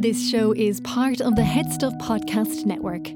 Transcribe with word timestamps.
This 0.00 0.30
show 0.30 0.52
is 0.52 0.80
part 0.82 1.20
of 1.20 1.34
the 1.34 1.42
HeadStuff 1.42 1.98
Podcast 1.98 2.64
Network. 2.64 3.08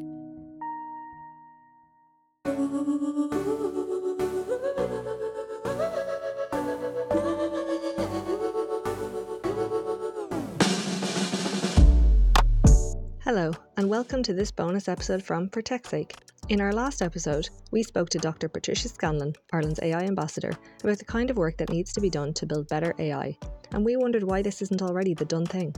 Hello, 13.20 13.52
and 13.76 13.88
welcome 13.88 14.24
to 14.24 14.32
this 14.32 14.50
bonus 14.50 14.88
episode 14.88 15.22
from 15.22 15.50
For 15.50 15.62
Tech's 15.62 15.88
Sake. 15.88 16.16
In 16.48 16.60
our 16.60 16.72
last 16.72 17.00
episode, 17.00 17.48
we 17.70 17.84
spoke 17.84 18.08
to 18.08 18.18
Dr. 18.18 18.48
Patricia 18.48 18.88
Scanlon, 18.88 19.34
Ireland's 19.52 19.78
AI 19.80 20.02
ambassador, 20.02 20.58
about 20.82 20.98
the 20.98 21.04
kind 21.04 21.30
of 21.30 21.36
work 21.36 21.58
that 21.58 21.70
needs 21.70 21.92
to 21.92 22.00
be 22.00 22.10
done 22.10 22.32
to 22.34 22.44
build 22.44 22.66
better 22.66 22.92
AI, 22.98 23.38
and 23.70 23.84
we 23.84 23.94
wondered 23.94 24.24
why 24.24 24.42
this 24.42 24.60
isn't 24.62 24.82
already 24.82 25.14
the 25.14 25.24
done 25.24 25.46
thing. 25.46 25.72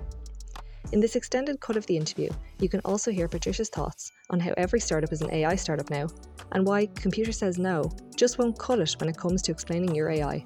In 0.92 1.00
this 1.00 1.16
extended 1.16 1.60
cut 1.60 1.76
of 1.76 1.86
the 1.86 1.96
interview, 1.96 2.28
you 2.60 2.68
can 2.68 2.80
also 2.84 3.10
hear 3.10 3.26
Patricia's 3.26 3.68
thoughts 3.68 4.12
on 4.30 4.38
how 4.38 4.52
every 4.56 4.78
startup 4.78 5.12
is 5.12 5.22
an 5.22 5.32
AI 5.32 5.56
startup 5.56 5.90
now, 5.90 6.08
and 6.52 6.66
why 6.66 6.86
Computer 6.86 7.32
Says 7.32 7.58
No 7.58 7.90
just 8.16 8.38
won't 8.38 8.58
cut 8.58 8.78
it 8.78 8.94
when 9.00 9.08
it 9.08 9.16
comes 9.16 9.42
to 9.42 9.52
explaining 9.52 9.94
your 9.94 10.10
AI. 10.10 10.44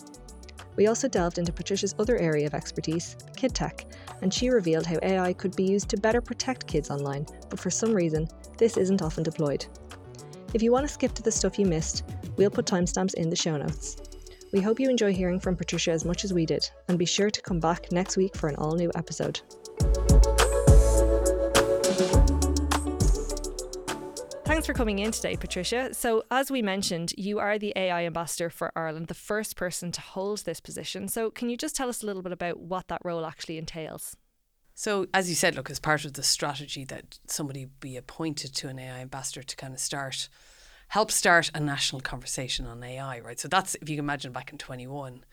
We 0.77 0.87
also 0.87 1.09
delved 1.09 1.39
into 1.39 1.53
Patricia's 1.53 1.95
other 1.98 2.17
area 2.17 2.47
of 2.47 2.55
expertise, 2.55 3.17
kid 3.37 3.53
tech, 3.53 3.85
and 4.23 4.33
she 4.33 4.48
revealed 4.48 4.87
how 4.87 4.98
AI 5.03 5.33
could 5.33 5.57
be 5.57 5.65
used 5.65 5.89
to 5.91 5.97
better 5.97 6.21
protect 6.21 6.69
kids 6.69 6.89
online, 6.89 7.27
but 7.51 7.59
for 7.59 7.69
some 7.69 7.93
reason, 7.93 8.29
this 8.57 8.77
isn't 8.77 9.03
often 9.03 9.25
deployed. 9.25 9.67
If 10.55 10.62
you 10.62 10.70
want 10.70 10.87
to 10.87 10.93
skip 10.93 11.15
to 11.15 11.23
the 11.23 11.33
stuff 11.33 11.59
you 11.59 11.67
missed, 11.67 12.05
we'll 12.37 12.48
put 12.48 12.65
timestamps 12.65 13.15
in 13.15 13.29
the 13.29 13.37
show 13.37 13.57
notes. 13.57 13.97
We 14.53 14.61
hope 14.61 14.81
you 14.81 14.89
enjoy 14.89 15.12
hearing 15.12 15.41
from 15.41 15.57
Patricia 15.57 15.91
as 15.91 16.05
much 16.05 16.25
as 16.25 16.33
we 16.33 16.47
did, 16.47 16.70
and 16.87 16.98
be 16.98 17.05
sure 17.05 17.29
to 17.29 17.43
come 17.43 17.61
back 17.61 17.93
next 17.93 18.17
week 18.17 18.34
for 18.37 18.48
an 18.48 18.57
all 18.57 18.77
new 18.77 18.91
episode. 18.95 19.41
Thanks 24.59 24.67
for 24.67 24.75
coming 24.75 24.98
in 24.98 25.12
today, 25.12 25.37
Patricia. 25.37 25.95
So, 25.95 26.25
as 26.33 26.51
we 26.51 26.62
mentioned, 26.62 27.12
you 27.17 27.39
are 27.39 27.61
the 27.61 27.73
AI 27.77 28.05
ambassador 28.05 28.51
for 28.51 28.73
Ireland, 28.75 29.06
the 29.06 29.14
first 29.14 29.55
person 29.55 29.92
to 29.92 30.01
hold 30.01 30.39
this 30.39 30.59
position. 30.59 31.06
So, 31.06 31.31
can 31.31 31.48
you 31.48 31.56
just 31.56 31.77
tell 31.77 31.89
us 31.89 32.03
a 32.03 32.06
little 32.06 32.23
bit 32.23 32.33
about 32.33 32.59
what 32.59 32.89
that 32.89 33.01
role 33.05 33.25
actually 33.25 33.56
entails? 33.56 34.17
So, 34.75 35.06
as 35.14 35.29
you 35.29 35.36
said, 35.36 35.55
look, 35.55 35.70
as 35.70 35.79
part 35.79 36.05
of 36.05 36.14
the 36.14 36.25
strategy 36.25 36.84
that 36.86 37.20
somebody 37.29 37.69
be 37.79 37.97
appointed 37.97 38.53
to 38.56 38.67
an 38.67 38.81
AI 38.81 38.98
ambassador 38.98 39.45
to 39.45 39.55
kind 39.55 39.73
of 39.73 39.79
start, 39.79 40.29
help 40.89 41.12
start 41.12 41.53
a 41.55 41.61
national 41.61 42.01
conversation 42.01 42.67
on 42.67 42.83
AI, 42.83 43.20
right? 43.20 43.39
So, 43.39 43.47
that's 43.47 43.77
if 43.77 43.89
you 43.89 43.95
can 43.95 44.05
imagine 44.05 44.33
back 44.33 44.51
in 44.51 44.59
21, 44.59 45.25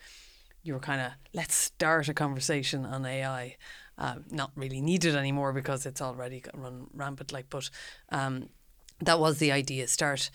you 0.61 0.73
were 0.73 0.79
kind 0.79 1.01
of, 1.01 1.13
let's 1.33 1.55
start 1.55 2.09
a 2.09 2.13
conversation 2.13 2.85
on 2.85 3.03
AI. 3.07 3.57
Um, 3.97 4.25
not 4.29 4.51
really 4.55 4.81
needed 4.81 5.15
anymore 5.15 5.51
because 5.51 5.87
it's 5.87 6.01
already 6.01 6.43
run 6.53 6.85
rampant, 6.93 7.31
like, 7.31 7.49
but 7.49 7.71
um, 8.09 8.49
that 8.99 9.19
was 9.19 9.39
the 9.39 9.51
idea. 9.51 9.87
Start 9.87 10.29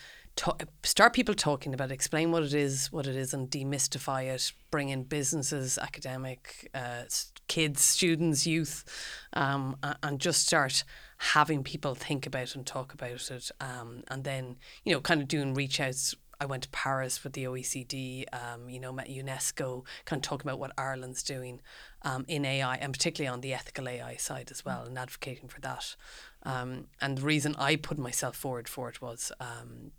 start 0.84 1.12
people 1.12 1.34
talking 1.34 1.74
about 1.74 1.90
it, 1.90 1.94
explain 1.94 2.30
what 2.30 2.42
it 2.42 2.54
is, 2.54 2.90
what 2.92 3.06
it 3.06 3.16
is, 3.16 3.34
and 3.34 3.50
demystify 3.50 4.24
it. 4.24 4.52
Bring 4.70 4.88
in 4.88 5.02
businesses, 5.02 5.76
academic, 5.76 6.70
uh, 6.74 7.02
kids, 7.48 7.82
students, 7.82 8.46
youth, 8.46 8.84
um, 9.32 9.76
and 10.02 10.20
just 10.20 10.46
start 10.46 10.84
having 11.18 11.62
people 11.62 11.94
think 11.94 12.26
about 12.26 12.54
and 12.54 12.64
talk 12.64 12.94
about 12.94 13.30
it. 13.30 13.50
Um, 13.60 14.02
and 14.08 14.24
then 14.24 14.56
you 14.84 14.94
know, 14.94 15.00
kind 15.00 15.20
of 15.20 15.28
doing 15.28 15.54
reach 15.54 15.80
outs. 15.80 16.14
I 16.42 16.46
went 16.46 16.62
to 16.62 16.70
Paris 16.70 17.22
with 17.22 17.34
the 17.34 17.44
OECD, 17.44 18.24
um, 18.32 18.70
you 18.70 18.80
know, 18.80 18.92
met 18.92 19.10
UNESCO, 19.10 19.84
kind 20.06 20.20
of 20.20 20.22
talking 20.22 20.48
about 20.48 20.58
what 20.58 20.72
Ireland's 20.78 21.22
doing 21.22 21.60
um, 22.00 22.24
in 22.28 22.46
AI 22.46 22.76
and 22.76 22.94
particularly 22.94 23.30
on 23.30 23.42
the 23.42 23.52
ethical 23.52 23.86
AI 23.86 24.16
side 24.16 24.50
as 24.50 24.64
well 24.64 24.84
and 24.84 24.98
advocating 24.98 25.50
for 25.50 25.60
that. 25.60 25.96
Um, 26.42 26.86
and 27.00 27.18
the 27.18 27.22
reason 27.22 27.54
I 27.58 27.76
put 27.76 27.98
myself 27.98 28.36
forward 28.36 28.68
for 28.68 28.88
it 28.88 29.02
was 29.02 29.30
um, 29.40 29.92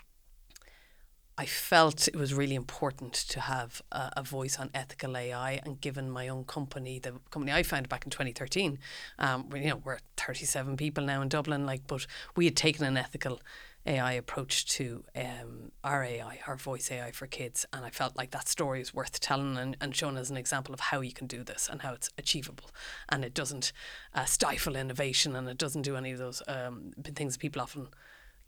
I 1.38 1.46
felt 1.46 2.08
it 2.08 2.16
was 2.16 2.34
really 2.34 2.56
important 2.56 3.14
to 3.14 3.40
have 3.40 3.82
a, 3.92 4.12
a, 4.18 4.24
voice 4.24 4.60
on 4.60 4.70
ethical 4.76 5.18
AI, 5.18 5.60
and 5.64 5.80
given 5.82 6.10
my 6.10 6.28
own 6.28 6.44
company, 6.44 7.00
the 7.00 7.14
company 7.32 7.52
I 7.52 7.64
founded 7.64 7.90
back 7.90 8.06
in 8.06 8.12
2013, 8.12 8.78
um, 9.18 9.50
you 9.56 9.70
know, 9.70 9.82
we're 9.84 10.00
37 10.18 10.78
people 10.78 11.04
now 11.04 11.22
in 11.22 11.30
Dublin, 11.30 11.66
like, 11.66 11.88
but 11.88 12.06
we 12.36 12.46
had 12.46 12.56
taken 12.56 12.86
an 12.86 12.98
ethical 12.98 13.42
AI 13.86 14.14
approach 14.14 14.66
to 14.66 15.04
um, 15.16 15.72
our 15.84 16.04
AI, 16.04 16.40
our 16.48 16.56
voice 16.56 16.92
AI 16.92 17.12
for 17.12 17.28
kids. 17.28 17.66
And 17.74 17.86
I 17.86 17.90
felt 17.90 18.16
like 18.16 18.32
that 18.32 18.48
story 18.48 18.82
is 18.82 18.94
worth 18.94 19.20
telling 19.20 19.58
and, 19.58 19.76
and 19.82 19.96
showing 19.96 20.18
as 20.18 20.30
an 20.30 20.38
example 20.38 20.74
of 20.74 20.80
how 20.80 21.02
you 21.02 21.12
can 21.12 21.28
do 21.28 21.44
this 21.44 21.68
and 21.72 21.82
how 21.82 21.94
it's 21.94 22.10
achievable. 22.18 22.70
And 23.10 23.26
it 23.26 23.34
doesn't 23.34 23.72
uh, 24.14 24.26
stifle 24.26 24.76
innovation 24.76 25.36
and 25.36 25.50
it 25.50 25.58
doesn't 25.58 25.82
do 25.82 25.96
any 25.96 26.12
of 26.12 26.20
those 26.20 26.44
um, 26.48 26.92
things 27.04 27.38
people 27.38 27.62
often 27.62 27.88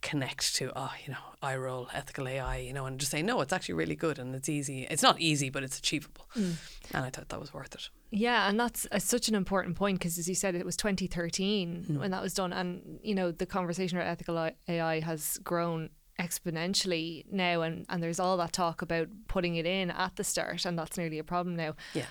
connect 0.02 0.54
to, 0.56 0.72
oh, 0.76 0.94
you 1.06 1.14
know, 1.14 1.20
eye 1.42 1.56
roll, 1.56 1.90
ethical 1.94 2.28
AI, 2.28 2.58
you 2.58 2.74
know, 2.74 2.86
and 2.86 3.00
just 3.00 3.12
say, 3.12 3.24
no, 3.24 3.42
it's 3.42 3.54
actually 3.54 3.76
really 3.76 3.96
good 3.96 4.20
and 4.20 4.36
it's 4.36 4.50
easy. 4.50 4.86
It's 4.90 5.02
not 5.02 5.20
easy, 5.20 5.50
but 5.50 5.64
it's 5.64 5.80
achievable. 5.80 6.28
Mm. 6.36 6.56
And 6.94 7.06
I 7.06 7.10
thought 7.10 7.30
that 7.30 7.40
was 7.40 7.54
worth 7.54 7.74
it. 7.74 7.90
Yeah, 8.16 8.48
and 8.48 8.60
that's 8.60 8.88
uh, 8.92 9.00
such 9.00 9.28
an 9.28 9.34
important 9.34 9.76
point 9.76 9.98
because, 9.98 10.20
as 10.20 10.30
you 10.30 10.36
said, 10.36 10.54
it 10.54 10.66
was 10.66 10.78
2013 10.78 11.86
mm. 11.90 11.98
when 11.98 12.12
that 12.12 12.22
was 12.22 12.36
done. 12.36 12.54
And, 12.54 13.00
you 13.02 13.16
know, 13.16 13.32
the 13.32 13.48
conversation 13.48 13.98
about 13.98 14.08
ethical 14.08 14.52
AI 14.68 15.00
has 15.00 15.40
grown 15.44 15.90
exponentially 16.20 17.26
now 17.32 17.64
and, 17.64 17.88
and 17.90 18.04
there's 18.04 18.20
all 18.20 18.38
that 18.38 18.54
talk 18.54 18.84
about 18.84 19.08
putting 19.28 19.56
it 19.56 19.66
in 19.66 19.90
at 19.90 20.16
the 20.16 20.24
start 20.24 20.64
and 20.64 20.78
that's 20.78 20.96
nearly 20.96 21.18
a 21.18 21.24
problem 21.24 21.56
now. 21.56 21.76
Yeah. 21.96 22.06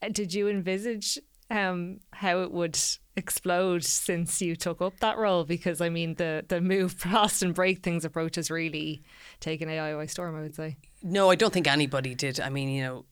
Uh, 0.00 0.10
did 0.10 0.32
you 0.32 0.48
envisage 0.48 1.18
um, 1.50 1.98
how 2.12 2.42
it 2.42 2.52
would 2.52 2.78
explode 3.16 3.84
since 3.84 4.40
you 4.40 4.54
took 4.54 4.80
up 4.80 4.98
that 5.00 5.18
role? 5.18 5.44
Because 5.44 5.80
I 5.80 5.88
mean, 5.88 6.14
the 6.14 6.44
the 6.48 6.60
move 6.60 6.92
fast 6.98 7.42
and 7.42 7.54
break 7.54 7.82
things 7.82 8.04
approach 8.04 8.36
has 8.36 8.50
really 8.50 9.02
taken 9.40 9.68
AI 9.68 9.94
by 9.94 10.06
storm. 10.06 10.36
I 10.36 10.42
would 10.42 10.54
say. 10.54 10.76
No, 11.02 11.30
I 11.30 11.34
don't 11.34 11.52
think 11.52 11.66
anybody 11.66 12.14
did. 12.14 12.40
I 12.40 12.48
mean, 12.48 12.68
you 12.68 12.82
know, 12.82 13.04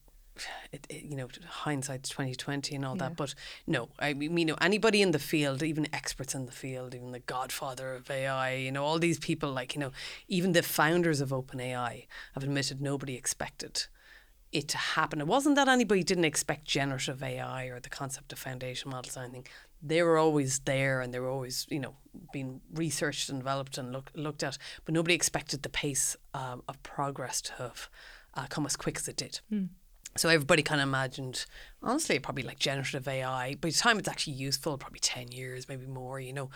it, 0.72 0.86
it, 0.88 1.04
you 1.04 1.16
know, 1.16 1.28
hindsight's 1.46 2.08
twenty 2.08 2.34
twenty 2.34 2.74
and 2.74 2.84
all 2.84 2.96
yeah. 2.96 3.08
that. 3.08 3.16
But 3.16 3.34
no, 3.66 3.88
I 3.98 4.14
mean, 4.14 4.36
you 4.36 4.44
know, 4.44 4.56
anybody 4.60 5.02
in 5.02 5.10
the 5.10 5.18
field, 5.18 5.62
even 5.62 5.86
experts 5.92 6.34
in 6.34 6.46
the 6.46 6.52
field, 6.52 6.94
even 6.94 7.12
the 7.12 7.20
godfather 7.20 7.94
of 7.94 8.10
AI, 8.10 8.54
you 8.54 8.72
know, 8.72 8.84
all 8.84 8.98
these 8.98 9.18
people, 9.18 9.52
like 9.52 9.74
you 9.74 9.80
know, 9.80 9.92
even 10.28 10.52
the 10.52 10.62
founders 10.62 11.20
of 11.20 11.30
OpenAI 11.30 12.06
have 12.34 12.42
admitted 12.42 12.80
nobody 12.80 13.14
expected 13.14 13.86
it 14.52 14.68
to 14.68 14.78
happen. 14.78 15.20
It 15.20 15.26
wasn't 15.26 15.56
that 15.56 15.68
anybody 15.68 16.02
didn't 16.02 16.24
expect 16.24 16.64
generative 16.64 17.22
AI 17.22 17.66
or 17.66 17.78
the 17.78 17.88
concept 17.88 18.32
of 18.32 18.38
foundation 18.38 18.90
models 18.90 19.16
or 19.16 19.20
anything. 19.20 19.46
They 19.82 20.02
were 20.02 20.18
always 20.18 20.58
there 20.60 21.00
and 21.00 21.14
they 21.14 21.20
were 21.20 21.28
always, 21.28 21.66
you 21.70 21.78
know, 21.78 21.94
being 22.32 22.60
researched 22.74 23.28
and 23.28 23.38
developed 23.38 23.78
and 23.78 23.92
look, 23.92 24.10
looked 24.14 24.42
at, 24.42 24.58
but 24.84 24.92
nobody 24.92 25.14
expected 25.14 25.62
the 25.62 25.68
pace 25.68 26.16
um, 26.34 26.62
of 26.68 26.82
progress 26.82 27.40
to 27.42 27.52
have 27.54 27.88
uh, 28.34 28.46
come 28.48 28.66
as 28.66 28.76
quick 28.76 28.96
as 28.96 29.08
it 29.08 29.16
did. 29.16 29.40
Mm. 29.52 29.68
So 30.16 30.28
everybody 30.28 30.62
kind 30.62 30.80
of 30.80 30.88
imagined, 30.88 31.46
honestly, 31.82 32.18
probably 32.18 32.42
like 32.42 32.58
generative 32.58 33.06
AI. 33.06 33.54
By 33.54 33.68
the 33.68 33.74
time 33.74 33.98
it's 33.98 34.08
actually 34.08 34.32
useful, 34.32 34.76
probably 34.76 34.98
10 34.98 35.30
years, 35.30 35.68
maybe 35.68 35.86
more, 35.86 36.18
you 36.18 36.32
know. 36.32 36.50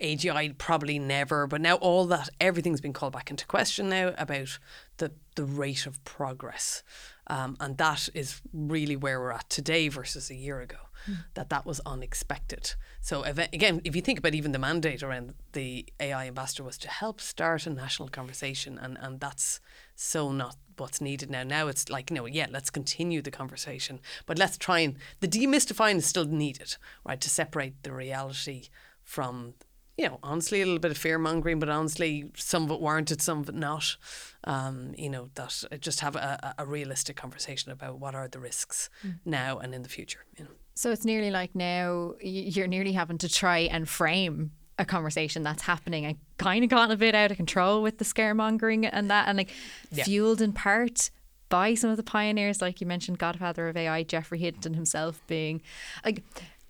AGI 0.00 0.56
probably 0.58 0.98
never. 0.98 1.48
But 1.48 1.60
now 1.60 1.74
all 1.76 2.06
that, 2.06 2.28
everything's 2.40 2.80
been 2.80 2.92
called 2.92 3.12
back 3.12 3.28
into 3.30 3.46
question 3.46 3.88
now 3.88 4.14
about 4.16 4.58
the, 4.98 5.10
the 5.34 5.44
rate 5.44 5.86
of 5.86 6.02
progress. 6.04 6.84
Um, 7.26 7.56
and 7.58 7.76
that 7.78 8.08
is 8.14 8.40
really 8.52 8.96
where 8.96 9.20
we're 9.20 9.32
at 9.32 9.50
today 9.50 9.88
versus 9.88 10.30
a 10.30 10.34
year 10.34 10.60
ago, 10.60 10.78
mm. 11.08 11.16
that 11.34 11.50
that 11.50 11.66
was 11.66 11.80
unexpected. 11.84 12.74
So 13.00 13.24
if, 13.24 13.38
again, 13.38 13.80
if 13.84 13.96
you 13.96 14.02
think 14.02 14.18
about 14.20 14.34
even 14.34 14.52
the 14.52 14.58
mandate 14.58 15.02
around 15.02 15.34
the 15.52 15.86
AI 15.98 16.26
ambassador 16.28 16.64
was 16.64 16.78
to 16.78 16.88
help 16.88 17.20
start 17.20 17.66
a 17.66 17.70
national 17.70 18.08
conversation 18.08 18.78
and, 18.78 18.98
and 19.00 19.20
that's 19.20 19.60
so 19.94 20.32
not 20.32 20.56
what's 20.80 21.00
needed 21.00 21.30
now. 21.30 21.42
Now 21.42 21.68
it's 21.68 21.88
like, 21.88 22.10
you 22.10 22.16
know, 22.16 22.26
yeah, 22.26 22.46
let's 22.50 22.70
continue 22.70 23.22
the 23.22 23.30
conversation, 23.30 24.00
but 24.26 24.38
let's 24.38 24.58
try 24.58 24.80
and 24.80 24.96
the 25.20 25.28
demystifying 25.28 25.96
is 25.96 26.06
still 26.06 26.24
needed, 26.24 26.76
right, 27.04 27.20
to 27.20 27.30
separate 27.30 27.82
the 27.82 27.92
reality 27.92 28.68
from, 29.02 29.54
you 29.96 30.08
know, 30.08 30.18
honestly, 30.22 30.62
a 30.62 30.64
little 30.64 30.80
bit 30.80 30.90
of 30.90 30.98
fear 30.98 31.18
mongering, 31.18 31.58
but 31.58 31.68
honestly, 31.68 32.30
some 32.34 32.64
of 32.64 32.70
it 32.70 32.80
warranted, 32.80 33.20
some 33.20 33.40
of 33.40 33.48
it 33.48 33.54
not. 33.54 33.96
Um, 34.44 34.94
you 34.96 35.10
know, 35.10 35.28
that 35.34 35.64
uh, 35.70 35.76
just 35.76 36.00
have 36.00 36.16
a, 36.16 36.54
a 36.56 36.64
realistic 36.64 37.16
conversation 37.16 37.70
about 37.70 37.98
what 37.98 38.14
are 38.14 38.26
the 38.26 38.38
risks 38.38 38.88
mm. 39.06 39.18
now 39.26 39.58
and 39.58 39.74
in 39.74 39.82
the 39.82 39.88
future, 39.88 40.24
you 40.38 40.44
know. 40.44 40.50
So 40.74 40.90
it's 40.90 41.04
nearly 41.04 41.30
like 41.30 41.54
now 41.54 42.14
you're 42.22 42.66
nearly 42.66 42.92
having 42.92 43.18
to 43.18 43.28
try 43.28 43.58
and 43.58 43.86
frame 43.86 44.52
a 44.80 44.84
conversation 44.84 45.42
that's 45.42 45.62
happening 45.62 46.06
and 46.06 46.16
kind 46.38 46.64
of 46.64 46.70
gotten 46.70 46.90
a 46.90 46.96
bit 46.96 47.14
out 47.14 47.30
of 47.30 47.36
control 47.36 47.82
with 47.82 47.98
the 47.98 48.04
scaremongering 48.04 48.88
and 48.90 49.10
that, 49.10 49.28
and 49.28 49.38
like 49.38 49.50
yeah. 49.92 50.04
fueled 50.04 50.40
in 50.40 50.52
part 50.52 51.10
by 51.50 51.74
some 51.74 51.90
of 51.90 51.96
the 51.96 52.02
pioneers, 52.02 52.62
like 52.62 52.80
you 52.80 52.86
mentioned, 52.86 53.18
Godfather 53.18 53.68
of 53.68 53.76
AI, 53.76 54.02
Geoffrey 54.02 54.38
Hinton 54.38 54.74
himself 54.74 55.22
being 55.26 55.60
like, 56.04 56.24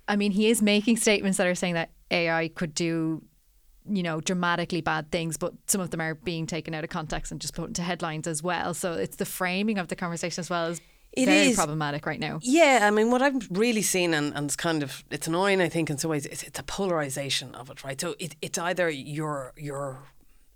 I 0.09 0.17
mean, 0.17 0.33
he 0.33 0.51
is 0.51 0.61
making 0.61 0.97
statements 0.97 1.39
that 1.39 1.47
are 1.47 1.55
saying 1.55 1.75
that 1.75 1.91
AI 2.11 2.49
could 2.49 2.75
do 2.75 3.23
you 3.89 4.03
know, 4.03 4.21
dramatically 4.21 4.81
bad 4.81 5.11
things, 5.11 5.37
but 5.37 5.55
some 5.67 5.81
of 5.81 5.91
them 5.91 6.01
are 6.01 6.15
being 6.15 6.47
taken 6.47 6.75
out 6.75 6.85
of 6.85 6.91
context 6.91 7.33
and 7.33 7.41
just 7.41 7.55
put 7.55 7.67
into 7.67 7.83
headlines 7.83 8.27
as 8.27 8.43
well. 8.43 8.75
So 8.75 8.93
it's 8.93 9.17
the 9.17 9.25
framing 9.25 9.79
of 9.79 9.89
the 9.89 9.97
conversation 9.97 10.41
as 10.41 10.51
well 10.51 10.67
as 10.67 10.81
It 11.13 11.27
very 11.27 11.49
is. 11.49 11.57
problematic 11.57 12.07
right 12.07 12.21
now. 12.21 12.39
Yeah, 12.43 12.81
I 12.83 12.91
mean, 12.91 13.11
what 13.11 13.21
I'm 13.21 13.41
really 13.51 13.83
seeing, 13.83 14.15
and, 14.15 14.33
and 14.35 14.47
it's 14.47 14.57
kind 14.57 14.83
of 14.83 15.03
it's 15.11 15.27
annoying, 15.27 15.61
I 15.61 15.69
think, 15.69 15.91
in 15.91 15.99
some 15.99 16.11
ways, 16.11 16.27
it's, 16.27 16.45
it's 16.45 16.59
a 16.59 16.63
polarization 16.63 17.55
of 17.55 17.69
it, 17.69 17.83
right? 17.83 18.01
So 18.01 18.15
it, 18.19 18.37
it's 18.41 18.59
either 18.59 18.89
you're 18.89 19.53
you're 19.57 19.99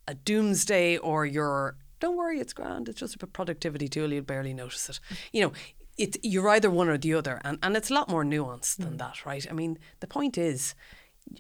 a 0.07 0.15
doomsday 0.15 0.97
or 0.99 1.27
you're 1.27 1.77
don't 1.99 2.17
worry, 2.17 2.39
it's 2.39 2.53
grand, 2.53 2.89
it's 2.89 3.01
just 3.01 3.21
a 3.21 3.27
productivity 3.27 3.89
tool, 3.89 4.13
you'll 4.13 4.23
barely 4.23 4.55
notice 4.55 4.89
it. 4.89 5.01
You 5.33 5.43
know, 5.43 5.53
it 5.99 6.19
you're 6.23 6.49
either 6.51 6.71
one 6.71 6.89
or 6.89 6.99
the 6.99 7.15
other, 7.15 7.41
and, 7.45 7.59
and 7.63 7.77
it's 7.77 7.91
a 7.91 7.95
lot 7.95 8.09
more 8.09 8.25
nuanced 8.25 8.77
than 8.77 8.95
mm. 8.95 8.99
that, 8.99 9.27
right? 9.27 9.45
I 9.51 9.53
mean, 9.53 9.79
the 10.01 10.07
point 10.07 10.39
is. 10.39 10.75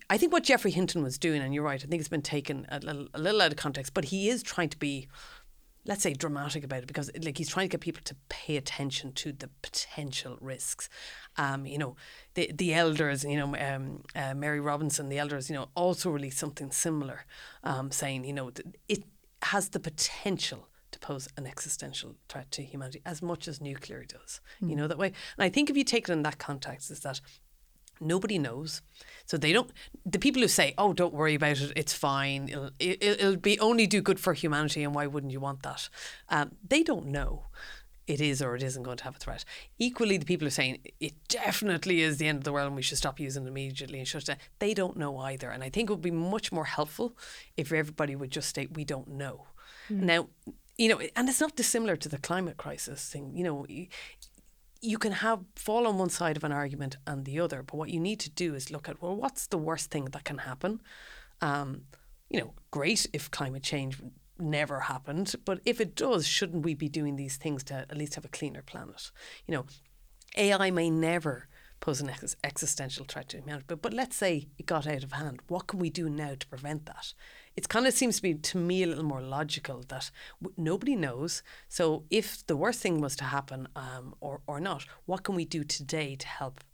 I 0.08 0.16
think 0.16 0.32
what 0.32 0.44
Geoffrey 0.44 0.70
Hinton 0.70 1.02
was 1.02 1.18
doing, 1.18 1.42
and 1.42 1.52
you're 1.52 1.62
right, 1.62 1.84
I 1.84 1.86
think 1.86 2.00
it's 2.00 2.08
been 2.08 2.22
taken 2.22 2.66
a 2.70 2.80
little, 2.80 3.06
a 3.12 3.18
little 3.18 3.42
out 3.42 3.50
of 3.52 3.58
context, 3.58 3.92
but 3.92 4.06
he 4.06 4.30
is 4.30 4.42
trying 4.42 4.70
to 4.70 4.78
be 4.78 5.08
let's 5.86 6.02
say 6.02 6.12
dramatic 6.14 6.64
about 6.64 6.80
it 6.80 6.86
because 6.86 7.10
like 7.22 7.38
he's 7.38 7.48
trying 7.48 7.68
to 7.68 7.72
get 7.72 7.80
people 7.80 8.02
to 8.04 8.16
pay 8.28 8.56
attention 8.56 9.12
to 9.12 9.32
the 9.32 9.48
potential 9.62 10.38
risks. 10.40 10.88
Um 11.36 11.66
you 11.66 11.78
know 11.78 11.96
the 12.34 12.50
the 12.52 12.74
elders 12.74 13.24
you 13.24 13.36
know 13.36 13.54
um 13.56 14.02
uh, 14.14 14.34
Mary 14.34 14.60
Robinson 14.60 15.08
the 15.08 15.18
elders 15.18 15.50
you 15.50 15.56
know 15.56 15.68
also 15.74 16.10
released 16.10 16.38
something 16.38 16.70
similar 16.70 17.24
um 17.62 17.90
saying 17.90 18.24
you 18.24 18.32
know 18.32 18.50
it 18.88 19.04
has 19.42 19.70
the 19.70 19.80
potential 19.80 20.68
to 20.94 20.98
pose 21.00 21.28
an 21.36 21.46
existential 21.46 22.14
threat 22.28 22.50
to 22.52 22.62
humanity 22.62 23.02
as 23.04 23.20
much 23.20 23.48
as 23.48 23.60
nuclear 23.60 24.04
does. 24.04 24.40
Mm. 24.62 24.70
you 24.70 24.76
know 24.76 24.88
that 24.88 24.96
way? 24.96 25.08
And 25.36 25.44
I 25.44 25.48
think 25.48 25.68
if 25.68 25.76
you 25.76 25.84
take 25.84 26.08
it 26.08 26.12
in 26.12 26.22
that 26.22 26.38
context 26.38 26.90
is 26.90 27.00
that 27.00 27.20
Nobody 28.00 28.38
knows. 28.38 28.82
So 29.26 29.36
they 29.36 29.52
don't, 29.52 29.70
the 30.04 30.18
people 30.18 30.42
who 30.42 30.48
say, 30.48 30.74
oh, 30.76 30.92
don't 30.92 31.14
worry 31.14 31.34
about 31.34 31.60
it, 31.60 31.72
it's 31.76 31.94
fine, 31.94 32.48
it'll, 32.48 32.70
it'll 32.78 33.36
be 33.36 33.58
only 33.58 33.86
do 33.86 34.02
good 34.02 34.20
for 34.20 34.34
humanity, 34.34 34.84
and 34.84 34.94
why 34.94 35.06
wouldn't 35.06 35.32
you 35.32 35.40
want 35.40 35.62
that? 35.62 35.88
Um, 36.28 36.52
they 36.68 36.82
don't 36.82 37.06
know 37.06 37.46
it 38.06 38.20
is 38.20 38.42
or 38.42 38.54
it 38.54 38.62
isn't 38.62 38.82
going 38.82 38.98
to 38.98 39.04
have 39.04 39.16
a 39.16 39.18
threat. 39.18 39.44
Equally, 39.78 40.16
the 40.18 40.26
people 40.26 40.46
are 40.46 40.50
saying 40.50 40.78
it 41.00 41.14
definitely 41.28 42.02
is 42.02 42.18
the 42.18 42.28
end 42.28 42.38
of 42.38 42.44
the 42.44 42.52
world 42.52 42.66
and 42.66 42.76
we 42.76 42.82
should 42.82 42.98
stop 42.98 43.18
using 43.18 43.44
it 43.44 43.48
immediately 43.48 43.98
and 43.98 44.06
shut 44.06 44.22
it 44.22 44.26
down, 44.26 44.36
they 44.58 44.74
don't 44.74 44.96
know 44.96 45.16
either. 45.18 45.50
And 45.50 45.64
I 45.64 45.70
think 45.70 45.88
it 45.88 45.92
would 45.92 46.02
be 46.02 46.10
much 46.10 46.52
more 46.52 46.66
helpful 46.66 47.16
if 47.56 47.72
everybody 47.72 48.14
would 48.14 48.30
just 48.30 48.48
state, 48.48 48.74
we 48.74 48.84
don't 48.84 49.08
know. 49.08 49.46
Mm. 49.90 50.02
Now, 50.02 50.28
you 50.76 50.88
know, 50.88 51.00
and 51.16 51.28
it's 51.28 51.40
not 51.40 51.56
dissimilar 51.56 51.96
to 51.96 52.08
the 52.08 52.18
climate 52.18 52.56
crisis 52.56 53.08
thing. 53.08 53.32
You 53.34 53.44
know, 53.44 53.66
you 54.84 54.98
can 54.98 55.12
have 55.12 55.40
fall 55.56 55.86
on 55.86 55.98
one 55.98 56.10
side 56.10 56.36
of 56.36 56.44
an 56.44 56.52
argument 56.52 56.96
and 57.06 57.24
the 57.24 57.40
other, 57.40 57.62
but 57.62 57.76
what 57.76 57.90
you 57.90 57.98
need 57.98 58.20
to 58.20 58.30
do 58.30 58.54
is 58.54 58.70
look 58.70 58.88
at 58.88 59.00
well, 59.00 59.16
what's 59.16 59.46
the 59.46 59.58
worst 59.58 59.90
thing 59.90 60.06
that 60.06 60.24
can 60.24 60.38
happen? 60.38 60.80
Um, 61.40 61.82
you 62.28 62.40
know, 62.40 62.54
great 62.70 63.06
if 63.12 63.30
climate 63.30 63.62
change 63.62 63.98
never 64.38 64.80
happened, 64.80 65.34
but 65.44 65.60
if 65.64 65.80
it 65.80 65.94
does, 65.94 66.26
shouldn't 66.26 66.64
we 66.64 66.74
be 66.74 66.88
doing 66.88 67.16
these 67.16 67.36
things 67.36 67.64
to 67.64 67.74
at 67.74 67.96
least 67.96 68.14
have 68.16 68.24
a 68.24 68.28
cleaner 68.28 68.62
planet? 68.62 69.10
You 69.46 69.54
know, 69.54 69.66
AI 70.36 70.70
may 70.70 70.90
never 70.90 71.48
pose 71.80 72.00
an 72.00 72.10
ex- 72.10 72.36
existential 72.42 73.04
threat 73.04 73.28
to 73.30 73.38
humanity, 73.38 73.64
but 73.68 73.82
but 73.82 73.94
let's 73.94 74.16
say 74.16 74.48
it 74.58 74.66
got 74.66 74.86
out 74.86 75.04
of 75.04 75.12
hand. 75.12 75.40
What 75.48 75.66
can 75.66 75.78
we 75.78 75.90
do 75.90 76.08
now 76.10 76.34
to 76.38 76.46
prevent 76.46 76.86
that? 76.86 77.14
It 77.56 77.68
kind 77.68 77.86
of 77.86 77.94
seems 77.94 78.16
to 78.16 78.22
be 78.22 78.34
to 78.34 78.58
me 78.58 78.82
a 78.82 78.86
little 78.86 79.04
more 79.04 79.22
logical 79.22 79.84
that 79.88 80.10
w- 80.42 80.54
nobody 80.56 80.96
knows. 80.96 81.42
So 81.68 82.04
if 82.10 82.46
the 82.46 82.56
worst 82.56 82.80
thing 82.80 83.00
was 83.00 83.16
to 83.16 83.24
happen 83.24 83.68
um, 83.76 84.14
or 84.20 84.40
or 84.46 84.60
not, 84.60 84.86
what 85.06 85.22
can 85.22 85.34
we 85.34 85.44
do 85.44 85.64
today 85.64 86.16
to 86.16 86.26
help 86.26 86.64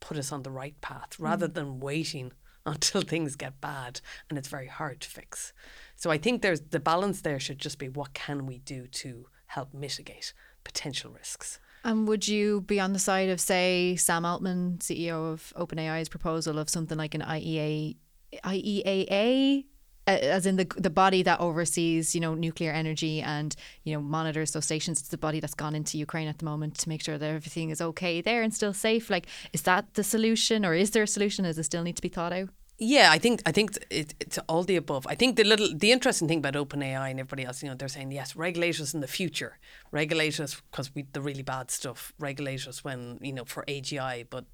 put 0.00 0.16
us 0.18 0.32
on 0.32 0.42
the 0.42 0.50
right 0.50 0.78
path 0.80 1.18
rather 1.18 1.48
mm. 1.48 1.54
than 1.54 1.80
waiting 1.80 2.32
until 2.66 3.02
things 3.02 3.36
get 3.36 3.60
bad 3.60 4.00
and 4.28 4.38
it's 4.38 4.48
very 4.48 4.66
hard 4.66 5.00
to 5.00 5.08
fix. 5.08 5.52
So 5.96 6.10
I 6.10 6.18
think 6.18 6.40
there's 6.40 6.60
the 6.60 6.80
balance 6.80 7.20
there 7.20 7.38
should 7.38 7.58
just 7.58 7.78
be 7.78 7.88
what 7.88 8.14
can 8.14 8.46
we 8.46 8.58
do 8.58 8.86
to 8.86 9.26
help 9.46 9.74
mitigate 9.74 10.32
potential 10.64 11.10
risks. 11.10 11.60
And 11.84 12.08
would 12.08 12.26
you 12.26 12.62
be 12.62 12.80
on 12.80 12.94
the 12.94 12.98
side 12.98 13.28
of, 13.28 13.38
say, 13.38 13.94
Sam 13.96 14.24
Altman, 14.24 14.78
CEO 14.78 15.32
of 15.32 15.52
OpenAI's 15.54 16.08
proposal 16.08 16.58
of 16.58 16.70
something 16.70 16.96
like 16.96 17.14
an 17.14 17.20
IEA, 17.20 17.96
IEAA 18.42 19.66
as 20.06 20.46
in 20.46 20.56
the 20.56 20.66
the 20.76 20.90
body 20.90 21.22
that 21.22 21.40
oversees 21.40 22.14
you 22.14 22.20
know 22.20 22.34
nuclear 22.34 22.72
energy 22.72 23.20
and 23.20 23.56
you 23.84 23.94
know 23.94 24.00
monitors 24.00 24.52
those 24.52 24.64
stations. 24.64 25.00
It's 25.00 25.08
the 25.08 25.18
body 25.18 25.40
that's 25.40 25.54
gone 25.54 25.74
into 25.74 25.98
Ukraine 25.98 26.28
at 26.28 26.38
the 26.38 26.44
moment 26.44 26.78
to 26.78 26.88
make 26.88 27.02
sure 27.02 27.18
that 27.18 27.26
everything 27.26 27.70
is 27.70 27.80
okay 27.80 28.20
there 28.20 28.42
and 28.42 28.54
still 28.54 28.72
safe. 28.72 29.10
Like 29.10 29.26
is 29.52 29.62
that 29.62 29.94
the 29.94 30.04
solution 30.04 30.64
or 30.64 30.74
is 30.74 30.90
there 30.90 31.04
a 31.04 31.06
solution? 31.08 31.44
Does 31.44 31.58
it 31.58 31.64
still 31.64 31.82
need 31.82 31.96
to 31.96 32.02
be 32.02 32.08
thought 32.08 32.32
out? 32.32 32.50
Yeah, 32.76 33.10
I 33.12 33.18
think 33.18 33.40
I 33.46 33.52
think 33.52 33.78
it, 33.88 34.14
it's 34.18 34.38
all 34.48 34.64
the 34.64 34.76
above. 34.76 35.06
I 35.06 35.14
think 35.14 35.36
the 35.36 35.44
little 35.44 35.68
the 35.72 35.92
interesting 35.92 36.26
thing 36.26 36.38
about 36.38 36.54
OpenAI 36.54 37.10
and 37.10 37.20
everybody 37.20 37.44
else, 37.44 37.62
you 37.62 37.68
know, 37.68 37.76
they're 37.76 37.88
saying 37.88 38.10
yes, 38.10 38.34
regulate 38.34 38.80
us 38.80 38.94
in 38.94 39.00
the 39.00 39.06
future, 39.06 39.58
regulate 39.92 40.40
us 40.40 40.60
because 40.70 40.92
we 40.92 41.06
the 41.12 41.20
really 41.20 41.42
bad 41.42 41.70
stuff, 41.70 42.12
regulate 42.18 42.66
us 42.66 42.82
when 42.82 43.18
you 43.22 43.32
know 43.32 43.44
for 43.44 43.64
AGI, 43.68 44.26
but 44.28 44.46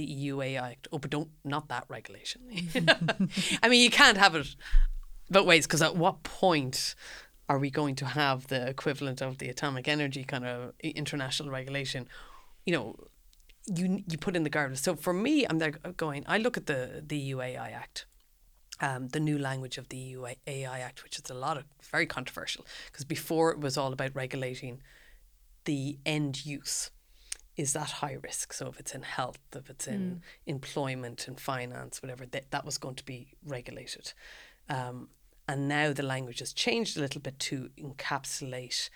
the 0.00 0.12
EU 0.12 0.40
AI 0.40 0.70
Act. 0.70 0.88
Oh, 0.92 0.98
but 0.98 1.10
don't 1.10 1.28
not 1.44 1.68
that 1.68 1.84
regulation. 1.88 2.40
I 3.62 3.68
mean, 3.68 3.82
you 3.82 3.90
can't 3.90 4.16
have 4.16 4.34
it 4.34 4.56
both 5.28 5.46
ways 5.46 5.66
because 5.66 5.82
at 5.82 5.94
what 5.94 6.22
point 6.22 6.94
are 7.50 7.58
we 7.58 7.70
going 7.70 7.96
to 7.96 8.06
have 8.06 8.46
the 8.46 8.66
equivalent 8.66 9.20
of 9.20 9.38
the 9.38 9.48
atomic 9.50 9.88
energy 9.88 10.24
kind 10.24 10.46
of 10.46 10.72
international 10.82 11.50
regulation? 11.50 12.08
You 12.64 12.72
know, 12.74 12.96
you 13.66 14.02
you 14.10 14.16
put 14.16 14.36
in 14.36 14.42
the 14.42 14.50
guardrails. 14.50 14.78
So 14.78 14.96
for 14.96 15.12
me, 15.12 15.46
I'm 15.48 15.58
there 15.58 15.72
going. 16.06 16.24
I 16.26 16.38
look 16.38 16.56
at 16.56 16.66
the 16.66 17.02
the 17.06 17.18
EU 17.18 17.42
AI 17.42 17.70
Act. 17.70 18.06
Um, 18.82 19.08
the 19.08 19.20
new 19.20 19.38
language 19.38 19.76
of 19.76 19.90
the 19.90 19.98
EU 19.98 20.24
AI 20.46 20.78
Act, 20.80 21.04
which 21.04 21.18
is 21.18 21.28
a 21.28 21.34
lot 21.34 21.58
of 21.58 21.64
very 21.92 22.06
controversial, 22.06 22.64
because 22.86 23.04
before 23.04 23.52
it 23.52 23.60
was 23.60 23.76
all 23.76 23.92
about 23.92 24.16
regulating 24.16 24.80
the 25.66 25.98
end 26.06 26.46
use 26.46 26.90
is 27.56 27.72
that 27.72 27.90
high 27.90 28.16
risk. 28.22 28.52
So 28.52 28.68
if 28.68 28.80
it's 28.80 28.94
in 28.94 29.02
health, 29.02 29.38
if 29.54 29.68
it's 29.68 29.86
in 29.86 30.00
mm. 30.00 30.20
employment 30.46 31.28
and 31.28 31.38
finance, 31.38 32.02
whatever, 32.02 32.26
that, 32.26 32.50
that 32.50 32.64
was 32.64 32.78
going 32.78 32.94
to 32.96 33.04
be 33.04 33.34
regulated. 33.44 34.12
Um, 34.68 35.08
and 35.48 35.66
now 35.68 35.92
the 35.92 36.04
language 36.04 36.38
has 36.38 36.52
changed 36.52 36.96
a 36.96 37.00
little 37.00 37.20
bit 37.20 37.38
to 37.40 37.70
encapsulate 37.76 38.88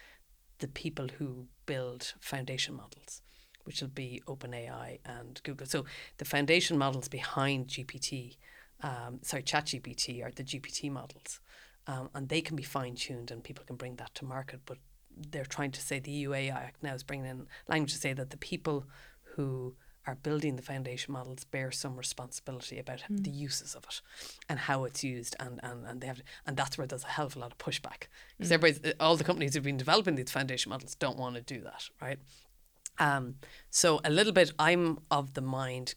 the 0.60 0.68
people 0.68 1.08
who 1.18 1.46
build 1.66 2.14
foundation 2.20 2.76
models, 2.76 3.22
which 3.64 3.80
will 3.80 3.88
be 3.88 4.22
OpenAI 4.28 5.00
and 5.04 5.40
Google. 5.42 5.66
So 5.66 5.84
the 6.18 6.24
foundation 6.24 6.78
models 6.78 7.08
behind 7.08 7.66
GPT, 7.66 8.36
um, 8.82 9.18
sorry, 9.22 9.42
ChatGPT 9.42 10.24
are 10.24 10.30
the 10.30 10.44
GPT 10.44 10.90
models. 10.90 11.40
Um, 11.86 12.08
and 12.14 12.28
they 12.28 12.40
can 12.40 12.56
be 12.56 12.62
fine 12.62 12.94
tuned 12.94 13.30
and 13.30 13.44
people 13.44 13.64
can 13.66 13.76
bring 13.76 13.96
that 13.96 14.14
to 14.14 14.24
market. 14.24 14.60
But 14.64 14.78
they're 15.30 15.44
trying 15.44 15.70
to 15.72 15.80
say 15.80 15.98
the 15.98 16.10
EU 16.10 16.34
AI 16.34 16.56
Act 16.56 16.82
now 16.82 16.94
is 16.94 17.02
bringing 17.02 17.26
in 17.26 17.46
language 17.68 17.92
to 17.92 17.98
say 17.98 18.12
that 18.12 18.30
the 18.30 18.36
people 18.36 18.84
who 19.34 19.74
are 20.06 20.14
building 20.16 20.56
the 20.56 20.62
foundation 20.62 21.12
models 21.12 21.44
bear 21.44 21.70
some 21.70 21.96
responsibility 21.96 22.78
about 22.78 23.02
mm. 23.10 23.24
the 23.24 23.30
uses 23.30 23.74
of 23.74 23.84
it 23.84 24.00
and 24.48 24.58
how 24.58 24.84
it's 24.84 25.02
used 25.02 25.34
and, 25.40 25.60
and, 25.62 25.86
and 25.86 26.00
they 26.00 26.06
have 26.06 26.20
and 26.46 26.56
that's 26.56 26.76
where 26.76 26.86
there's 26.86 27.04
a 27.04 27.08
hell 27.08 27.26
of 27.26 27.36
a 27.36 27.38
lot 27.38 27.52
of 27.52 27.58
pushback 27.58 28.08
because 28.36 28.50
mm. 28.50 28.54
everybody 28.54 28.92
all 29.00 29.16
the 29.16 29.24
companies 29.24 29.54
who've 29.54 29.64
been 29.64 29.76
developing 29.76 30.14
these 30.14 30.30
foundation 30.30 30.70
models 30.70 30.94
don't 30.94 31.18
want 31.18 31.34
to 31.34 31.40
do 31.40 31.60
that 31.60 31.88
right 32.00 32.18
um, 32.98 33.36
so 33.70 34.00
a 34.04 34.10
little 34.10 34.32
bit 34.32 34.52
I'm 34.58 34.98
of 35.10 35.34
the 35.34 35.40
mind 35.40 35.94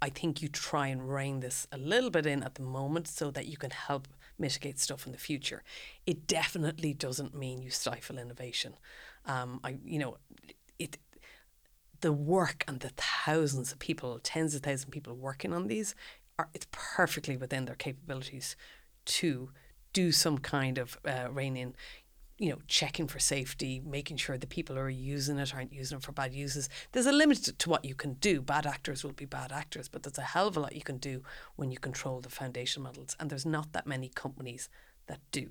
I 0.00 0.08
think 0.08 0.42
you 0.42 0.48
try 0.48 0.88
and 0.88 1.08
rein 1.08 1.40
this 1.40 1.66
a 1.70 1.78
little 1.78 2.10
bit 2.10 2.26
in 2.26 2.42
at 2.42 2.54
the 2.54 2.62
moment 2.62 3.06
so 3.06 3.30
that 3.30 3.46
you 3.46 3.56
can 3.56 3.70
help 3.70 4.08
mitigate 4.38 4.78
stuff 4.78 5.06
in 5.06 5.12
the 5.12 5.18
future. 5.18 5.62
It 6.06 6.26
definitely 6.26 6.94
doesn't 6.94 7.34
mean 7.34 7.62
you 7.62 7.70
stifle 7.70 8.18
innovation. 8.18 8.74
Um, 9.26 9.60
I, 9.64 9.78
you 9.84 9.98
know, 9.98 10.16
it, 10.78 10.98
the 12.00 12.12
work 12.12 12.64
and 12.68 12.80
the 12.80 12.92
thousands 12.96 13.72
of 13.72 13.78
people, 13.78 14.18
tens 14.22 14.54
of 14.54 14.62
thousands 14.62 14.84
of 14.84 14.90
people 14.90 15.14
working 15.14 15.52
on 15.52 15.66
these, 15.66 15.94
are 16.38 16.48
it's 16.54 16.66
perfectly 16.70 17.36
within 17.36 17.64
their 17.64 17.74
capabilities 17.74 18.56
to 19.04 19.50
do 19.92 20.12
some 20.12 20.38
kind 20.38 20.78
of 20.78 20.98
uh, 21.04 21.28
rein 21.30 21.56
in 21.56 21.74
you 22.38 22.50
know, 22.50 22.58
checking 22.68 23.08
for 23.08 23.18
safety, 23.18 23.82
making 23.84 24.16
sure 24.16 24.38
the 24.38 24.46
people 24.46 24.76
who 24.76 24.82
are 24.82 24.88
using 24.88 25.38
it 25.38 25.54
aren't 25.54 25.72
using 25.72 25.98
it 25.98 26.04
for 26.04 26.12
bad 26.12 26.32
uses. 26.32 26.68
There's 26.92 27.06
a 27.06 27.12
limit 27.12 27.58
to 27.58 27.68
what 27.68 27.84
you 27.84 27.96
can 27.96 28.14
do. 28.14 28.40
Bad 28.40 28.64
actors 28.64 29.02
will 29.02 29.12
be 29.12 29.24
bad 29.24 29.50
actors, 29.50 29.88
but 29.88 30.04
there's 30.04 30.18
a 30.18 30.22
hell 30.22 30.46
of 30.46 30.56
a 30.56 30.60
lot 30.60 30.76
you 30.76 30.82
can 30.82 30.98
do 30.98 31.22
when 31.56 31.72
you 31.72 31.78
control 31.78 32.20
the 32.20 32.28
foundation 32.28 32.84
models. 32.84 33.16
And 33.18 33.28
there's 33.28 33.46
not 33.46 33.72
that 33.72 33.88
many 33.88 34.08
companies 34.08 34.68
that 35.08 35.18
do 35.32 35.50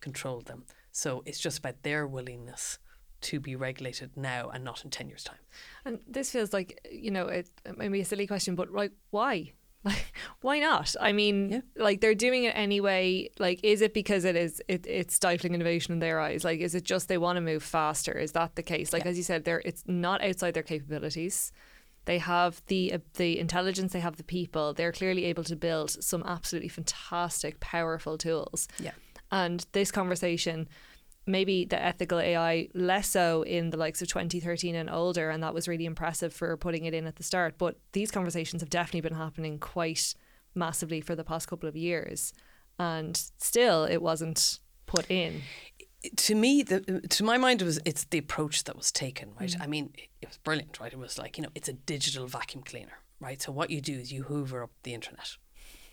control 0.00 0.40
them. 0.40 0.64
So 0.92 1.22
it's 1.24 1.40
just 1.40 1.58
about 1.58 1.82
their 1.82 2.06
willingness 2.06 2.78
to 3.22 3.40
be 3.40 3.56
regulated 3.56 4.16
now 4.16 4.50
and 4.50 4.64
not 4.64 4.84
in 4.84 4.90
10 4.90 5.08
years' 5.08 5.24
time. 5.24 5.38
And 5.84 6.00
this 6.06 6.30
feels 6.30 6.52
like, 6.52 6.86
you 6.90 7.10
know, 7.10 7.28
it, 7.28 7.48
it 7.64 7.78
may 7.78 7.88
be 7.88 8.00
a 8.00 8.04
silly 8.04 8.26
question, 8.26 8.54
but 8.54 8.70
right, 8.70 8.92
why? 9.10 9.52
Like, 9.84 10.12
why 10.42 10.58
not? 10.58 10.94
I 11.00 11.12
mean, 11.12 11.48
yeah. 11.48 11.60
like 11.76 12.02
they're 12.02 12.14
doing 12.14 12.44
it 12.44 12.50
anyway. 12.54 13.30
Like, 13.38 13.60
is 13.62 13.80
it 13.80 13.94
because 13.94 14.26
it 14.26 14.36
is 14.36 14.60
it, 14.68 14.86
it's 14.86 15.14
stifling 15.14 15.54
innovation 15.54 15.94
in 15.94 16.00
their 16.00 16.20
eyes? 16.20 16.44
Like, 16.44 16.60
is 16.60 16.74
it 16.74 16.84
just 16.84 17.08
they 17.08 17.16
want 17.16 17.38
to 17.38 17.40
move 17.40 17.62
faster? 17.62 18.12
Is 18.12 18.32
that 18.32 18.56
the 18.56 18.62
case? 18.62 18.92
Like, 18.92 19.04
yeah. 19.04 19.10
as 19.10 19.16
you 19.16 19.22
said, 19.22 19.44
they're 19.44 19.62
it's 19.64 19.82
not 19.86 20.22
outside 20.22 20.52
their 20.52 20.62
capabilities. 20.62 21.50
They 22.04 22.18
have 22.18 22.60
the 22.66 22.92
uh, 22.92 22.98
the 23.14 23.38
intelligence. 23.38 23.92
They 23.92 24.00
have 24.00 24.16
the 24.16 24.24
people. 24.24 24.74
They're 24.74 24.92
clearly 24.92 25.24
able 25.24 25.44
to 25.44 25.56
build 25.56 25.90
some 25.90 26.22
absolutely 26.26 26.68
fantastic, 26.68 27.58
powerful 27.60 28.18
tools. 28.18 28.68
Yeah. 28.78 28.92
And 29.32 29.64
this 29.72 29.90
conversation 29.90 30.68
maybe 31.30 31.64
the 31.64 31.82
ethical 31.82 32.18
AI 32.18 32.68
less 32.74 33.08
so 33.08 33.42
in 33.42 33.70
the 33.70 33.76
likes 33.76 34.02
of 34.02 34.08
2013 34.08 34.74
and 34.74 34.90
older, 34.90 35.30
and 35.30 35.42
that 35.42 35.54
was 35.54 35.68
really 35.68 35.84
impressive 35.84 36.32
for 36.32 36.56
putting 36.56 36.84
it 36.84 36.94
in 36.94 37.06
at 37.06 37.16
the 37.16 37.22
start. 37.22 37.56
But 37.58 37.76
these 37.92 38.10
conversations 38.10 38.62
have 38.62 38.70
definitely 38.70 39.02
been 39.02 39.18
happening 39.18 39.58
quite 39.58 40.14
massively 40.54 41.00
for 41.00 41.14
the 41.14 41.24
past 41.24 41.48
couple 41.48 41.68
of 41.68 41.76
years, 41.76 42.32
and 42.78 43.16
still 43.38 43.84
it 43.84 44.02
wasn't 44.02 44.58
put 44.86 45.10
in. 45.10 45.42
to 46.16 46.34
me, 46.34 46.62
the, 46.62 46.80
to 47.08 47.24
my 47.24 47.38
mind, 47.38 47.62
it 47.62 47.64
was 47.64 47.80
it's 47.84 48.04
the 48.04 48.18
approach 48.18 48.64
that 48.64 48.76
was 48.76 48.90
taken, 48.90 49.32
right? 49.38 49.50
Mm. 49.50 49.62
I 49.62 49.66
mean, 49.66 49.92
it 50.20 50.28
was 50.28 50.38
brilliant, 50.38 50.80
right? 50.80 50.92
It 50.92 50.98
was 50.98 51.18
like 51.18 51.36
you 51.38 51.42
know, 51.42 51.50
it's 51.54 51.68
a 51.68 51.74
digital 51.74 52.26
vacuum 52.26 52.62
cleaner, 52.62 52.98
right? 53.20 53.40
So 53.40 53.52
what 53.52 53.70
you 53.70 53.80
do 53.80 53.94
is 53.94 54.12
you 54.12 54.24
hoover 54.24 54.62
up 54.62 54.70
the 54.82 54.94
internet, 54.94 55.36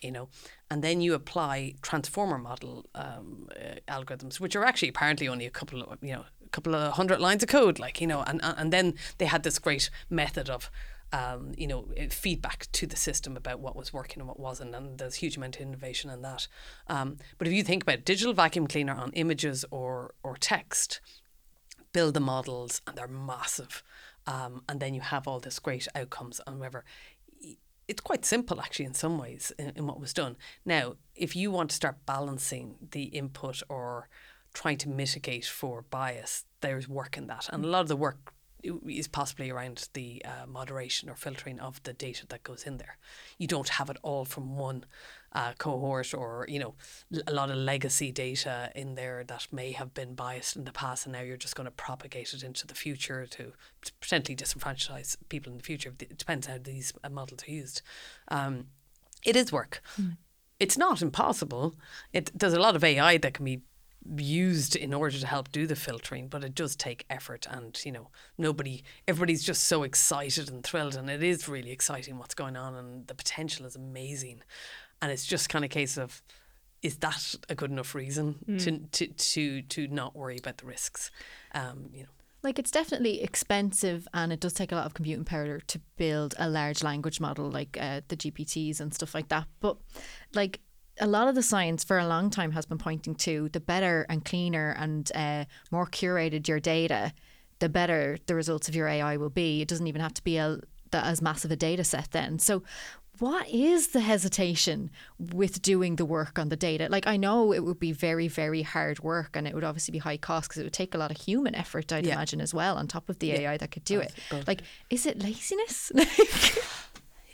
you 0.02 0.12
know, 0.12 0.30
and 0.70 0.84
then 0.84 1.02
you 1.02 1.14
apply 1.14 1.76
transformer 1.82 2.38
model 2.38 2.86
um, 2.96 3.50
uh, 3.56 3.76
algorithms, 3.88 4.40
which 4.40 4.56
are 4.56 4.66
actually 4.66 4.90
apparently 4.90 5.28
only 5.28 5.46
a 5.46 5.50
couple 5.50 5.84
of 5.84 5.98
you 6.02 6.14
know, 6.14 6.26
a 6.46 6.50
couple 6.50 6.76
of 6.76 6.94
hundred 6.94 7.20
lines 7.20 7.44
of 7.44 7.50
code, 7.50 7.80
like 7.80 8.02
you 8.02 8.08
know, 8.08 8.24
and 8.24 8.40
and 8.44 8.72
then 8.74 8.94
they 9.18 9.26
had 9.26 9.44
this 9.44 9.60
great 9.60 9.90
method 10.10 10.50
of 10.50 10.70
um, 11.14 11.54
you 11.58 11.68
know, 11.68 11.88
uh, 12.00 12.08
feedback 12.10 12.68
to 12.74 12.86
the 12.86 12.96
system 12.96 13.38
about 13.38 13.60
what 13.60 13.76
was 13.76 13.94
working 13.94 14.20
and 14.20 14.28
what 14.28 14.40
wasn't, 14.40 14.76
and 14.76 14.98
there's 14.98 15.16
a 15.16 15.20
huge 15.20 15.38
amount 15.38 15.56
of 15.56 15.62
innovation 15.62 16.10
in 16.10 16.22
that. 16.22 16.48
Um, 16.88 17.18
but 17.38 17.48
if 17.48 17.54
you 17.54 17.64
think 17.64 17.84
about 17.84 18.06
digital 18.06 18.34
vacuum 18.34 18.68
cleaner 18.68 18.94
on 18.94 19.12
images 19.14 19.64
or 19.72 20.14
or 20.24 20.36
text, 20.36 21.00
build 21.94 22.14
the 22.14 22.20
models, 22.20 22.82
and 22.86 22.98
they're 22.98 23.08
massive, 23.08 23.84
um, 24.26 24.64
and 24.68 24.80
then 24.80 24.94
you 24.94 25.02
have 25.02 25.28
all 25.28 25.40
this 25.40 25.60
great 25.60 25.88
outcomes 25.96 26.42
and 26.46 26.60
whatever. 26.60 26.84
It's 27.88 28.02
quite 28.02 28.26
simple, 28.26 28.60
actually, 28.60 28.86
in 28.86 28.94
some 28.94 29.18
ways, 29.18 29.54
in, 29.58 29.72
in 29.76 29.88
what 29.88 30.00
was 30.00 30.14
done. 30.14 30.36
Now, 30.66 30.96
if 31.16 31.36
you 31.36 31.52
want 31.52 31.70
to 31.70 31.76
start 31.76 32.06
balancing 32.06 32.76
the 32.92 33.04
input 33.04 33.62
or 33.70 34.10
trying 34.54 34.78
to 34.80 34.90
mitigate 34.90 35.46
for 35.46 35.84
bias, 35.84 36.46
there's 36.62 36.90
work 36.90 37.18
in 37.18 37.28
that, 37.28 37.48
and 37.52 37.64
a 37.64 37.68
lot 37.68 37.82
of 37.82 37.88
the 37.88 37.96
work 37.96 38.34
is 38.88 39.08
possibly 39.08 39.50
around 39.50 39.88
the 39.94 40.22
uh, 40.26 40.46
moderation 40.48 41.10
or 41.10 41.16
filtering 41.16 41.60
of 41.60 41.82
the 41.84 41.94
data 41.94 42.26
that 42.28 42.44
goes 42.44 42.64
in 42.64 42.78
there. 42.78 42.98
You 43.38 43.48
don't 43.48 43.70
have 43.70 43.90
it 43.90 43.98
all 44.02 44.26
from 44.26 44.58
one 44.58 44.86
uh, 45.34 45.54
cohort 45.58 46.14
or 46.14 46.46
you 46.48 46.60
know 46.60 46.76
a 47.28 47.34
lot 47.34 47.50
of 47.50 47.58
legacy 47.58 48.12
data 48.12 48.72
in 48.76 48.96
there 48.96 49.24
that 49.26 49.48
may 49.52 49.72
have 49.72 49.94
been 49.94 50.16
biased 50.16 50.56
in 50.56 50.64
the 50.64 50.72
past, 50.72 51.06
and 51.06 51.14
now 51.14 51.22
you're 51.22 51.38
just 51.38 51.56
going 51.56 51.66
to 51.66 51.72
propagate 51.72 52.34
it 52.34 52.44
into 52.44 52.66
the 52.66 52.76
future 52.76 53.26
to 53.26 53.54
potentially 54.02 54.36
disenfranchise 54.36 55.18
people 55.30 55.52
in 55.52 55.58
the 55.58 55.64
future. 55.64 55.94
It 56.00 56.18
depends 56.18 56.48
how 56.48 56.58
these 56.62 56.94
uh, 57.04 57.10
models 57.10 57.44
are 57.48 57.52
used. 57.52 57.82
Um, 58.30 58.68
it 59.24 59.36
is 59.36 59.52
work. 59.52 59.82
Mm. 60.00 60.18
It's 60.60 60.78
not 60.78 61.02
impossible. 61.02 61.76
It 62.14 62.32
there's 62.38 62.54
a 62.54 62.60
lot 62.60 62.76
of 62.76 62.84
AI 62.84 63.18
that 63.18 63.34
can 63.34 63.46
be 63.46 63.62
used 64.16 64.76
in 64.76 64.94
order 64.94 65.18
to 65.18 65.28
help 65.28 65.52
do 65.52 65.68
the 65.68 65.76
filtering, 65.76 66.28
but 66.28 66.44
it 66.44 66.56
does 66.56 66.76
take 66.76 67.06
effort. 67.10 67.46
And 67.50 67.80
you 67.84 67.92
know, 67.92 68.10
nobody, 68.38 68.84
everybody's 69.08 69.44
just 69.44 69.66
so 69.66 69.84
excited 69.84 70.50
and 70.50 70.64
thrilled, 70.64 70.96
and 70.96 71.10
it 71.10 71.24
is 71.24 71.48
really 71.48 71.72
exciting 71.72 72.18
what's 72.18 72.36
going 72.36 72.56
on, 72.56 72.76
and 72.76 73.08
the 73.08 73.16
potential 73.16 73.66
is 73.66 73.76
amazing. 73.76 74.44
And 75.02 75.12
it's 75.12 75.26
just 75.26 75.50
kind 75.50 75.64
of 75.64 75.72
a 75.72 75.74
case 75.74 75.98
of, 75.98 76.22
is 76.82 76.98
that 76.98 77.36
a 77.50 77.56
good 77.56 77.72
enough 77.72 77.96
reason 77.96 78.40
mm. 78.48 78.64
to, 78.64 78.78
to 79.06 79.14
to 79.14 79.62
to 79.64 79.88
not 79.88 80.16
worry 80.16 80.38
about 80.38 80.58
the 80.58 80.66
risks? 80.66 81.12
Um, 81.54 81.90
you 81.94 82.04
know. 82.04 82.10
Like 82.44 82.60
it's 82.60 82.72
definitely 82.72 83.22
expensive 83.24 84.08
and 84.14 84.32
it 84.32 84.40
does 84.40 84.54
take 84.54 84.72
a 84.72 84.76
lot 84.76 84.86
of 84.86 84.94
computing 84.94 85.26
power 85.26 85.60
to 85.60 85.82
build 85.98 86.36
a 86.38 86.48
large 86.48 86.84
language 86.84 87.20
model 87.20 87.50
like 87.50 87.78
uh, 87.82 88.02
the 88.08 88.16
GPTs 88.16 88.80
and 88.80 88.94
stuff 88.94 89.16
like 89.16 89.30
that. 89.30 89.48
But 89.60 89.78
like 90.34 90.62
a 91.00 91.08
lot 91.08 91.28
of 91.28 91.36
the 91.36 91.44
science 91.44 91.84
for 91.84 91.98
a 91.98 92.08
long 92.08 92.30
time 92.30 92.52
has 92.52 92.66
been 92.66 92.78
pointing 92.78 93.16
to 93.16 93.50
the 93.50 93.60
better 93.60 94.06
and 94.10 94.24
cleaner 94.24 94.76
and 94.78 95.12
uh, 95.16 95.46
more 95.72 95.88
curated 95.88 96.48
your 96.48 96.60
data, 96.60 97.12
the 97.60 97.70
better 97.70 98.18
the 98.28 98.36
results 98.36 98.68
of 98.68 98.76
your 98.76 98.88
AI 98.88 99.18
will 99.18 99.30
be. 99.30 99.62
It 99.62 99.68
doesn't 99.68 99.88
even 99.88 100.02
have 100.02 100.14
to 100.16 100.24
be 100.24 100.38
a, 100.38 100.60
as 100.94 101.22
massive 101.22 101.52
a 101.52 101.56
data 101.56 101.84
set 101.84 102.12
then. 102.12 102.40
So, 102.40 102.64
what 103.20 103.48
is 103.50 103.90
the 103.90 104.00
hesitation 104.00 104.90
with 105.18 105.62
doing 105.62 105.96
the 105.96 106.06
work 106.06 106.38
on 106.38 106.50
the 106.50 106.56
data? 106.56 106.88
Like, 106.90 107.08
I 107.08 107.18
know 107.18 107.54
it 107.54 107.64
would 107.64 107.80
be 107.80 107.92
very, 107.92 108.28
very 108.28 108.62
hard 108.62 109.00
work 109.00 109.36
and 109.36 109.48
it 109.48 109.54
would 109.54 109.64
obviously 109.64 109.92
be 109.92 110.00
high 110.00 110.18
cost 110.18 110.50
because 110.50 110.62
it 110.62 110.64
would 110.64 110.74
take 110.74 110.94
a 110.94 110.98
lot 110.98 111.12
of 111.12 111.18
human 111.18 111.56
effort, 111.56 111.92
I'd 111.92 112.06
yeah. 112.06 112.14
imagine, 112.14 112.42
as 112.42 112.54
well, 112.54 112.78
on 112.78 112.88
top 112.88 113.10
of 113.10 113.20
the 113.20 113.28
yeah. 113.28 113.40
AI 113.40 113.58
that 113.58 113.72
could 113.72 113.84
do 113.84 114.00
it. 114.00 114.14
Like, 114.46 114.62
is 114.90 115.06
it 115.06 115.22
laziness? 115.22 115.92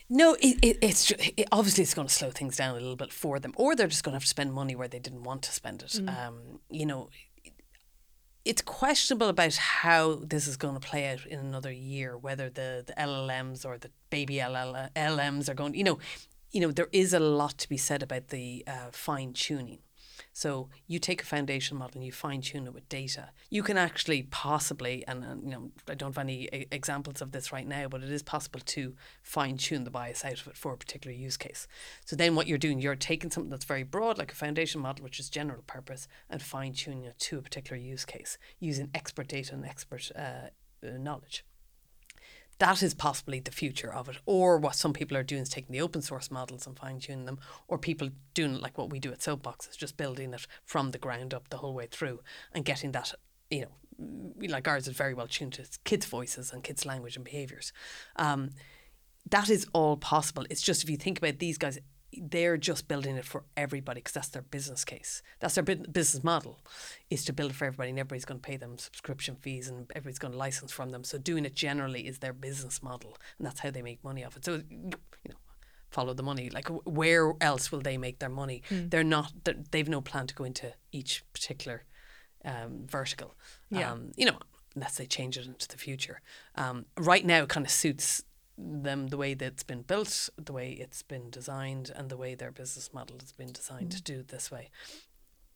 No, 0.10 0.36
it, 0.42 0.60
it, 0.62 0.78
it's 0.82 1.10
it, 1.12 1.48
obviously 1.52 1.82
it's 1.82 1.96
going 1.96 2.08
to 2.08 2.14
slow 2.14 2.30
things 2.30 2.58
down 2.58 2.72
a 2.72 2.80
little 2.80 2.96
bit 2.96 3.12
for 3.12 3.40
them, 3.40 3.54
or 3.56 3.76
they're 3.76 3.88
just 3.88 4.04
going 4.04 4.12
to 4.12 4.18
have 4.18 4.24
to 4.24 4.28
spend 4.28 4.54
money 4.54 4.76
where 4.76 4.88
they 4.88 5.00
didn't 5.00 5.24
want 5.24 5.42
to 5.44 5.52
spend 5.52 5.82
it. 5.82 5.94
Mm. 5.94 6.28
Um, 6.28 6.60
you 6.70 6.86
know, 6.86 7.10
it's 8.46 8.62
questionable 8.62 9.30
about 9.30 9.56
how 9.56 10.16
this 10.16 10.48
is 10.48 10.58
going 10.58 10.74
to 10.74 10.80
play 10.80 11.08
out 11.08 11.26
in 11.26 11.40
another 11.40 11.72
year. 11.72 12.18
Whether 12.18 12.50
the, 12.50 12.84
the 12.86 12.94
LLMs 12.94 13.66
or 13.66 13.78
the 13.78 13.90
baby 14.10 14.36
LLMs 14.36 15.50
are 15.50 15.54
going, 15.54 15.76
you 15.76 15.84
know, 15.84 16.00
you 16.52 16.62
know, 16.62 16.72
there 16.72 16.90
is 16.92 17.14
a 17.14 17.20
lot 17.20 17.58
to 17.60 17.70
be 17.70 17.78
said 17.78 18.04
about 18.04 18.28
the 18.28 18.64
uh, 18.68 18.90
fine 18.92 19.34
tuning. 19.34 19.80
So 20.34 20.70
you 20.88 20.98
take 20.98 21.22
a 21.22 21.26
foundation 21.26 21.78
model 21.78 21.98
and 21.98 22.06
you 22.06 22.12
fine 22.12 22.42
tune 22.42 22.66
it 22.66 22.74
with 22.74 22.90
data. 22.90 23.30
You 23.52 23.62
can 23.62 23.78
actually 23.78 24.24
possibly, 24.24 25.06
and, 25.08 25.24
you 25.44 25.52
know, 25.52 25.72
I 25.88 25.94
don't 25.94 26.16
have 26.16 26.24
any 26.24 26.50
a- 26.52 26.68
examples 26.72 27.22
of 27.22 27.32
this 27.32 27.52
right 27.52 27.68
now, 27.68 27.88
but 27.88 28.04
it 28.04 28.12
is 28.12 28.24
possible 28.24 28.60
to 28.60 28.96
fine 29.22 29.58
tune 29.58 29.84
the 29.84 29.92
bias 29.92 30.26
out 30.26 30.42
of 30.42 30.48
it 30.48 30.58
for 30.58 30.74
a 30.74 30.78
particular 30.78 31.16
use 31.16 31.38
case. 31.38 31.68
So 32.04 32.16
then 32.16 32.36
what 32.36 32.48
you're 32.48 32.58
doing, 32.58 32.80
you're 32.80 32.96
taking 32.96 33.30
something 33.30 33.52
that's 33.52 33.64
very 33.64 33.84
broad, 33.84 34.18
like 34.18 34.32
a 34.32 34.36
foundation 34.36 34.82
model, 34.82 35.04
which 35.04 35.20
is 35.20 35.30
general 35.30 35.62
purpose, 35.68 36.08
and 36.30 36.42
fine 36.42 36.74
tuning 36.74 37.06
it 37.06 37.20
to 37.20 37.38
a 37.38 37.42
particular 37.42 37.80
use 37.80 38.04
case 38.04 38.40
using 38.60 38.90
expert 38.96 39.28
data 39.28 39.54
and 39.54 39.66
expert 39.66 40.12
uh, 40.16 40.50
uh 40.84 40.98
knowledge 40.98 41.46
that 42.60 42.84
is 42.84 42.94
possibly 42.94 43.40
the 43.40 43.52
future 43.52 43.94
of 43.94 44.10
it. 44.10 44.18
Or 44.26 44.58
what 44.58 44.76
some 44.76 44.94
people 44.94 45.18
are 45.18 45.24
doing 45.24 45.42
is 45.42 45.50
taking 45.50 45.74
the 45.74 45.82
open 45.82 46.02
source 46.02 46.32
models 46.32 46.68
and 46.68 46.78
fine 46.78 47.00
tuning 47.00 47.26
them, 47.26 47.40
or 47.68 47.78
people 47.78 48.10
doing 48.34 48.60
like 48.60 48.78
what 48.78 48.90
we 48.90 49.00
do 49.00 49.12
at 49.12 49.20
SoapBox 49.20 49.70
is 49.70 49.78
just 49.78 49.98
building 49.98 50.34
it 50.34 50.48
from 50.64 50.92
the 50.92 50.98
ground 50.98 51.34
up 51.34 51.50
the 51.50 51.58
whole 51.58 51.74
way 51.74 51.88
through 51.90 52.22
and 52.54 52.66
getting 52.66 52.92
that, 52.92 53.14
you 53.50 53.62
know, 53.62 54.48
like 54.50 54.68
ours 54.68 54.88
is 54.88 54.96
very 54.96 55.14
well 55.14 55.28
tuned 55.28 55.54
to 55.54 55.66
kids' 55.84 56.06
voices 56.06 56.52
and 56.52 56.64
kids' 56.64 56.86
language 56.86 57.16
and 57.16 57.26
behaviours. 57.26 57.74
Um, 58.16 58.52
that 59.30 59.50
is 59.50 59.68
all 59.74 59.98
possible. 59.98 60.46
It's 60.50 60.62
just 60.62 60.84
if 60.84 60.90
you 60.90 60.98
think 60.98 61.18
about 61.18 61.40
these 61.40 61.58
guys, 61.58 61.80
they're 62.22 62.58
just 62.58 62.88
building 62.88 63.16
it 63.16 63.26
for 63.26 63.44
everybody 63.56 64.00
because 64.00 64.14
that's 64.14 64.30
their 64.30 64.42
business 64.42 64.86
case. 64.86 65.22
That's 65.40 65.56
their 65.56 65.64
business 65.64 66.24
model, 66.24 66.60
is 67.10 67.26
to 67.26 67.34
build 67.34 67.52
it 67.52 67.56
for 67.56 67.66
everybody, 67.66 67.90
and 67.90 68.00
everybody's 68.00 68.26
going 68.26 68.40
to 68.40 68.46
pay 68.48 68.58
them 68.58 68.78
subscription 68.78 69.36
fees, 69.36 69.68
and 69.68 69.92
everybody's 69.96 70.20
going 70.20 70.34
to 70.34 70.38
license 70.38 70.72
from 70.72 70.90
them. 70.90 71.04
So 71.04 71.18
doing 71.18 71.46
it 71.46 71.56
generally 71.56 72.08
is 72.08 72.20
their 72.20 72.34
business 72.34 72.82
model, 72.84 73.18
and 73.38 73.48
that's 73.48 73.60
how 73.60 73.72
they 73.72 73.82
make 73.82 74.04
money 74.04 74.24
off 74.24 74.38
it. 74.38 74.46
So 74.46 74.62
you 74.72 74.92
know, 75.30 75.36
follow 75.90 76.14
the 76.14 76.24
money. 76.24 76.50
Like 76.50 76.68
where 76.86 77.34
else 77.40 77.72
will 77.72 77.82
they 77.82 77.98
make 77.98 78.20
their 78.20 78.30
money? 78.30 78.64
Mm. 78.70 78.90
They're 78.90 79.04
not. 79.04 79.32
They're, 79.44 79.56
they've 79.72 79.90
no 79.90 80.02
plan 80.02 80.28
to 80.28 80.36
go 80.36 80.44
into 80.44 80.74
each 80.92 81.24
particular 81.34 81.84
um, 82.46 82.86
vertical. 82.86 83.36
Yeah. 83.70 83.92
Um, 83.92 84.12
you 84.16 84.26
know, 84.26 84.40
unless 84.76 84.98
they 84.98 85.06
change 85.06 85.38
it 85.38 85.46
into 85.46 85.68
the 85.68 85.78
future. 85.78 86.22
Um, 86.56 86.86
right 86.98 87.26
now, 87.26 87.44
it 87.44 87.50
kind 87.50 87.66
of 87.66 87.72
suits 87.72 88.24
them 88.58 89.08
the 89.08 89.18
way 89.18 89.34
that 89.34 89.46
it's 89.46 89.64
been 89.64 89.82
built, 89.82 90.30
the 90.38 90.54
way 90.54 90.72
it's 90.72 91.02
been 91.02 91.30
designed, 91.30 91.92
and 91.96 92.10
the 92.10 92.18
way 92.18 92.36
their 92.36 92.52
business 92.52 92.94
model 92.94 93.18
has 93.20 93.32
been 93.32 93.52
designed 93.52 93.90
mm. 93.90 93.96
to 93.96 94.02
do 94.04 94.20
it 94.20 94.28
this 94.28 94.52
way. 94.52 94.70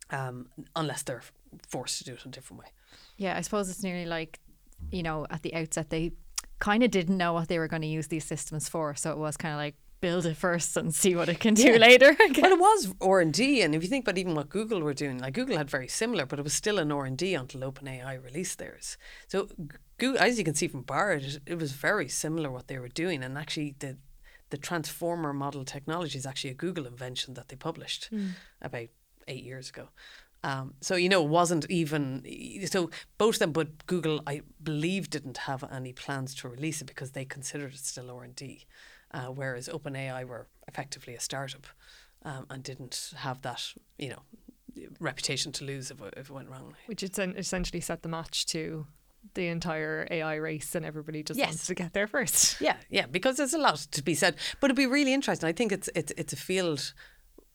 Um, 0.10 0.48
unless 0.76 1.04
they're 1.04 1.24
forced 1.68 1.98
to 2.00 2.06
do 2.06 2.14
it 2.14 2.26
a 2.26 2.30
different 2.30 2.62
way. 2.62 2.70
Yeah, 3.18 3.38
I 3.38 3.42
suppose 3.42 3.70
it's 3.70 3.84
nearly 3.84 4.06
like, 4.06 4.40
you 4.90 5.04
know, 5.04 5.28
at 5.30 5.44
the 5.44 5.54
outset 5.54 5.90
they 5.90 6.14
kind 6.60 6.82
of 6.82 6.92
didn't 6.92 7.18
know 7.18 7.34
what 7.34 7.50
they 7.50 7.60
were 7.60 7.68
going 7.68 7.82
to 7.82 7.88
use 7.88 8.08
these 8.08 8.24
systems 8.24 8.70
for, 8.70 8.96
so 8.96 9.12
it 9.12 9.18
was 9.18 9.36
kind 9.36 9.54
of 9.54 9.58
like 9.58 9.76
build 10.00 10.26
it 10.26 10.38
first 10.38 10.78
and 10.78 10.94
see 10.94 11.16
what 11.16 11.30
it 11.30 11.40
can 11.40 11.54
do 11.54 11.72
yeah. 11.72 11.78
later. 11.78 12.16
well, 12.20 12.52
it 12.52 12.60
was 12.60 12.94
R 13.02 13.20
and 13.20 13.34
D, 13.34 13.62
and 13.62 13.74
if 13.74 13.84
you 13.84 13.90
think 13.90 14.06
about 14.06 14.18
even 14.18 14.36
what 14.36 14.50
Google 14.50 14.82
were 14.82 14.94
doing, 14.94 15.18
like 15.18 15.34
Google 15.34 15.58
had 15.58 15.70
very 15.70 15.88
similar, 15.88 16.26
but 16.26 16.40
it 16.40 16.44
was 16.44 16.54
still 16.54 16.80
an 16.80 16.92
R 16.92 17.06
and 17.06 17.18
D 17.18 17.34
until 17.34 17.62
OpenAI 17.62 18.24
released 18.24 18.60
theirs. 18.60 18.98
So, 19.28 19.50
Google, 19.98 20.22
as 20.22 20.38
you 20.38 20.44
can 20.44 20.56
see 20.56 20.68
from 20.68 20.82
Bard, 20.82 21.42
it 21.46 21.58
was 21.58 21.72
very 21.74 22.08
similar 22.08 22.52
what 22.52 22.68
they 22.68 22.80
were 22.80 22.88
doing, 22.90 23.24
and 23.24 23.38
actually 23.38 23.76
the 23.80 23.98
the 24.50 24.58
transformer 24.58 25.34
model 25.34 25.66
technology 25.66 26.18
is 26.18 26.26
actually 26.26 26.52
a 26.52 26.56
Google 26.56 26.86
invention 26.86 27.34
that 27.34 27.50
they 27.50 27.58
published 27.58 28.10
mm. 28.14 28.32
about 28.62 28.88
eight 29.28 29.44
years 29.44 29.70
ago. 29.70 29.90
Um, 30.44 30.76
so 30.80 30.96
you 30.96 31.10
know, 31.10 31.24
it 31.24 31.30
wasn't 31.30 31.70
even 31.70 32.24
so 32.68 32.90
both 33.18 33.36
of 33.36 33.40
them, 33.40 33.52
but 33.52 33.86
Google, 33.88 34.22
I 34.28 34.42
believe, 34.62 35.10
didn't 35.10 35.40
have 35.40 35.64
any 35.70 35.94
plans 35.94 36.36
to 36.36 36.50
release 36.50 36.80
it 36.82 36.88
because 36.88 37.12
they 37.12 37.26
considered 37.26 37.74
it 37.74 37.80
still 37.80 38.12
R 38.12 38.24
and 38.24 38.36
D 38.36 38.66
uh, 39.14 39.28
whereas 39.28 39.70
OpenAI 39.70 40.26
were 40.26 40.48
effectively 40.68 41.16
a 41.16 41.20
startup 41.20 41.68
um, 42.24 42.46
and 42.50 42.64
didn't 42.64 43.14
have 43.18 43.42
that, 43.42 43.74
you 43.98 44.10
know, 44.10 44.22
reputation 45.00 45.52
to 45.54 45.66
lose 45.66 45.92
if, 45.92 46.02
if 46.16 46.30
it 46.30 46.34
went 46.34 46.50
wrong. 46.50 46.76
Which 46.86 47.04
essentially 47.04 47.82
set 47.82 48.04
the 48.04 48.10
match 48.10 48.46
to 48.48 48.88
the 49.34 49.48
entire 49.48 50.08
AI 50.10 50.36
race 50.36 50.76
and 50.76 50.86
everybody 50.86 51.24
just 51.24 51.38
yes. 51.38 51.50
wants 51.50 51.68
to 51.68 51.76
get 51.76 51.94
there 51.94 52.08
first. 52.08 52.62
Yeah, 52.62 52.78
yeah, 52.90 53.06
because 53.06 53.38
there's 53.38 53.54
a 53.54 53.58
lot 53.58 53.78
to 53.78 54.04
be 54.04 54.16
said. 54.16 54.36
But 54.60 54.68
it'd 54.68 54.78
be 54.78 54.86
really 54.86 55.14
interesting. 55.14 55.48
I 55.48 55.54
think 55.54 55.72
it's 55.72 55.90
it's 55.96 56.12
it's 56.18 56.34
a 56.34 56.38
field 56.38 56.94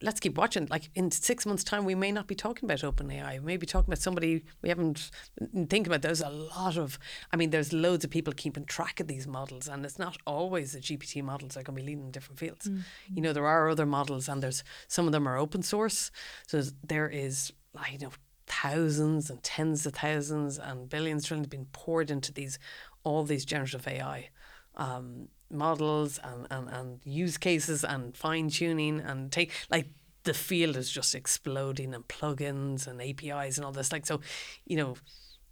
let's 0.02 0.21
keep 0.21 0.37
watching. 0.37 0.66
Like 0.71 0.90
in 0.94 1.11
six 1.11 1.47
months' 1.47 1.64
time, 1.64 1.85
we 1.85 1.94
may 1.94 2.12
not 2.12 2.26
be 2.26 2.35
talking 2.35 2.66
about 2.66 2.80
OpenAI. 2.80 3.40
We 3.40 3.47
may 3.47 3.56
be 3.56 3.66
talking 3.66 3.88
about 3.88 4.02
somebody 4.02 4.44
we 4.61 4.68
haven't 4.68 5.11
thinking 5.54 5.87
about. 5.87 6.02
There's 6.02 6.21
a 6.21 6.28
lot 6.28 6.76
of, 6.76 6.99
I 7.32 7.37
mean, 7.37 7.50
there's 7.50 7.73
loads 7.73 8.04
of 8.04 8.11
people 8.11 8.32
keeping 8.32 8.64
track 8.64 9.00
of 9.00 9.09
these 9.09 9.26
models, 9.26 9.68
and 9.68 9.85
it's 9.85 9.99
not 9.99 10.16
always 10.26 10.73
the 10.73 10.80
GPT 10.80 11.23
models 11.23 11.56
are 11.56 11.62
going 11.62 11.76
to 11.76 11.82
be 11.82 11.87
leading 11.87 12.04
in 12.04 12.11
different 12.11 12.38
fields. 12.38 12.68
Mm. 12.68 12.82
You 13.14 13.23
know, 13.23 13.32
there 13.32 13.47
are 13.47 13.68
other 13.68 13.87
models, 13.87 14.28
and 14.28 14.42
there's 14.42 14.64
some 14.88 15.06
of 15.06 15.12
them 15.12 15.28
are 15.28 15.37
open 15.37 15.62
source. 15.62 16.11
So 16.47 16.62
there 16.87 17.09
is, 17.09 17.52
I 17.76 17.97
know, 18.00 18.11
thousands 18.47 19.30
and 19.30 19.42
tens 19.42 19.87
of 19.87 19.94
thousands 19.94 20.59
and 20.59 20.88
billions 20.88 21.26
trillions 21.26 21.47
being 21.49 21.66
poured 21.73 22.11
into 22.11 22.32
these 22.32 22.59
all 23.04 23.25
these 23.25 23.44
generative 23.44 23.87
AI. 23.88 24.28
Um, 24.76 25.28
models 25.52 26.18
and, 26.23 26.47
and, 26.50 26.68
and 26.68 27.00
use 27.04 27.38
cases 27.38 27.85
and 27.85 28.16
fine 28.16 28.49
tuning 28.49 29.00
and 29.00 29.30
take 29.30 29.52
like 29.71 29.88
the 30.25 30.35
field 30.35 30.76
is 30.76 30.90
just 30.90 31.14
exploding 31.14 31.94
and 31.94 32.06
plugins 32.09 32.87
and 32.87 33.02
APIs 33.02 33.56
and 33.56 33.64
all 33.64 33.73
this. 33.73 33.92
Like 33.92 34.06
so, 34.06 34.21
you 34.66 34.76
know, 34.76 34.97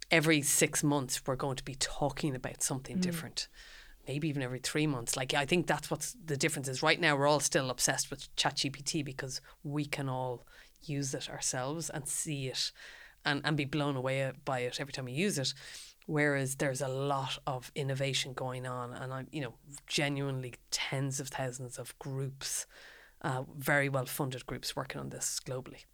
every 0.09 0.41
six 0.41 0.83
months 0.83 1.21
we're 1.25 1.35
going 1.35 1.57
to 1.57 1.63
be 1.63 1.75
talking 1.75 2.35
about 2.35 2.61
something 2.61 2.97
mm. 2.97 3.01
different. 3.01 3.47
Maybe 4.07 4.29
even 4.29 4.41
every 4.41 4.59
three 4.59 4.87
months. 4.87 5.15
Like 5.15 5.33
I 5.33 5.45
think 5.45 5.67
that's 5.67 5.91
what 5.91 6.13
the 6.25 6.37
difference 6.37 6.67
is. 6.67 6.81
Right 6.81 6.99
now 6.99 7.15
we're 7.15 7.27
all 7.27 7.39
still 7.39 7.69
obsessed 7.69 8.09
with 8.09 8.33
ChatGPT 8.35 9.03
because 9.05 9.41
we 9.63 9.85
can 9.85 10.09
all 10.09 10.45
use 10.83 11.13
it 11.13 11.29
ourselves 11.29 11.89
and 11.89 12.07
see 12.07 12.47
it 12.47 12.71
and, 13.23 13.41
and 13.43 13.55
be 13.55 13.65
blown 13.65 13.95
away 13.95 14.31
by 14.45 14.59
it 14.59 14.79
every 14.79 14.93
time 14.93 15.05
we 15.05 15.11
use 15.11 15.37
it. 15.37 15.53
Whereas 16.07 16.55
there's 16.55 16.81
a 16.81 16.87
lot 16.87 17.37
of 17.47 17.71
innovation 17.75 18.33
going 18.33 18.65
on, 18.65 18.93
and 18.93 19.13
I'm, 19.13 19.27
you 19.31 19.41
know, 19.41 19.53
genuinely 19.87 20.55
tens 20.71 21.19
of 21.19 21.29
thousands 21.29 21.77
of 21.77 21.97
groups, 21.99 22.65
uh, 23.21 23.43
very 23.57 23.87
well 23.87 24.05
funded 24.05 24.45
groups 24.45 24.75
working 24.75 24.99
on 24.99 25.09
this 25.09 25.39
globally. 25.45 25.85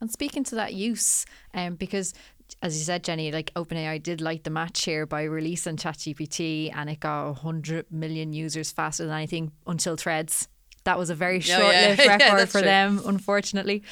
And 0.00 0.10
speaking 0.10 0.44
to 0.44 0.54
that 0.54 0.72
use, 0.74 1.26
um, 1.52 1.74
because 1.74 2.14
as 2.62 2.78
you 2.78 2.84
said, 2.84 3.02
Jenny, 3.04 3.32
like 3.32 3.52
OpenAI 3.54 4.02
did 4.02 4.20
light 4.20 4.44
the 4.44 4.50
match 4.50 4.84
here 4.84 5.06
by 5.06 5.24
releasing 5.24 5.76
ChatGPT, 5.76 6.72
and 6.74 6.88
it 6.88 7.00
got 7.00 7.26
100 7.26 7.90
million 7.90 8.32
users 8.32 8.70
faster 8.70 9.04
than 9.04 9.14
anything 9.14 9.52
until 9.66 9.96
Threads. 9.96 10.48
That 10.84 10.98
was 10.98 11.10
a 11.10 11.16
very 11.16 11.40
short 11.40 11.74
lived 11.74 12.00
oh, 12.00 12.04
yeah. 12.04 12.08
record 12.18 12.38
yeah, 12.38 12.44
for 12.44 12.58
true. 12.58 12.62
them, 12.62 13.00
unfortunately. 13.04 13.82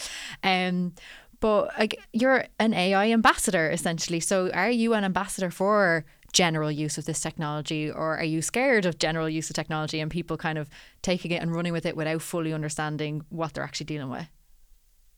Um, 0.44 0.94
but 1.40 1.70
like, 1.78 2.00
you're 2.12 2.46
an 2.58 2.74
AI 2.74 3.10
ambassador 3.10 3.70
essentially. 3.70 4.20
So 4.20 4.50
are 4.52 4.70
you 4.70 4.94
an 4.94 5.04
ambassador 5.04 5.50
for 5.50 6.04
general 6.32 6.70
use 6.70 6.98
of 6.98 7.04
this 7.04 7.20
technology 7.20 7.90
or 7.90 8.18
are 8.18 8.24
you 8.24 8.42
scared 8.42 8.84
of 8.84 8.98
general 8.98 9.28
use 9.28 9.48
of 9.48 9.56
technology 9.56 10.00
and 10.00 10.10
people 10.10 10.36
kind 10.36 10.58
of 10.58 10.68
taking 11.00 11.30
it 11.30 11.40
and 11.40 11.54
running 11.54 11.72
with 11.72 11.86
it 11.86 11.96
without 11.96 12.20
fully 12.20 12.52
understanding 12.52 13.24
what 13.30 13.54
they're 13.54 13.64
actually 13.64 13.86
dealing 13.86 14.10
with? 14.10 14.28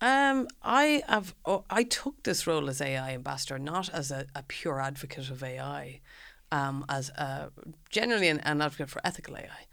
Um, 0.01 0.47
I 0.63 1.03
have. 1.09 1.35
Oh, 1.47 1.65
I 1.71 1.83
took 1.83 2.23
this 2.23 2.47
role 2.47 2.69
as 2.69 2.83
AI 2.83 3.15
ambassador 3.15 3.59
not 3.59 3.89
as 3.89 4.11
a, 4.11 4.27
a 4.35 4.43
pure 4.43 4.79
advocate 4.79 5.31
of 5.31 5.43
AI, 5.43 6.01
um, 6.53 6.85
as 6.91 7.09
a, 7.11 7.51
generally 7.89 8.29
an, 8.29 8.41
an 8.41 8.61
advocate 8.61 8.91
for 8.91 9.01
ethical 9.05 9.37
AI. 9.39 9.67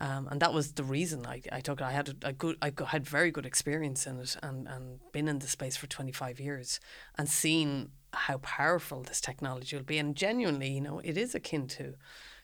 Um, 0.00 0.28
and 0.30 0.40
that 0.40 0.52
was 0.52 0.72
the 0.72 0.84
reason 0.84 1.24
I, 1.26 1.40
I 1.50 1.60
took 1.60 1.80
it. 1.80 1.84
I 1.84 1.92
had 1.92 2.08
a, 2.08 2.28
a 2.28 2.32
good, 2.32 2.56
I 2.60 2.70
had 2.88 3.06
very 3.06 3.30
good 3.30 3.46
experience 3.46 4.06
in 4.06 4.20
it, 4.20 4.36
and, 4.42 4.68
and 4.68 5.00
been 5.12 5.28
in 5.28 5.38
the 5.38 5.46
space 5.46 5.76
for 5.76 5.86
twenty 5.86 6.12
five 6.12 6.38
years, 6.38 6.80
and 7.16 7.28
seen 7.28 7.90
how 8.12 8.38
powerful 8.38 9.02
this 9.02 9.20
technology 9.20 9.74
will 9.76 9.84
be. 9.84 9.98
And 9.98 10.14
genuinely, 10.14 10.70
you 10.70 10.80
know, 10.80 10.98
it 10.98 11.16
is 11.16 11.34
akin 11.34 11.66
to 11.68 11.94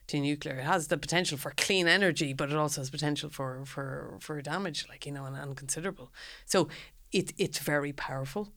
to 0.08 0.20
nuclear. 0.20 0.56
It 0.56 0.64
has 0.64 0.88
the 0.88 0.96
potential 0.96 1.36
for 1.38 1.52
clean 1.56 1.88
energy, 1.88 2.32
but 2.32 2.50
it 2.50 2.56
also 2.56 2.80
has 2.80 2.90
potential 2.90 3.28
for 3.28 3.64
for 3.66 4.16
for 4.20 4.40
damage, 4.40 4.86
like 4.88 5.04
you 5.04 5.12
know, 5.12 5.26
and, 5.26 5.36
and 5.36 5.54
considerable. 5.54 6.10
So 6.46 6.68
it 7.12 7.32
it's 7.36 7.58
very 7.58 7.92
powerful. 7.92 8.52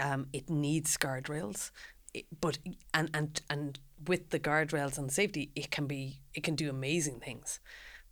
Um, 0.00 0.26
it 0.32 0.50
needs 0.50 0.96
guardrails, 0.96 1.70
it, 2.14 2.26
but 2.40 2.58
and 2.92 3.10
and 3.14 3.40
and 3.48 3.78
with 4.06 4.30
the 4.30 4.40
guardrails 4.40 4.98
and 4.98 5.10
safety, 5.12 5.50
it 5.54 5.70
can 5.70 5.86
be 5.86 6.20
it 6.34 6.42
can 6.42 6.56
do 6.56 6.68
amazing 6.68 7.20
things 7.20 7.60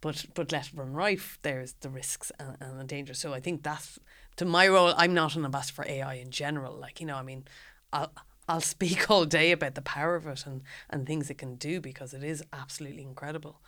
but 0.01 0.27
but 0.35 0.53
let 0.53 0.69
it 0.69 0.73
run 0.75 0.93
rife, 0.93 1.39
there's 1.43 1.75
the 1.81 1.91
risks 1.91 2.31
and, 2.39 2.57
and 2.61 2.81
the 2.81 2.85
danger. 2.85 3.15
So 3.15 3.33
I 3.33 3.41
think 3.41 3.63
that's 3.63 3.99
to 4.37 4.45
my 4.45 4.69
role. 4.69 4.95
I'm 4.97 5.15
not 5.15 5.37
an 5.37 5.45
ambassador 5.45 5.83
for 5.83 5.89
AI 5.89 6.15
in 6.15 6.31
general. 6.31 6.75
Like 6.77 7.01
you 7.01 7.07
know, 7.07 7.17
I 7.17 7.23
mean, 7.23 7.45
I'll 7.93 8.13
I'll 8.49 8.61
speak 8.77 9.11
all 9.11 9.25
day 9.25 9.53
about 9.53 9.75
the 9.75 9.83
power 9.83 10.17
of 10.17 10.27
it 10.27 10.47
and 10.47 10.63
and 10.91 11.07
things 11.07 11.31
it 11.31 11.39
can 11.39 11.57
do 11.57 11.81
because 11.81 12.15
it 12.15 12.23
is 12.23 12.43
absolutely 12.53 13.03
incredible. 13.03 13.61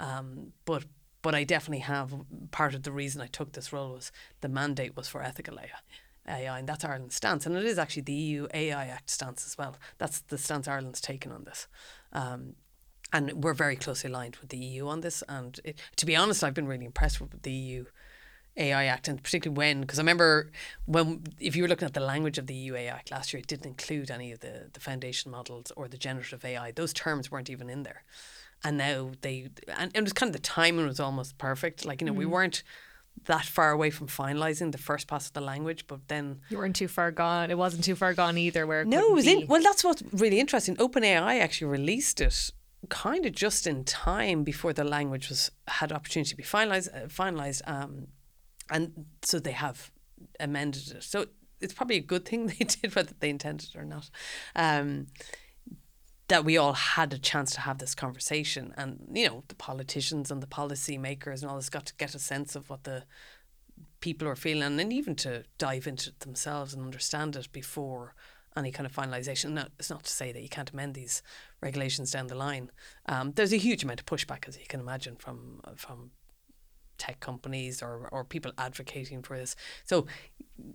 Um, 0.00 0.52
but 0.64 0.84
but 1.22 1.34
I 1.34 1.44
definitely 1.44 1.78
have 1.78 2.14
part 2.50 2.74
of 2.74 2.82
the 2.82 2.92
reason 2.92 3.22
I 3.22 3.26
took 3.26 3.52
this 3.52 3.72
role 3.72 3.92
was 3.92 4.12
the 4.42 4.48
mandate 4.48 4.96
was 4.96 5.08
for 5.08 5.22
ethical 5.22 5.58
AI. 5.58 5.70
AI, 6.26 6.58
and 6.58 6.68
that's 6.68 6.84
Ireland's 6.84 7.14
stance, 7.14 7.44
and 7.44 7.54
it 7.54 7.64
is 7.64 7.78
actually 7.78 8.02
the 8.02 8.12
EU 8.14 8.46
AI 8.54 8.86
Act 8.86 9.10
stance 9.10 9.44
as 9.46 9.58
well. 9.58 9.76
That's 9.98 10.20
the 10.20 10.38
stance 10.38 10.66
Ireland's 10.66 11.00
taken 11.00 11.32
on 11.32 11.44
this. 11.44 11.66
Um, 12.12 12.54
and 13.14 13.44
we're 13.44 13.54
very 13.54 13.76
closely 13.76 14.10
aligned 14.10 14.36
with 14.36 14.50
the 14.50 14.58
EU 14.58 14.88
on 14.88 15.00
this. 15.00 15.22
And 15.28 15.58
it, 15.64 15.78
to 15.96 16.04
be 16.04 16.16
honest, 16.16 16.42
I've 16.42 16.52
been 16.52 16.66
really 16.66 16.84
impressed 16.84 17.20
with 17.20 17.42
the 17.42 17.52
EU 17.52 17.84
AI 18.56 18.86
Act, 18.86 19.06
and 19.06 19.22
particularly 19.22 19.56
when, 19.56 19.80
because 19.82 20.00
I 20.00 20.02
remember 20.02 20.50
when, 20.86 21.22
if 21.38 21.54
you 21.54 21.62
were 21.62 21.68
looking 21.68 21.86
at 21.86 21.94
the 21.94 22.00
language 22.00 22.38
of 22.38 22.48
the 22.48 22.54
EU 22.54 22.74
AI 22.74 22.92
Act 22.92 23.12
last 23.12 23.32
year, 23.32 23.38
it 23.38 23.46
didn't 23.46 23.66
include 23.66 24.10
any 24.10 24.32
of 24.32 24.40
the, 24.40 24.68
the 24.72 24.80
foundation 24.80 25.30
models 25.30 25.72
or 25.76 25.86
the 25.86 25.96
generative 25.96 26.44
AI. 26.44 26.72
Those 26.72 26.92
terms 26.92 27.30
weren't 27.30 27.48
even 27.48 27.70
in 27.70 27.84
there. 27.84 28.02
And 28.64 28.78
now 28.78 29.12
they, 29.20 29.48
and 29.68 29.92
it 29.94 30.02
was 30.02 30.12
kind 30.12 30.28
of 30.28 30.32
the 30.32 30.42
timing 30.42 30.86
was 30.86 30.98
almost 30.98 31.38
perfect. 31.38 31.84
Like, 31.84 32.00
you 32.00 32.08
know, 32.08 32.14
mm. 32.14 32.18
we 32.18 32.26
weren't 32.26 32.64
that 33.26 33.44
far 33.44 33.70
away 33.70 33.90
from 33.90 34.08
finalizing 34.08 34.72
the 34.72 34.78
first 34.78 35.06
pass 35.06 35.28
of 35.28 35.34
the 35.34 35.40
language, 35.40 35.86
but 35.86 36.08
then 36.08 36.40
you 36.48 36.58
weren't 36.58 36.74
too 36.74 36.88
far 36.88 37.12
gone. 37.12 37.52
It 37.52 37.58
wasn't 37.58 37.84
too 37.84 37.94
far 37.94 38.12
gone 38.12 38.36
either. 38.38 38.66
Where 38.66 38.84
no, 38.84 39.10
it 39.10 39.12
was 39.12 39.24
be. 39.24 39.42
in. 39.42 39.46
Well, 39.46 39.62
that's 39.62 39.84
what's 39.84 40.02
really 40.12 40.40
interesting. 40.40 40.74
OpenAI 40.76 41.40
actually 41.40 41.68
released 41.68 42.20
it 42.20 42.50
kind 42.86 43.26
of 43.26 43.32
just 43.32 43.66
in 43.66 43.84
time 43.84 44.44
before 44.44 44.72
the 44.72 44.84
language 44.84 45.28
was 45.28 45.50
had 45.68 45.92
opportunity 45.92 46.30
to 46.30 46.36
be 46.36 46.42
finalized. 46.42 46.94
Uh, 46.94 47.06
finalized, 47.06 47.62
um, 47.66 48.08
and 48.70 49.06
so 49.22 49.38
they 49.38 49.52
have 49.52 49.90
amended 50.40 50.90
it. 50.92 51.02
So 51.02 51.26
it's 51.60 51.74
probably 51.74 51.96
a 51.96 52.02
good 52.02 52.24
thing 52.24 52.46
they 52.58 52.64
did, 52.64 52.94
whether 52.94 53.14
they 53.18 53.30
intended 53.30 53.70
it 53.74 53.78
or 53.78 53.84
not. 53.84 54.10
Um, 54.54 55.08
that 56.28 56.44
we 56.44 56.56
all 56.56 56.72
had 56.72 57.12
a 57.12 57.18
chance 57.18 57.52
to 57.52 57.60
have 57.60 57.78
this 57.78 57.94
conversation, 57.94 58.72
and 58.76 59.06
you 59.12 59.28
know 59.28 59.44
the 59.48 59.54
politicians 59.54 60.30
and 60.30 60.42
the 60.42 60.46
policy 60.46 60.96
makers 60.96 61.42
and 61.42 61.50
all 61.50 61.56
this 61.56 61.68
got 61.68 61.86
to 61.86 61.94
get 61.96 62.14
a 62.14 62.18
sense 62.18 62.56
of 62.56 62.70
what 62.70 62.84
the 62.84 63.04
people 64.00 64.26
are 64.28 64.36
feeling, 64.36 64.80
and 64.80 64.92
even 64.92 65.14
to 65.16 65.44
dive 65.58 65.86
into 65.86 66.10
it 66.10 66.20
themselves 66.20 66.72
and 66.72 66.82
understand 66.82 67.36
it 67.36 67.52
before 67.52 68.14
any 68.56 68.70
kind 68.70 68.86
of 68.86 68.94
finalisation. 68.94 69.50
Now, 69.50 69.66
it's 69.78 69.90
not 69.90 70.04
to 70.04 70.10
say 70.10 70.32
that 70.32 70.42
you 70.42 70.48
can't 70.48 70.70
amend 70.70 70.94
these 70.94 71.22
regulations 71.60 72.10
down 72.10 72.28
the 72.28 72.34
line. 72.34 72.70
Um, 73.06 73.32
there's 73.32 73.52
a 73.52 73.56
huge 73.58 73.82
amount 73.82 74.00
of 74.00 74.06
pushback, 74.06 74.46
as 74.48 74.56
you 74.58 74.66
can 74.68 74.80
imagine, 74.80 75.16
from 75.16 75.60
from 75.76 76.10
tech 76.98 77.20
companies 77.20 77.82
or, 77.82 78.08
or 78.12 78.24
people 78.24 78.52
advocating 78.56 79.22
for 79.22 79.36
this. 79.36 79.56
So, 79.84 80.06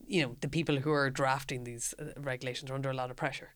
you 0.05 0.21
know, 0.21 0.35
the 0.41 0.49
people 0.49 0.77
who 0.77 0.91
are 0.91 1.09
drafting 1.09 1.63
these 1.63 1.93
uh, 1.99 2.07
regulations 2.17 2.69
are 2.69 2.75
under 2.75 2.89
a 2.89 2.93
lot 2.93 3.09
of 3.09 3.15
pressure, 3.15 3.51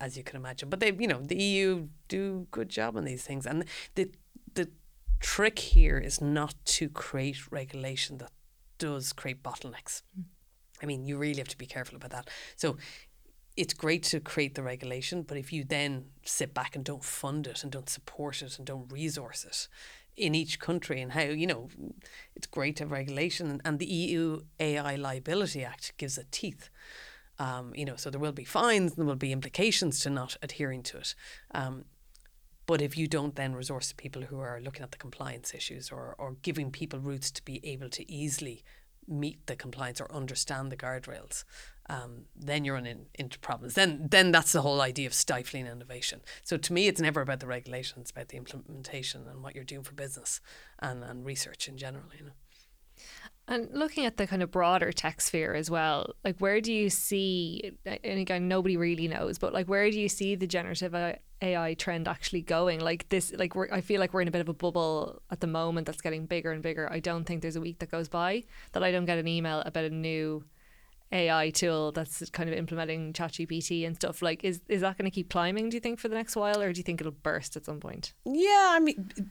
as 0.00 0.16
you 0.16 0.22
can 0.22 0.36
imagine. 0.36 0.68
But 0.68 0.80
they, 0.80 0.92
you 0.92 1.08
know, 1.08 1.20
the 1.20 1.36
EU 1.36 1.88
do 2.08 2.46
good 2.50 2.68
job 2.68 2.96
on 2.96 3.04
these 3.04 3.24
things, 3.24 3.46
and 3.46 3.64
the 3.94 4.10
the 4.54 4.70
trick 5.18 5.58
here 5.58 5.98
is 5.98 6.20
not 6.20 6.54
to 6.64 6.88
create 6.88 7.50
regulation 7.50 8.18
that 8.18 8.30
does 8.78 9.12
create 9.12 9.42
bottlenecks. 9.42 10.02
Mm. 10.18 10.24
I 10.82 10.86
mean, 10.86 11.06
you 11.06 11.16
really 11.16 11.38
have 11.38 11.48
to 11.48 11.58
be 11.58 11.66
careful 11.66 11.96
about 11.96 12.10
that. 12.10 12.28
So, 12.56 12.76
it's 13.56 13.72
great 13.72 14.02
to 14.04 14.20
create 14.20 14.54
the 14.54 14.62
regulation, 14.62 15.22
but 15.22 15.38
if 15.38 15.52
you 15.52 15.64
then 15.64 16.06
sit 16.24 16.52
back 16.52 16.76
and 16.76 16.84
don't 16.84 17.04
fund 17.04 17.46
it 17.46 17.62
and 17.62 17.72
don't 17.72 17.88
support 17.88 18.42
it 18.42 18.58
and 18.58 18.66
don't 18.66 18.90
resource 18.92 19.44
it 19.44 19.68
in 20.16 20.34
each 20.34 20.58
country 20.58 21.00
and 21.00 21.12
how, 21.12 21.22
you 21.22 21.46
know, 21.46 21.68
it's 22.34 22.46
great 22.46 22.76
to 22.76 22.84
have 22.84 22.90
regulation 22.90 23.60
and 23.64 23.78
the 23.78 23.86
EU 23.86 24.40
AI 24.60 24.96
Liability 24.96 25.64
Act 25.64 25.92
gives 25.96 26.18
it 26.18 26.30
teeth. 26.30 26.68
Um, 27.38 27.74
you 27.74 27.84
know, 27.84 27.96
so 27.96 28.08
there 28.08 28.20
will 28.20 28.32
be 28.32 28.44
fines 28.44 28.92
and 28.92 28.98
there 28.98 29.06
will 29.06 29.14
be 29.14 29.32
implications 29.32 30.00
to 30.00 30.10
not 30.10 30.36
adhering 30.42 30.82
to 30.84 30.98
it. 30.98 31.14
Um, 31.54 31.84
but 32.66 32.82
if 32.82 32.96
you 32.96 33.06
don't 33.06 33.36
then 33.36 33.54
resource 33.54 33.88
the 33.88 33.94
people 33.94 34.22
who 34.22 34.40
are 34.40 34.60
looking 34.60 34.82
at 34.82 34.90
the 34.90 34.98
compliance 34.98 35.54
issues 35.54 35.90
or, 35.90 36.14
or 36.18 36.36
giving 36.42 36.70
people 36.70 36.98
routes 36.98 37.30
to 37.30 37.44
be 37.44 37.64
able 37.64 37.88
to 37.90 38.10
easily 38.10 38.64
meet 39.06 39.46
the 39.46 39.54
compliance 39.54 40.00
or 40.00 40.10
understand 40.12 40.72
the 40.72 40.76
guardrails, 40.76 41.44
um, 41.88 42.24
then 42.34 42.64
you're 42.64 42.74
running 42.74 43.06
into 43.14 43.38
problems. 43.38 43.74
Then 43.74 44.08
then 44.10 44.32
that's 44.32 44.52
the 44.52 44.62
whole 44.62 44.80
idea 44.80 45.06
of 45.06 45.14
stifling 45.14 45.66
innovation. 45.66 46.20
So 46.42 46.56
to 46.56 46.72
me, 46.72 46.88
it's 46.88 47.00
never 47.00 47.20
about 47.20 47.40
the 47.40 47.46
regulations; 47.46 48.02
it's 48.02 48.10
about 48.10 48.28
the 48.28 48.36
implementation 48.36 49.26
and 49.28 49.42
what 49.42 49.54
you're 49.54 49.64
doing 49.64 49.82
for 49.82 49.94
business 49.94 50.40
and, 50.78 51.04
and 51.04 51.24
research 51.24 51.68
in 51.68 51.76
general. 51.76 52.04
You 52.18 52.26
know. 52.26 52.32
And 53.48 53.68
looking 53.72 54.04
at 54.04 54.16
the 54.16 54.26
kind 54.26 54.42
of 54.42 54.50
broader 54.50 54.90
tech 54.90 55.20
sphere 55.20 55.54
as 55.54 55.70
well, 55.70 56.14
like 56.24 56.38
where 56.38 56.60
do 56.60 56.72
you 56.72 56.90
see, 56.90 57.70
and 57.84 58.18
again, 58.18 58.48
nobody 58.48 58.76
really 58.76 59.06
knows, 59.06 59.38
but 59.38 59.52
like 59.52 59.68
where 59.68 59.88
do 59.88 60.00
you 60.00 60.08
see 60.08 60.34
the 60.34 60.48
generative 60.48 60.96
AI 61.40 61.74
trend 61.74 62.08
actually 62.08 62.42
going? 62.42 62.80
Like 62.80 63.08
this, 63.08 63.32
like 63.36 63.54
we're, 63.54 63.68
I 63.70 63.82
feel 63.82 64.00
like 64.00 64.12
we're 64.12 64.22
in 64.22 64.28
a 64.28 64.32
bit 64.32 64.40
of 64.40 64.48
a 64.48 64.52
bubble 64.52 65.22
at 65.30 65.40
the 65.40 65.46
moment 65.46 65.86
that's 65.86 66.00
getting 66.00 66.26
bigger 66.26 66.50
and 66.50 66.60
bigger. 66.60 66.90
I 66.90 66.98
don't 66.98 67.24
think 67.24 67.40
there's 67.40 67.54
a 67.54 67.60
week 67.60 67.78
that 67.78 67.90
goes 67.90 68.08
by 68.08 68.42
that 68.72 68.82
I 68.82 68.90
don't 68.90 69.04
get 69.04 69.18
an 69.18 69.28
email 69.28 69.60
about 69.60 69.84
a 69.84 69.90
new 69.90 70.42
AI 71.12 71.50
tool 71.50 71.92
that's 71.92 72.28
kind 72.30 72.48
of 72.50 72.56
implementing 72.56 73.12
ChatGPT 73.12 73.86
and 73.86 73.94
stuff. 73.94 74.22
Like, 74.22 74.44
is 74.44 74.60
is 74.68 74.80
that 74.80 74.98
going 74.98 75.10
to 75.10 75.14
keep 75.14 75.30
climbing? 75.30 75.68
Do 75.68 75.76
you 75.76 75.80
think 75.80 76.00
for 76.00 76.08
the 76.08 76.14
next 76.14 76.36
while, 76.36 76.60
or 76.60 76.72
do 76.72 76.78
you 76.78 76.84
think 76.84 77.00
it'll 77.00 77.12
burst 77.12 77.56
at 77.56 77.64
some 77.64 77.80
point? 77.80 78.12
Yeah, 78.24 78.72
I 78.72 78.80
mean, 78.80 79.30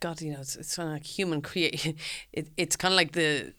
God, 0.00 0.20
you 0.20 0.32
know, 0.32 0.40
it's 0.40 0.56
it's 0.56 0.76
kind 0.76 0.88
of 0.88 0.94
like 0.94 1.06
human 1.06 1.42
create. 1.42 1.96
It, 2.32 2.48
it's 2.56 2.76
kind 2.76 2.92
of 2.92 2.96
like 2.96 3.12
the 3.12 3.52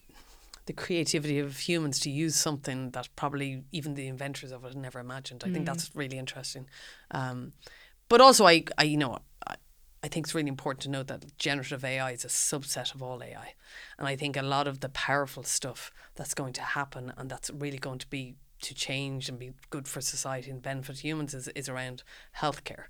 the 0.66 0.72
creativity 0.72 1.38
of 1.38 1.58
humans 1.58 1.98
to 2.00 2.10
use 2.10 2.36
something 2.36 2.90
that 2.90 3.08
probably 3.16 3.64
even 3.72 3.94
the 3.94 4.06
inventors 4.06 4.52
of 4.52 4.64
it 4.64 4.76
never 4.76 5.00
imagined. 5.00 5.42
I 5.44 5.48
mm. 5.48 5.54
think 5.54 5.66
that's 5.66 5.90
really 5.94 6.18
interesting. 6.18 6.66
Um, 7.10 7.52
but 8.08 8.20
also, 8.20 8.46
I, 8.46 8.64
I 8.78 8.84
you 8.84 8.96
know, 8.96 9.18
I, 9.46 9.56
I 10.02 10.08
think 10.08 10.26
it's 10.26 10.34
really 10.34 10.48
important 10.48 10.82
to 10.82 10.90
note 10.90 11.06
that 11.06 11.38
generative 11.38 11.84
AI 11.84 12.10
is 12.10 12.24
a 12.24 12.28
subset 12.28 12.94
of 12.94 13.02
all 13.02 13.22
AI, 13.22 13.54
and 13.98 14.08
I 14.08 14.16
think 14.16 14.36
a 14.36 14.42
lot 14.42 14.66
of 14.66 14.80
the 14.80 14.88
powerful 14.88 15.44
stuff 15.44 15.92
that's 16.16 16.34
going 16.34 16.52
to 16.54 16.62
happen 16.62 17.12
and 17.16 17.30
that's 17.30 17.50
really 17.50 17.78
going 17.78 17.98
to 18.00 18.08
be 18.08 18.34
to 18.62 18.74
change 18.74 19.28
and 19.28 19.38
be 19.38 19.52
good 19.70 19.88
for 19.88 20.00
society 20.00 20.50
and 20.50 20.62
benefit 20.62 20.98
humans 21.00 21.34
is, 21.34 21.48
is 21.48 21.68
around 21.68 22.02
healthcare. 22.38 22.84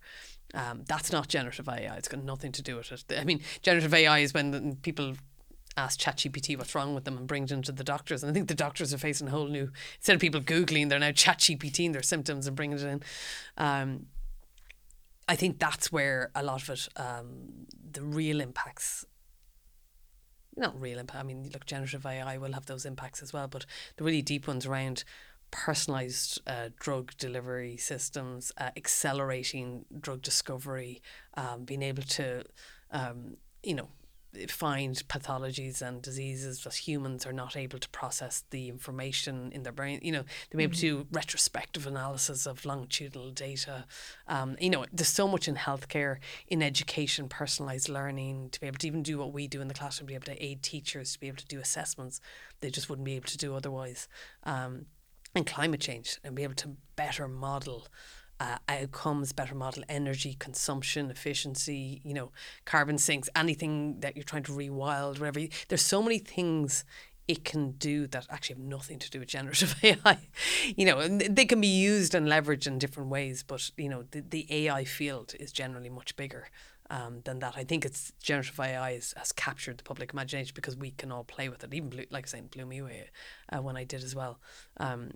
Um, 0.55 0.85
that's 0.87 1.11
not 1.11 1.29
generative 1.29 1.69
AI. 1.69 1.97
It's 1.97 2.09
got 2.09 2.23
nothing 2.23 2.53
to 2.53 2.63
do 2.63 2.77
with 2.77 2.93
it. 2.93 3.05
I 3.19 3.25
mean, 3.25 3.41
generative 3.63 3.95
AI 3.95 4.19
is 4.19 4.35
when 4.35 4.77
people 4.83 5.15
ask 5.77 5.99
ChatGPT 5.99 6.59
what's 6.59 6.75
wrong 6.75 6.95
with 6.95 7.05
them 7.05 7.17
and 7.17 7.27
bring 7.27 7.45
it 7.45 7.51
into 7.51 7.73
the 7.73 7.85
doctors. 7.85 8.23
And 8.23 8.31
I 8.31 8.35
think 8.35 8.49
the 8.49 8.55
doctors 8.55 8.93
are 8.93 8.99
facing 8.99 9.29
a 9.29 9.31
whole 9.31 9.49
new 9.49 9.71
instead 9.97 10.15
of 10.15 10.21
people 10.21 10.41
googling, 10.41 10.89
they're 10.89 10.99
now 10.99 11.11
ChatGPTing 11.11 11.93
their 11.93 12.03
symptoms 12.03 12.47
and 12.47 12.55
bringing 12.55 12.79
it 12.79 12.85
in. 12.85 13.03
Um, 13.57 14.07
I 15.29 15.37
think 15.37 15.59
that's 15.59 15.93
where 15.93 16.31
a 16.35 16.43
lot 16.43 16.63
of 16.63 16.71
it, 16.71 16.89
um, 16.97 17.67
the 17.93 18.03
real 18.03 18.41
impacts. 18.41 19.05
Not 20.57 20.79
real 20.79 20.99
impact. 20.99 21.21
I 21.21 21.23
mean, 21.23 21.49
look, 21.53 21.65
generative 21.65 22.05
AI 22.05 22.37
will 22.39 22.53
have 22.53 22.67
those 22.67 22.85
impacts 22.85 23.23
as 23.23 23.33
well, 23.33 23.49
but 23.49 23.65
the 23.97 24.05
really 24.05 24.23
deep 24.23 24.47
ones 24.47 24.67
around 24.67 25.05
personalized 25.51 26.41
uh, 26.47 26.71
drug 26.79 27.13
delivery 27.19 27.77
systems, 27.77 28.53
uh, 28.59 28.71
accelerating 28.77 29.85
drug 30.01 30.23
discovery, 30.23 31.01
um, 31.35 31.65
being 31.65 31.83
able 31.83 32.03
to, 32.03 32.43
um, 32.91 33.37
you 33.63 33.75
know, 33.75 33.89
find 34.49 34.97
pathologies 35.09 35.83
and 35.83 36.01
diseases 36.01 36.65
that 36.65 36.75
humans 36.75 37.27
are 37.27 37.33
not 37.33 37.57
able 37.57 37.79
to 37.79 37.89
process 37.91 38.45
the 38.51 38.69
information 38.69 39.53
in 39.53 39.63
their 39.63 39.73
brain. 39.73 40.01
You 40.03 40.13
know, 40.13 40.25
to 40.51 40.57
be 40.57 40.63
able 40.63 40.75
mm-hmm. 40.75 40.81
to 40.81 41.05
do 41.05 41.07
retrospective 41.13 41.87
analysis 41.87 42.47
of 42.47 42.65
longitudinal 42.65 43.31
data. 43.31 43.85
Um, 44.29 44.57
you 44.61 44.71
know, 44.71 44.87
there's 44.93 45.09
so 45.09 45.29
much 45.29 45.49
in 45.49 45.57
healthcare, 45.57 46.19
in 46.49 46.63
education, 46.63 47.29
personalized 47.29 47.89
learning, 47.89 48.51
to 48.51 48.61
be 48.61 48.67
able 48.67 48.79
to 48.79 48.87
even 48.87 49.03
do 49.03 49.19
what 49.19 49.33
we 49.33 49.49
do 49.49 49.61
in 49.61 49.69
the 49.69 49.75
classroom, 49.75 50.07
be 50.07 50.15
able 50.15 50.27
to 50.27 50.45
aid 50.45 50.63
teachers 50.63 51.13
to 51.13 51.21
be 51.21 51.29
able 51.29 51.39
to 51.39 51.47
do 51.47 51.59
assessments 51.59 52.21
they 52.63 52.71
just 52.71 52.89
wouldn't 52.89 53.05
be 53.05 53.17
able 53.17 53.29
to 53.29 53.37
do 53.37 53.55
otherwise. 53.55 54.09
Um, 54.45 54.87
and 55.35 55.47
climate 55.47 55.81
change 55.81 56.19
and 56.23 56.35
be 56.35 56.43
able 56.43 56.55
to 56.55 56.77
better 56.95 57.27
model 57.27 57.89
uh, 58.43 58.59
outcomes, 58.69 59.33
better 59.33 59.55
model 59.55 59.85
energy 59.89 60.35
consumption, 60.41 61.11
efficiency, 61.11 62.01
you 62.05 62.13
know, 62.13 62.33
carbon 62.65 62.99
sinks, 62.99 63.29
anything 63.37 64.01
that 64.01 64.17
you're 64.17 64.25
trying 64.25 64.43
to 64.43 64.51
rewild, 64.51 65.21
whatever. 65.21 65.41
There's 65.69 65.83
so 65.83 66.03
many 66.03 66.19
things 66.19 66.85
it 67.29 67.45
can 67.45 67.71
do 67.73 68.09
that 68.09 68.27
actually 68.31 68.57
have 68.57 68.65
nothing 68.65 68.99
to 68.99 69.09
do 69.11 69.21
with 69.21 69.29
generative 69.29 69.77
AI. 69.85 70.19
you 70.77 70.85
know, 70.85 71.07
they 71.07 71.45
can 71.45 71.61
be 71.61 71.69
used 71.69 72.17
and 72.17 72.27
leveraged 72.27 72.67
in 72.67 72.81
different 72.81 73.11
ways, 73.11 73.45
but 73.45 73.71
you 73.77 73.89
know, 73.89 74.03
the, 74.11 74.21
the 74.21 74.45
AI 74.51 74.85
field 74.85 75.35
is 75.39 75.53
generally 75.53 75.89
much 75.89 76.17
bigger. 76.17 76.49
Um, 76.91 77.21
than 77.25 77.39
that, 77.39 77.55
I 77.57 77.65
think 77.65 77.87
it's 77.87 78.13
generative 78.21 78.61
AI 78.61 78.91
is, 78.91 79.15
has 79.17 79.33
captured 79.33 79.79
the 79.79 79.85
public 79.85 80.13
imagination 80.13 80.53
because 80.55 80.77
we 80.77 80.91
can 80.91 81.11
all 81.11 81.25
play 81.25 81.49
with 81.49 81.65
it. 81.65 81.73
Even 81.73 82.05
like 82.11 82.27
saying 82.27 82.49
blew 82.49 82.67
me 82.67 82.79
away 82.79 83.09
uh, 83.51 83.63
when 83.63 83.79
I 83.79 83.85
did 83.85 84.03
as 84.03 84.15
well. 84.15 84.41
Um, 84.77 85.13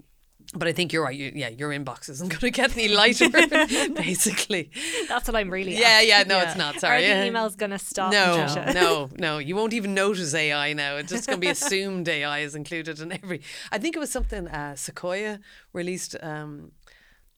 but 0.54 0.68
I 0.68 0.72
think 0.72 0.92
you're 0.92 1.02
right. 1.02 1.16
You, 1.16 1.32
yeah, 1.34 1.48
your 1.48 1.70
inbox 1.70 2.08
isn't 2.08 2.28
going 2.30 2.40
to 2.40 2.50
get 2.50 2.76
any 2.76 2.88
lighter, 2.88 3.28
basically. 3.94 4.70
That's 5.08 5.26
what 5.28 5.36
I'm 5.36 5.50
really. 5.50 5.76
Yeah, 5.76 5.88
asking. 5.88 6.08
yeah. 6.08 6.22
No, 6.24 6.36
yeah. 6.36 6.48
it's 6.48 6.56
not. 6.56 6.80
Sorry. 6.80 7.04
Are 7.10 7.24
the 7.24 7.30
emails 7.30 7.56
going 7.56 7.70
to 7.70 7.78
stop? 7.78 8.12
No, 8.12 8.46
no, 8.72 9.08
no. 9.18 9.38
You 9.38 9.56
won't 9.56 9.72
even 9.72 9.94
notice 9.94 10.34
AI 10.34 10.72
now. 10.72 10.96
It's 10.96 11.10
just 11.10 11.26
going 11.26 11.38
to 11.38 11.40
be 11.40 11.50
assumed 11.50 12.08
AI 12.08 12.40
is 12.40 12.54
included 12.54 13.00
in 13.00 13.12
every. 13.12 13.42
I 13.72 13.78
think 13.78 13.96
it 13.96 13.98
was 13.98 14.10
something 14.10 14.46
uh, 14.48 14.76
Sequoia 14.76 15.40
released. 15.72 16.16
Um, 16.22 16.72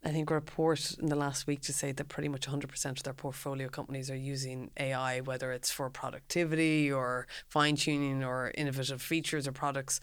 I 0.05 0.11
think 0.11 0.31
a 0.31 0.35
report 0.35 0.95
in 1.01 1.07
the 1.07 1.17
last 1.17 1.49
week 1.49 1.61
to 1.63 1.73
say 1.73 1.91
that 1.91 2.09
pretty 2.09 2.29
much 2.29 2.47
100% 2.47 2.85
of 2.85 3.03
their 3.03 3.13
portfolio 3.13 3.69
companies 3.69 4.09
are 4.11 4.17
using 4.17 4.71
AI, 4.79 5.21
whether 5.21 5.51
it's 5.51 5.73
for 5.73 5.91
productivity 5.91 6.91
or 6.91 7.27
fine 7.49 7.75
tuning 7.75 8.23
or 8.23 8.53
innovative 8.55 9.03
features 9.03 9.49
or 9.49 9.53
products. 9.53 10.01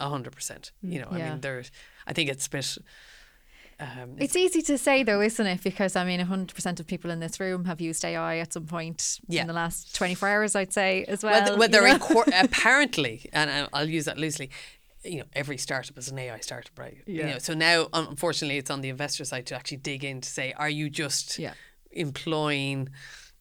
100%. 0.00 0.70
You 0.82 1.00
know, 1.00 1.08
yeah. 1.12 1.26
I 1.26 1.30
mean, 1.30 1.40
there's 1.40 1.70
I 2.06 2.12
think 2.12 2.30
it's 2.30 2.46
a 2.46 2.50
bit. 2.50 2.78
Um, 3.80 4.16
it's 4.18 4.36
easy 4.36 4.62
to 4.62 4.78
say 4.78 5.02
though, 5.02 5.20
isn't 5.20 5.46
it? 5.46 5.62
Because 5.62 5.96
I 5.96 6.04
mean, 6.04 6.20
100% 6.20 6.80
of 6.80 6.86
people 6.86 7.10
in 7.10 7.20
this 7.20 7.40
room 7.40 7.64
have 7.64 7.80
used 7.80 8.04
AI 8.04 8.38
at 8.38 8.52
some 8.52 8.66
point 8.66 9.18
yeah. 9.26 9.42
in 9.42 9.46
the 9.48 9.52
last 9.52 9.94
24 9.96 10.28
hours, 10.28 10.54
I'd 10.54 10.72
say 10.72 11.04
as 11.08 11.24
well. 11.24 11.42
Well, 11.42 11.58
well 11.58 11.68
they're 11.68 11.86
in 11.86 11.98
cor- 11.98 12.24
apparently, 12.32 13.28
and 13.32 13.68
I'll 13.72 13.88
use 13.88 14.04
that 14.04 14.18
loosely. 14.18 14.50
You 15.02 15.18
know, 15.18 15.24
every 15.34 15.58
startup 15.58 15.98
is 15.98 16.08
an 16.08 16.18
AI 16.18 16.38
startup, 16.38 16.78
right? 16.78 16.96
Yeah. 17.06 17.26
You 17.26 17.32
know, 17.32 17.38
so 17.38 17.52
now, 17.52 17.88
unfortunately, 17.92 18.58
it's 18.58 18.70
on 18.70 18.80
the 18.80 18.88
investor 18.88 19.24
side 19.24 19.46
to 19.46 19.54
actually 19.54 19.78
dig 19.78 20.02
in 20.02 20.20
to 20.22 20.28
say, 20.28 20.54
are 20.56 20.70
you 20.70 20.88
just 20.88 21.38
yeah. 21.38 21.52
employing 21.90 22.88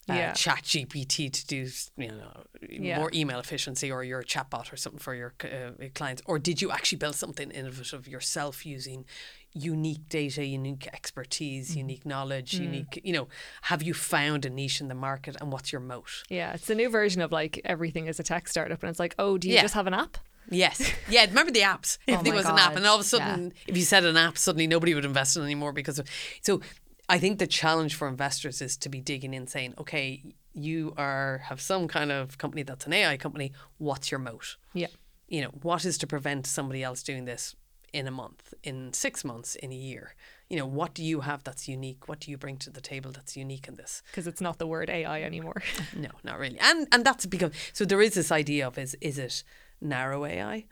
uh, 0.10 0.14
yeah. 0.14 0.32
ChatGPT 0.34 1.32
to 1.32 1.48
do 1.48 1.68
you 1.98 2.08
know 2.10 2.44
yeah. 2.70 3.00
more 3.00 3.10
email 3.14 3.40
efficiency 3.40 3.92
or 3.92 4.04
your 4.04 4.22
chatbot 4.22 4.74
or 4.74 4.76
something 4.76 5.00
for 5.00 5.16
your 5.16 5.34
uh, 5.44 5.86
clients 5.96 6.22
or 6.26 6.40
did 6.40 6.62
you 6.62 6.72
actually 6.72 6.98
build 6.98 7.16
something 7.16 7.52
innovative 7.52 8.08
yourself 8.08 8.66
using 8.66 9.06
unique 9.54 10.10
data 10.10 10.44
unique 10.44 10.88
expertise 10.88 11.74
mm. 11.74 11.78
unique 11.78 12.06
knowledge 12.06 12.58
mm. 12.58 12.64
unique 12.64 13.02
you 13.04 13.14
know 13.14 13.28
have 13.64 13.82
you 13.82 13.94
found 13.94 14.46
a 14.46 14.50
niche 14.50 14.82
in 14.82 14.90
the 14.90 14.96
market 14.96 15.38
and 15.40 15.52
what's 15.52 15.72
your 15.72 15.82
moat 15.82 16.24
yeah 16.30 16.54
it's 16.54 16.70
a 16.70 16.76
new 16.76 16.90
version 16.90 17.22
of 17.22 17.32
like 17.32 17.62
everything 17.64 18.08
is 18.08 18.20
a 18.20 18.24
tech 18.24 18.48
startup 18.48 18.82
and 18.84 18.90
it's 18.90 19.00
like 19.00 19.16
oh 19.20 19.38
do 19.38 19.48
you 19.48 19.56
yeah. 19.56 19.62
just 19.62 19.76
have 19.76 19.88
an 19.88 19.94
app 19.94 20.18
Yes. 20.50 20.92
Yeah. 21.10 21.26
Remember 21.26 21.52
the 21.52 21.62
apps? 21.62 21.98
If 22.08 22.20
oh 22.20 22.24
there 22.24 22.34
was 22.34 22.46
God. 22.46 22.54
an 22.54 22.60
app, 22.60 22.76
and 22.76 22.86
all 22.86 22.96
of 22.96 23.02
a 23.02 23.06
sudden, 23.06 23.46
yeah. 23.46 23.64
if 23.68 23.78
you 23.78 23.84
said 23.84 24.04
an 24.04 24.18
app, 24.18 24.38
suddenly 24.38 24.68
nobody 24.68 24.94
would 24.94 25.06
invest 25.06 25.38
in 25.38 25.44
anymore 25.44 25.72
because 25.72 26.00
of. 26.00 26.08
So 26.42 26.62
I 27.10 27.20
think 27.20 27.40
the 27.40 27.48
challenge 27.48 27.96
for 27.96 28.08
investors 28.08 28.62
is 28.62 28.78
to 28.78 28.90
be 28.90 29.02
digging 29.02 29.34
in, 29.34 29.48
saying, 29.48 29.74
okay, 29.78 30.24
you 30.54 30.94
are 30.98 31.40
have 31.46 31.60
some 31.60 31.88
kind 31.88 32.12
of 32.12 32.38
company 32.38 32.64
that's 32.64 32.86
an 32.86 32.94
AI 32.94 33.18
company. 33.18 33.52
What's 33.78 34.12
your 34.12 34.20
moat? 34.20 34.58
Yeah. 34.74 34.88
You 35.28 35.42
know, 35.42 35.50
what 35.62 35.84
is 35.86 35.98
to 36.00 36.08
prevent 36.08 36.48
somebody 36.48 36.84
else 36.84 37.04
doing 37.04 37.26
this 37.26 37.56
in 37.92 38.08
a 38.08 38.12
month, 38.12 38.54
in 38.64 38.94
six 38.94 39.24
months, 39.26 39.56
in 39.56 39.72
a 39.72 39.76
year? 39.76 40.16
You 40.50 40.58
know, 40.58 40.66
what 40.66 40.94
do 40.94 41.04
you 41.04 41.22
have 41.22 41.44
that's 41.44 41.68
unique? 41.68 42.08
What 42.08 42.20
do 42.20 42.30
you 42.30 42.38
bring 42.38 42.58
to 42.58 42.70
the 42.70 42.82
table 42.82 43.12
that's 43.12 43.36
unique 43.36 43.68
in 43.68 43.76
this? 43.76 44.04
Because 44.12 44.28
it's 44.28 44.42
not 44.42 44.60
the 44.60 44.68
word 44.68 44.90
AI 44.90 45.24
anymore. 45.24 45.62
no, 45.96 46.10
not 46.24 46.38
really. 46.38 46.60
And 46.60 46.88
and 46.92 47.04
that's 47.04 47.26
because 47.26 47.52
so 47.74 47.86
there 47.86 48.02
is 48.02 48.14
this 48.14 48.32
idea 48.32 48.68
of 48.68 48.78
is 48.78 48.96
is 49.02 49.18
it 49.18 49.44
narrow 49.82 50.26
AI? 50.26 50.66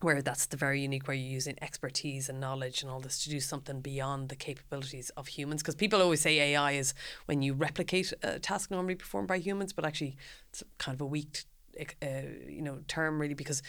Where 0.00 0.20
that's 0.20 0.46
the 0.46 0.56
very 0.56 0.80
unique 0.82 1.08
where 1.08 1.16
you're 1.16 1.32
using 1.32 1.56
expertise 1.62 2.28
and 2.28 2.38
knowledge 2.38 2.82
and 2.82 2.90
all 2.90 3.00
this 3.00 3.24
to 3.24 3.30
do 3.30 3.40
something 3.40 3.80
beyond 3.80 4.28
the 4.28 4.36
capabilities 4.36 5.10
of 5.16 5.26
humans. 5.26 5.62
Because 5.62 5.74
people 5.74 6.02
always 6.02 6.20
say 6.20 6.38
AI 6.38 6.72
is 6.72 6.92
when 7.24 7.40
you 7.42 7.54
replicate 7.54 8.12
a 8.22 8.38
task 8.38 8.70
normally 8.70 8.94
performed 8.94 9.28
by 9.28 9.38
humans 9.38 9.72
but 9.72 9.84
actually 9.84 10.16
it's 10.50 10.62
kind 10.78 10.94
of 10.94 11.00
a 11.00 11.06
weak 11.06 11.44
uh, 11.80 12.06
you 12.48 12.62
know 12.62 12.78
term 12.88 13.20
really 13.20 13.34
because 13.34 13.62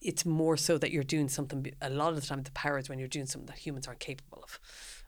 it's 0.00 0.26
more 0.26 0.56
so 0.56 0.76
that 0.76 0.90
you're 0.90 1.02
doing 1.02 1.28
something 1.28 1.66
a 1.80 1.90
lot 1.90 2.10
of 2.10 2.20
the 2.20 2.26
time 2.26 2.42
the 2.42 2.50
power 2.52 2.78
is 2.78 2.88
when 2.88 2.98
you're 2.98 3.08
doing 3.08 3.26
something 3.26 3.46
that 3.46 3.58
humans 3.58 3.86
aren't 3.86 4.00
capable 4.00 4.40
of 4.42 4.58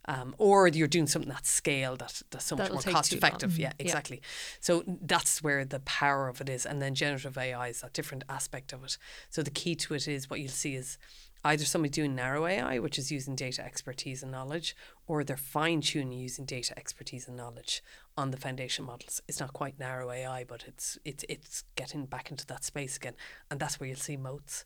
um, 0.09 0.35
or 0.39 0.69
you're 0.69 0.89
doing 0.89 1.07
something 1.07 1.33
at 1.33 1.47
scale 1.47 1.97
that 1.97 2.23
that's 2.31 2.47
so 2.47 2.57
That'll 2.57 2.77
much 2.77 2.87
more 2.87 2.95
cost 2.95 3.13
effective. 3.13 3.53
Long. 3.53 3.61
Yeah, 3.61 3.73
exactly. 3.79 4.19
Yeah. 4.19 4.29
So 4.61 4.85
that's 4.87 5.43
where 5.43 5.65
the 5.65 5.81
power 5.81 6.29
of 6.29 6.41
it 6.41 6.49
is, 6.49 6.65
and 6.65 6.81
then 6.81 6.95
generative 6.95 7.37
AI 7.37 7.69
is 7.69 7.81
that 7.81 7.93
different 7.93 8.25
aspect 8.29 8.73
of 8.73 8.85
it. 8.85 8.99
So 9.31 9.43
the 9.43 9.51
key 9.51 9.75
to 9.77 9.95
it 9.95 10.07
is 10.07 10.31
what 10.31 10.41
you'll 10.41 10.51
see 10.51 10.75
is 10.75 10.99
either 11.45 11.65
somebody 11.65 11.91
doing 11.91 12.15
narrow 12.15 12.47
AI, 12.47 12.79
which 12.79 12.99
is 12.99 13.13
using 13.13 13.37
data 13.37 13.65
expertise 13.65 14.23
and 14.23 14.33
knowledge, 14.33 14.77
or 15.07 15.23
they're 15.23 15.37
fine 15.37 15.81
tuning 15.81 16.19
using 16.19 16.45
data 16.45 16.77
expertise 16.79 17.29
and 17.29 17.37
knowledge 17.37 17.83
on 18.17 18.31
the 18.31 18.37
foundation 18.37 18.85
models. 18.85 19.21
It's 19.29 19.41
not 19.41 19.53
quite 19.53 19.79
narrow 19.79 20.11
AI, 20.11 20.45
but 20.45 20.65
it's 20.67 20.99
it's 21.05 21.25
it's 21.29 21.65
getting 21.75 22.07
back 22.07 22.31
into 22.31 22.47
that 22.47 22.65
space 22.65 22.97
again, 22.97 23.15
and 23.51 23.61
that's 23.61 23.81
where 23.81 23.89
you'll 23.89 23.97
see 23.99 24.17
moats, 24.17 24.65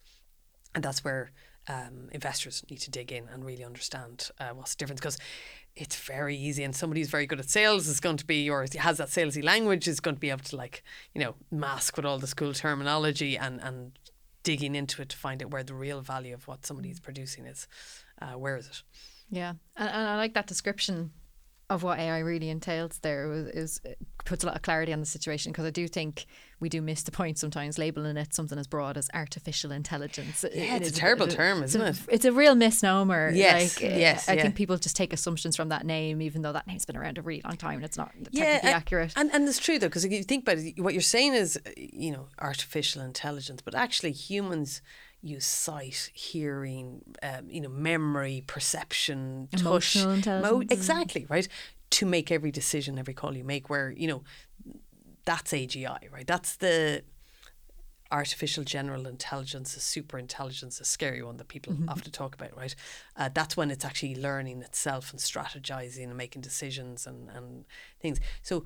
and 0.75 0.85
that's 0.85 1.03
where 1.05 1.33
um, 1.69 2.09
investors 2.13 2.65
need 2.71 2.81
to 2.81 2.91
dig 2.91 3.13
in 3.13 3.29
and 3.29 3.45
really 3.45 3.65
understand 3.65 4.31
uh, 4.39 4.51
what's 4.51 4.75
the 4.75 4.79
difference 4.79 5.01
because 5.01 5.19
it's 5.77 5.97
very 5.97 6.37
easy 6.37 6.65
and 6.65 6.75
somebody 6.75 7.01
who's 7.01 7.11
very 7.11 7.27
good 7.27 7.39
at 7.39 7.49
sales 7.49 7.87
is 7.87 8.01
going 8.01 8.17
to 8.17 8.27
be 8.27 8.51
or 8.51 8.67
has 8.79 8.99
that 8.99 9.09
salesy 9.09 9.43
language 9.43 9.87
is 9.87 10.01
going 10.01 10.17
to 10.17 10.21
be 10.21 10.31
able 10.31 10.43
to 10.43 10.57
like 10.57 10.83
you 11.15 11.21
know 11.21 11.35
mask 11.51 11.97
with 11.97 12.05
all 12.05 12.19
the 12.19 12.27
school 12.27 12.53
terminology 12.53 13.37
and 13.37 13.61
and 13.63 13.93
digging 14.43 14.75
into 14.75 15.03
it 15.03 15.09
to 15.11 15.17
find 15.17 15.43
out 15.43 15.51
where 15.51 15.63
the 15.63 15.75
real 15.75 16.01
value 16.01 16.35
of 16.35 16.47
what 16.49 16.65
somebody's 16.65 17.01
producing 17.01 17.47
is. 17.47 17.69
Uh, 18.21 18.33
where 18.33 18.57
is 18.57 18.67
it? 18.67 18.83
Yeah, 19.31 19.55
and, 19.77 19.89
and 19.89 20.09
I 20.09 20.17
like 20.17 20.35
that 20.35 20.47
description 20.47 21.13
of 21.71 21.85
what 21.85 22.01
AI 22.01 22.19
really 22.19 22.51
entails 22.51 22.99
there 22.99 23.33
is 23.55 23.81
puts 24.25 24.43
a 24.43 24.47
lot 24.47 24.57
of 24.57 24.63
clarity 24.63 24.93
on 24.93 25.01
the 25.01 25.07
situation 25.07 25.53
because 25.53 25.65
I 25.65 25.71
do 25.71 25.87
think 25.89 26.27
we 26.59 26.69
do 26.69 26.83
miss 26.83 27.05
the 27.05 27.13
point 27.13 27.39
sometimes 27.39 27.79
labeling 27.79 28.17
it 28.17 28.35
something 28.35 28.59
as 28.59 28.67
broad 28.67 28.97
as 28.97 29.09
artificial 29.15 29.71
intelligence. 29.71 30.45
Yeah, 30.53 30.77
it's 30.77 30.91
a 30.91 30.93
terrible 30.93 31.29
term, 31.29 31.63
isn't 31.63 31.81
it's 31.81 32.01
it? 32.01 32.09
A, 32.09 32.15
it's 32.15 32.25
a 32.25 32.33
real 32.33 32.57
misnomer. 32.57 33.31
Yes, 33.33 33.81
like, 33.81 33.93
yes, 33.93 34.29
I 34.29 34.35
yeah. 34.35 34.43
think 34.43 34.57
people 34.57 34.77
just 34.77 34.97
take 34.97 35.13
assumptions 35.13 35.57
from 35.57 35.69
that 35.69 35.87
name, 35.87 36.21
even 36.21 36.43
though 36.43 36.53
that 36.53 36.67
name's 36.67 36.85
been 36.85 36.97
around 36.97 37.19
a 37.19 37.23
really 37.23 37.41
long 37.45 37.57
time 37.57 37.77
and 37.77 37.85
it's 37.85 37.97
not 37.97 38.11
yeah, 38.31 38.45
technically 38.45 38.69
and, 38.69 38.77
accurate. 38.77 39.13
And 39.17 39.31
and 39.33 39.49
it's 39.49 39.59
true 39.59 39.79
though, 39.79 39.87
because 39.87 40.05
if 40.05 40.13
you 40.13 40.25
think 40.25 40.43
about 40.43 40.59
it, 40.59 40.79
what 40.81 40.93
you're 40.93 41.01
saying 41.03 41.35
is, 41.35 41.57
uh, 41.65 41.71
you 41.77 42.11
know, 42.11 42.27
artificial 42.41 43.01
intelligence, 43.01 43.63
but 43.63 43.77
actually 43.77 44.13
humans 44.13 44.83
use 45.23 45.47
sight, 45.47 46.11
hearing, 46.15 47.03
um, 47.23 47.51
you 47.51 47.61
know, 47.61 47.69
memory, 47.69 48.43
perception, 48.47 49.49
Emotional 49.53 50.07
touch, 50.07 50.17
intelligence. 50.17 50.73
exactly 50.73 51.27
right, 51.29 51.47
to 51.91 52.07
make 52.07 52.31
every 52.31 52.51
decision, 52.51 52.99
every 52.99 53.15
call 53.15 53.37
you 53.37 53.45
make. 53.45 53.69
Where 53.69 53.91
you 53.91 54.09
know, 54.09 54.23
that's 55.25 55.53
AGI, 55.53 56.11
right? 56.13 56.27
That's 56.27 56.57
the 56.57 57.03
artificial 58.13 58.65
general 58.65 59.07
intelligence, 59.07 59.77
a 59.77 59.81
super 59.81 60.19
intelligence, 60.19 60.81
a 60.81 60.85
scary 60.85 61.23
one 61.23 61.37
that 61.37 61.49
people 61.49 61.77
often 61.89 62.11
talk 62.11 62.35
about, 62.35 62.57
right? 62.57 62.75
Uh, 63.17 63.29
that's 63.33 63.57
when 63.57 63.71
it's 63.71 63.85
actually 63.85 64.17
learning 64.17 64.63
itself 64.63 65.13
and 65.13 65.21
strategizing 65.21 66.05
and 66.05 66.17
making 66.17 66.43
decisions 66.43 67.07
and, 67.07 67.29
and 67.31 67.65
things. 68.01 68.19
So 68.43 68.65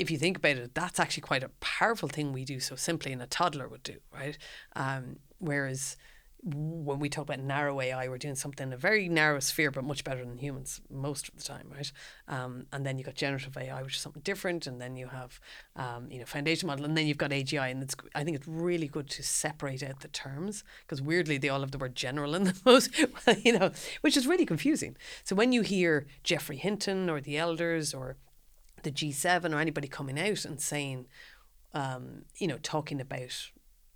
if 0.00 0.10
you 0.10 0.18
think 0.18 0.38
about 0.38 0.56
it, 0.56 0.74
that's 0.74 0.98
actually 0.98 1.20
quite 1.20 1.44
a 1.44 1.50
powerful 1.60 2.08
thing 2.08 2.32
we 2.32 2.44
do 2.44 2.58
so 2.58 2.74
simply 2.74 3.12
and 3.12 3.22
a 3.22 3.26
toddler 3.26 3.68
would 3.68 3.84
do, 3.84 3.98
right? 4.12 4.36
Um, 4.74 5.18
whereas 5.40 5.96
when 6.42 6.98
we 6.98 7.08
talk 7.08 7.24
about 7.24 7.40
narrow 7.40 7.80
AI, 7.80 8.08
we're 8.08 8.16
doing 8.16 8.34
something 8.34 8.68
in 8.68 8.72
a 8.72 8.76
very 8.76 9.08
narrow 9.08 9.40
sphere, 9.40 9.70
but 9.70 9.84
much 9.84 10.04
better 10.04 10.24
than 10.24 10.38
humans 10.38 10.80
most 10.90 11.28
of 11.28 11.36
the 11.36 11.42
time, 11.42 11.70
right? 11.70 11.92
Um, 12.28 12.66
and 12.72 12.86
then 12.86 12.96
you've 12.96 13.06
got 13.06 13.14
generative 13.14 13.56
AI, 13.56 13.82
which 13.82 13.96
is 13.96 14.00
something 14.00 14.22
different, 14.22 14.66
and 14.66 14.80
then 14.80 14.96
you 14.96 15.08
have, 15.08 15.38
um, 15.76 16.10
you 16.10 16.18
know, 16.18 16.24
foundation 16.24 16.66
model, 16.66 16.86
and 16.86 16.96
then 16.96 17.06
you've 17.06 17.18
got 17.18 17.30
AGI, 17.30 17.70
and 17.70 17.82
it's 17.82 17.94
I 18.14 18.24
think 18.24 18.36
it's 18.36 18.48
really 18.48 18.88
good 18.88 19.10
to 19.10 19.22
separate 19.22 19.82
out 19.82 20.00
the 20.00 20.08
terms 20.08 20.64
because 20.82 21.02
weirdly 21.02 21.36
they 21.36 21.50
all 21.50 21.60
have 21.60 21.72
the 21.72 21.78
word 21.78 21.94
general 21.94 22.34
in 22.34 22.44
them, 22.44 22.56
most, 22.64 22.90
you 23.44 23.58
know, 23.58 23.70
which 24.00 24.16
is 24.16 24.26
really 24.26 24.46
confusing. 24.46 24.96
So 25.24 25.36
when 25.36 25.52
you 25.52 25.60
hear 25.60 26.06
Geoffrey 26.24 26.56
Hinton 26.56 27.10
or 27.10 27.20
the 27.20 27.36
elders 27.36 27.92
or 27.92 28.16
the 28.82 28.90
G7 28.90 29.54
or 29.54 29.58
anybody 29.58 29.88
coming 29.88 30.18
out 30.18 30.46
and 30.46 30.58
saying, 30.58 31.06
um, 31.74 32.22
you 32.38 32.46
know, 32.46 32.58
talking 32.62 32.98
about 33.00 33.50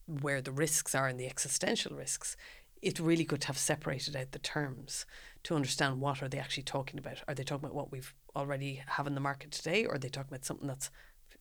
where 0.06 0.40
the 0.40 0.52
risks 0.52 0.94
are 0.94 1.08
and 1.08 1.18
the 1.18 1.26
existential 1.26 1.96
risks, 1.96 2.36
it's 2.82 3.00
really 3.00 3.24
good 3.24 3.40
to 3.42 3.46
have 3.46 3.58
separated 3.58 4.14
out 4.14 4.32
the 4.32 4.38
terms 4.38 5.06
to 5.44 5.54
understand 5.54 6.00
what 6.00 6.22
are 6.22 6.28
they 6.28 6.38
actually 6.38 6.62
talking 6.62 6.98
about. 6.98 7.22
Are 7.26 7.34
they 7.34 7.42
talking 7.42 7.64
about 7.64 7.74
what 7.74 7.90
we've 7.90 8.14
already 8.36 8.82
have 8.86 9.06
in 9.06 9.14
the 9.14 9.20
market 9.20 9.52
today, 9.52 9.86
or 9.86 9.94
are 9.94 9.98
they 9.98 10.08
talking 10.08 10.32
about 10.32 10.44
something 10.44 10.68
that's 10.68 10.90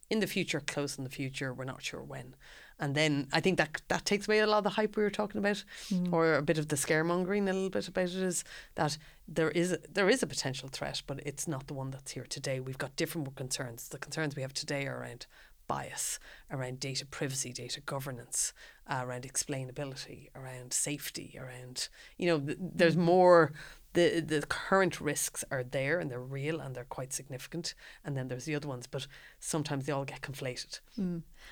in 0.09 0.19
the 0.19 0.27
future, 0.27 0.59
close 0.59 0.97
in 0.97 1.03
the 1.03 1.09
future, 1.09 1.53
we're 1.53 1.63
not 1.63 1.81
sure 1.81 2.01
when. 2.01 2.35
And 2.79 2.95
then 2.95 3.27
I 3.31 3.39
think 3.39 3.57
that 3.57 3.81
that 3.87 4.05
takes 4.05 4.27
away 4.27 4.39
a 4.39 4.47
lot 4.47 4.59
of 4.59 4.63
the 4.63 4.71
hype 4.71 4.95
we 4.95 5.03
were 5.03 5.09
talking 5.09 5.39
about, 5.39 5.63
mm. 5.89 6.11
or 6.11 6.35
a 6.35 6.41
bit 6.41 6.57
of 6.57 6.67
the 6.67 6.75
scaremongering. 6.75 7.43
A 7.43 7.53
little 7.53 7.69
bit 7.69 7.87
about 7.87 8.05
it 8.09 8.15
is 8.15 8.43
that 8.75 8.97
there 9.27 9.51
is 9.51 9.71
a, 9.73 9.79
there 9.91 10.09
is 10.09 10.21
a 10.21 10.27
potential 10.27 10.69
threat, 10.69 11.01
but 11.07 11.19
it's 11.25 11.47
not 11.47 11.67
the 11.67 11.73
one 11.73 11.91
that's 11.91 12.11
here 12.11 12.25
today. 12.27 12.59
We've 12.59 12.77
got 12.77 12.95
different 12.95 13.35
concerns. 13.35 13.89
The 13.89 13.99
concerns 13.99 14.35
we 14.35 14.41
have 14.41 14.53
today 14.53 14.85
are 14.87 14.99
around 14.99 15.27
bias, 15.67 16.19
around 16.51 16.79
data 16.79 17.05
privacy, 17.05 17.51
data 17.53 17.81
governance, 17.81 18.53
uh, 18.87 19.01
around 19.03 19.23
explainability, 19.23 20.29
around 20.35 20.73
safety, 20.73 21.37
around 21.39 21.89
you 22.17 22.27
know 22.27 22.39
th- 22.39 22.57
there's 22.59 22.97
more. 22.97 23.51
The, 23.93 24.21
the 24.21 24.41
current 24.47 24.99
risks 24.99 25.45
are 25.51 25.63
there 25.63 25.99
and 25.99 26.09
they're 26.09 26.19
real 26.19 26.59
and 26.59 26.75
they're 26.75 26.83
quite 26.83 27.13
significant 27.13 27.75
and 28.03 28.17
then 28.17 28.27
there's 28.27 28.45
the 28.45 28.55
other 28.55 28.67
ones 28.67 28.87
but 28.87 29.05
sometimes 29.39 29.85
they 29.85 29.93
all 29.93 30.03
get 30.03 30.21
conflated 30.21 30.79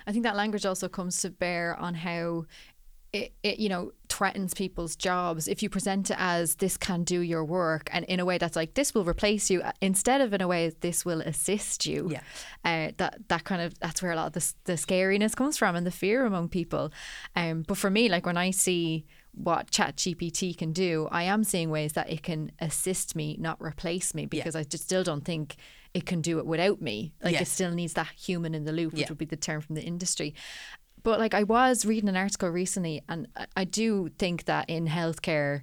I 0.07 0.11
think 0.11 0.23
that 0.23 0.35
language 0.35 0.65
also 0.65 0.89
comes 0.89 1.21
to 1.21 1.29
bear 1.29 1.75
on 1.75 1.93
how 1.93 2.45
it, 3.13 3.33
it 3.43 3.59
you 3.59 3.67
know 3.67 3.91
threatens 4.07 4.53
people's 4.53 4.95
jobs 4.95 5.47
if 5.47 5.61
you 5.63 5.69
present 5.69 6.09
it 6.11 6.17
as 6.19 6.55
this 6.55 6.77
can 6.77 7.03
do 7.03 7.19
your 7.21 7.43
work 7.43 7.89
and 7.91 8.05
in 8.05 8.19
a 8.19 8.25
way 8.25 8.37
that's 8.37 8.55
like 8.55 8.73
this 8.73 8.93
will 8.93 9.03
replace 9.05 9.49
you 9.49 9.61
uh, 9.61 9.71
instead 9.81 10.21
of 10.21 10.33
in 10.33 10.41
a 10.41 10.47
way 10.47 10.71
this 10.81 11.03
will 11.05 11.21
assist 11.21 11.85
you. 11.85 12.09
Yeah. 12.11 12.21
uh, 12.63 12.91
that 12.97 13.27
that 13.27 13.43
kind 13.43 13.61
of 13.61 13.77
that's 13.79 14.01
where 14.01 14.11
a 14.11 14.15
lot 14.15 14.27
of 14.27 14.33
the, 14.33 14.53
the 14.65 14.73
scariness 14.77 15.35
comes 15.35 15.57
from 15.57 15.75
and 15.75 15.85
the 15.85 15.91
fear 15.91 16.25
among 16.25 16.49
people. 16.49 16.91
Um, 17.35 17.63
but 17.67 17.77
for 17.77 17.89
me 17.89 18.07
like 18.09 18.25
when 18.25 18.37
I 18.37 18.51
see 18.51 19.05
what 19.33 19.71
ChatGPT 19.71 20.57
can 20.57 20.73
do 20.73 21.07
i 21.09 21.23
am 21.23 21.45
seeing 21.45 21.69
ways 21.69 21.93
that 21.93 22.09
it 22.09 22.21
can 22.21 22.51
assist 22.59 23.15
me 23.15 23.37
not 23.39 23.55
replace 23.61 24.13
me 24.13 24.25
because 24.25 24.57
i 24.57 24.63
just 24.63 24.83
still 24.83 25.05
don't 25.05 25.23
think 25.23 25.55
it 25.93 26.05
can 26.05 26.21
do 26.21 26.39
it 26.39 26.45
without 26.45 26.81
me. 26.81 27.11
Like 27.21 27.39
it 27.41 27.47
still 27.47 27.71
needs 27.71 27.93
that 27.93 28.07
human 28.17 28.55
in 28.55 28.63
the 28.63 28.71
loop 28.71 28.93
which 28.93 29.01
Yeah. 29.01 29.07
would 29.09 29.17
be 29.17 29.25
the 29.25 29.35
term 29.35 29.59
from 29.61 29.75
the 29.75 29.83
industry 29.83 30.33
but 31.03 31.19
like 31.19 31.33
I 31.33 31.43
was 31.43 31.85
reading 31.85 32.09
an 32.09 32.17
article 32.17 32.49
recently, 32.49 33.01
and 33.09 33.27
I- 33.55 33.65
do 33.65 34.09
think 34.17 34.45
that 34.45 34.69
in 34.69 34.87
healthcare, 34.87 35.61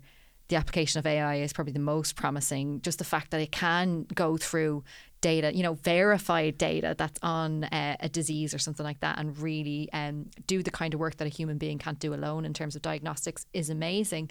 the 0.48 0.56
application 0.56 0.98
of 0.98 1.06
AI 1.06 1.36
is 1.36 1.52
probably 1.52 1.74
the 1.74 1.78
most 1.78 2.16
promising. 2.16 2.80
Just 2.80 2.98
the 2.98 3.04
fact 3.04 3.30
that 3.32 3.40
it 3.40 3.52
can 3.52 4.04
go 4.14 4.36
through 4.36 4.82
data, 5.20 5.54
you 5.54 5.62
know, 5.62 5.74
verified 5.74 6.58
data 6.58 6.94
that's 6.96 7.18
on 7.22 7.64
uh, 7.64 7.96
a 8.00 8.08
disease 8.08 8.54
or 8.54 8.58
something 8.58 8.84
like 8.84 9.00
that, 9.00 9.18
and 9.18 9.38
really 9.38 9.88
um, 9.92 10.26
do 10.46 10.62
the 10.62 10.70
kind 10.70 10.94
of 10.94 11.00
work 11.00 11.16
that 11.16 11.26
a 11.26 11.30
human 11.30 11.58
being 11.58 11.78
can't 11.78 11.98
do 11.98 12.14
alone 12.14 12.44
in 12.44 12.54
terms 12.54 12.76
of 12.76 12.82
diagnostics 12.82 13.46
is 13.52 13.70
amazing. 13.70 14.30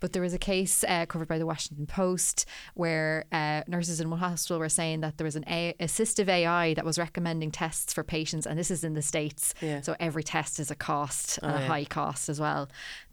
But 0.00 0.12
there 0.12 0.22
was 0.22 0.34
a 0.34 0.38
case 0.38 0.84
uh, 0.86 1.06
covered 1.06 1.28
by 1.28 1.38
the 1.38 1.46
Washington 1.46 1.86
Post 1.86 2.46
where 2.74 3.24
uh, 3.32 3.62
nurses 3.66 4.00
in 4.00 4.10
one 4.10 4.20
hospital 4.20 4.58
were 4.58 4.68
saying 4.68 5.00
that 5.00 5.18
there 5.18 5.24
was 5.24 5.36
an 5.36 5.44
a- 5.48 5.74
assistive 5.80 6.28
AI 6.28 6.74
that 6.74 6.84
was 6.84 6.98
recommending 6.98 7.50
tests 7.50 7.92
for 7.92 8.04
patients, 8.04 8.46
and 8.46 8.58
this 8.58 8.70
is 8.70 8.84
in 8.84 8.94
the 8.94 9.02
states. 9.02 9.54
Yeah. 9.60 9.80
So 9.80 9.96
every 9.98 10.22
test 10.22 10.60
is 10.60 10.70
a 10.70 10.76
cost 10.76 11.38
and 11.42 11.56
a 11.56 11.60
yeah. 11.60 11.66
high 11.66 11.84
cost 11.84 12.28
as 12.28 12.40
well. 12.40 12.68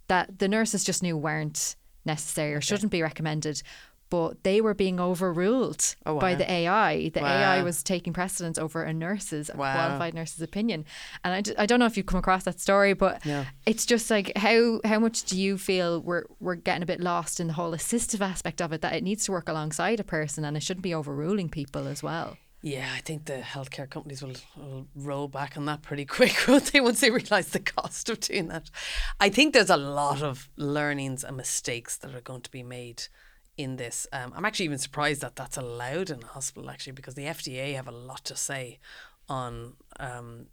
That 0.07 0.39
the 0.39 0.47
nurses 0.47 0.83
just 0.83 1.01
knew 1.01 1.17
weren't 1.17 1.75
necessary 2.05 2.53
or 2.53 2.61
shouldn't 2.61 2.91
be 2.91 3.01
recommended. 3.01 3.61
But 4.11 4.43
they 4.43 4.61
were 4.61 4.75
being 4.75 4.99
overruled 4.99 5.95
Oh, 6.05 6.19
by 6.19 6.35
the 6.35 6.49
AI. 6.49 7.09
The 7.09 7.21
AI 7.25 7.63
was 7.63 7.81
taking 7.81 8.13
precedence 8.13 8.57
over 8.59 8.83
a 8.83 8.93
nurse's, 8.93 9.49
a 9.49 9.57
Wow. 9.57 9.73
qualified 9.73 10.13
nurse's 10.13 10.41
opinion. 10.41 10.85
And 11.23 11.33
I, 11.33 11.41
d- 11.41 11.55
I 11.57 11.65
don't 11.65 11.79
know 11.79 11.87
if 11.87 11.97
you've 11.97 12.05
come 12.05 12.19
across 12.19 12.43
that 12.43 12.59
story, 12.59 12.93
but 12.93 13.25
No. 13.25 13.45
it's 13.65 13.85
just 13.85 14.09
like 14.11 14.31
how 14.37 14.79
how 14.85 14.99
much 14.99 15.23
do 15.23 15.39
you 15.39 15.57
feel 15.57 16.01
we're 16.01 16.25
we're 16.39 16.55
getting 16.55 16.83
a 16.83 16.85
bit 16.85 17.01
lost 17.01 17.39
in 17.39 17.47
the 17.47 17.53
whole 17.53 17.71
assistive 17.71 18.21
aspect 18.21 18.61
of 18.61 18.71
it 18.73 18.81
that 18.81 18.93
it 18.93 19.03
needs 19.03 19.25
to 19.25 19.31
work 19.31 19.49
alongside 19.49 19.99
a 19.99 20.03
person 20.03 20.45
and 20.45 20.55
it 20.55 20.61
shouldn't 20.63 20.83
be 20.83 20.93
overruling 20.93 21.49
people 21.49 21.87
as 21.87 22.03
well. 22.03 22.37
Yeah, 22.61 22.87
I 22.95 22.99
think 23.01 23.25
the 23.25 23.41
healthcare 23.41 23.87
companies 23.87 24.23
will, 24.23 24.33
will 24.57 24.87
roll 24.95 25.27
back 25.27 25.55
on 25.57 25.65
that 25.65 25.81
pretty 25.83 26.05
quick, 26.17 26.47
won't 26.47 26.71
they, 26.71 26.79
once 26.81 26.99
they 26.99 27.11
realise 27.11 27.49
the 27.49 27.59
cost 27.59 28.09
of 28.09 28.19
doing 28.21 28.47
that. 28.47 28.69
I 29.19 29.29
think 29.29 29.53
there's 29.53 29.69
a 29.69 29.77
lot 29.77 30.23
of 30.23 30.49
learnings 30.57 31.23
and 31.23 31.37
mistakes 31.37 31.97
that 31.97 32.15
are 32.15 32.21
going 32.21 32.41
to 32.41 32.49
be 32.51 32.63
made 32.63 33.03
in 33.57 33.77
this. 33.77 34.07
Um, 34.11 34.33
I'm 34.35 34.45
actually 34.45 34.65
even 34.65 34.77
surprised 34.77 35.21
that 35.21 35.35
that's 35.35 35.57
allowed 35.57 36.09
in 36.09 36.23
a 36.23 36.27
hospital, 36.27 36.69
actually, 36.69 36.93
because 36.93 37.15
the 37.15 37.25
FDA 37.25 37.75
have 37.75 37.87
a 37.87 37.91
lot 37.91 38.23
to 38.25 38.35
say 38.35 38.79
on. 39.29 39.73
Um, 39.99 40.47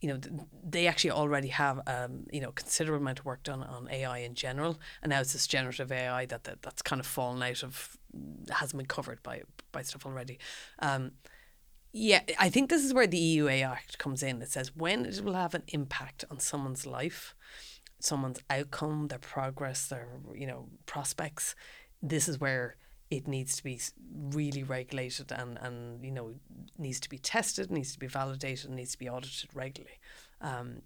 you 0.00 0.08
know, 0.08 0.18
they 0.66 0.86
actually 0.86 1.10
already 1.10 1.48
have, 1.48 1.78
um, 1.86 2.26
you 2.32 2.40
know, 2.40 2.52
considerable 2.52 3.02
amount 3.02 3.18
of 3.18 3.26
work 3.26 3.42
done 3.42 3.62
on 3.62 3.86
AI 3.90 4.18
in 4.20 4.34
general, 4.34 4.80
and 5.02 5.10
now 5.10 5.20
it's 5.20 5.34
this 5.34 5.46
generative 5.46 5.92
AI 5.92 6.24
that, 6.24 6.44
that 6.44 6.62
that's 6.62 6.80
kind 6.80 7.00
of 7.00 7.06
fallen 7.06 7.42
out 7.42 7.62
of, 7.62 7.98
hasn't 8.50 8.78
been 8.78 8.86
covered 8.86 9.22
by 9.22 9.42
by 9.72 9.82
stuff 9.82 10.06
already. 10.06 10.38
Um, 10.78 11.12
yeah, 11.92 12.20
I 12.38 12.50
think 12.50 12.70
this 12.70 12.84
is 12.84 12.94
where 12.94 13.06
the 13.06 13.18
EU 13.18 13.48
AI 13.48 13.70
Act 13.70 13.98
comes 13.98 14.22
in. 14.22 14.40
It 14.42 14.50
says 14.50 14.74
when 14.76 15.04
it 15.04 15.22
will 15.22 15.34
have 15.34 15.54
an 15.54 15.64
impact 15.68 16.24
on 16.30 16.38
someone's 16.38 16.86
life, 16.86 17.34
someone's 17.98 18.40
outcome, 18.48 19.08
their 19.08 19.18
progress, 19.18 19.86
their 19.86 20.08
you 20.34 20.46
know 20.46 20.68
prospects. 20.86 21.54
This 22.02 22.28
is 22.28 22.40
where 22.40 22.76
it 23.10 23.26
needs 23.26 23.56
to 23.56 23.64
be 23.64 23.80
really 24.12 24.62
regulated 24.62 25.32
and 25.32 25.58
and 25.58 26.04
you 26.04 26.10
know 26.10 26.34
needs 26.78 27.00
to 27.00 27.08
be 27.08 27.18
tested, 27.18 27.70
needs 27.70 27.92
to 27.92 27.98
be 27.98 28.06
validated, 28.06 28.70
needs 28.70 28.92
to 28.92 28.98
be 28.98 29.08
audited 29.08 29.50
regularly. 29.54 29.98
Um, 30.40 30.82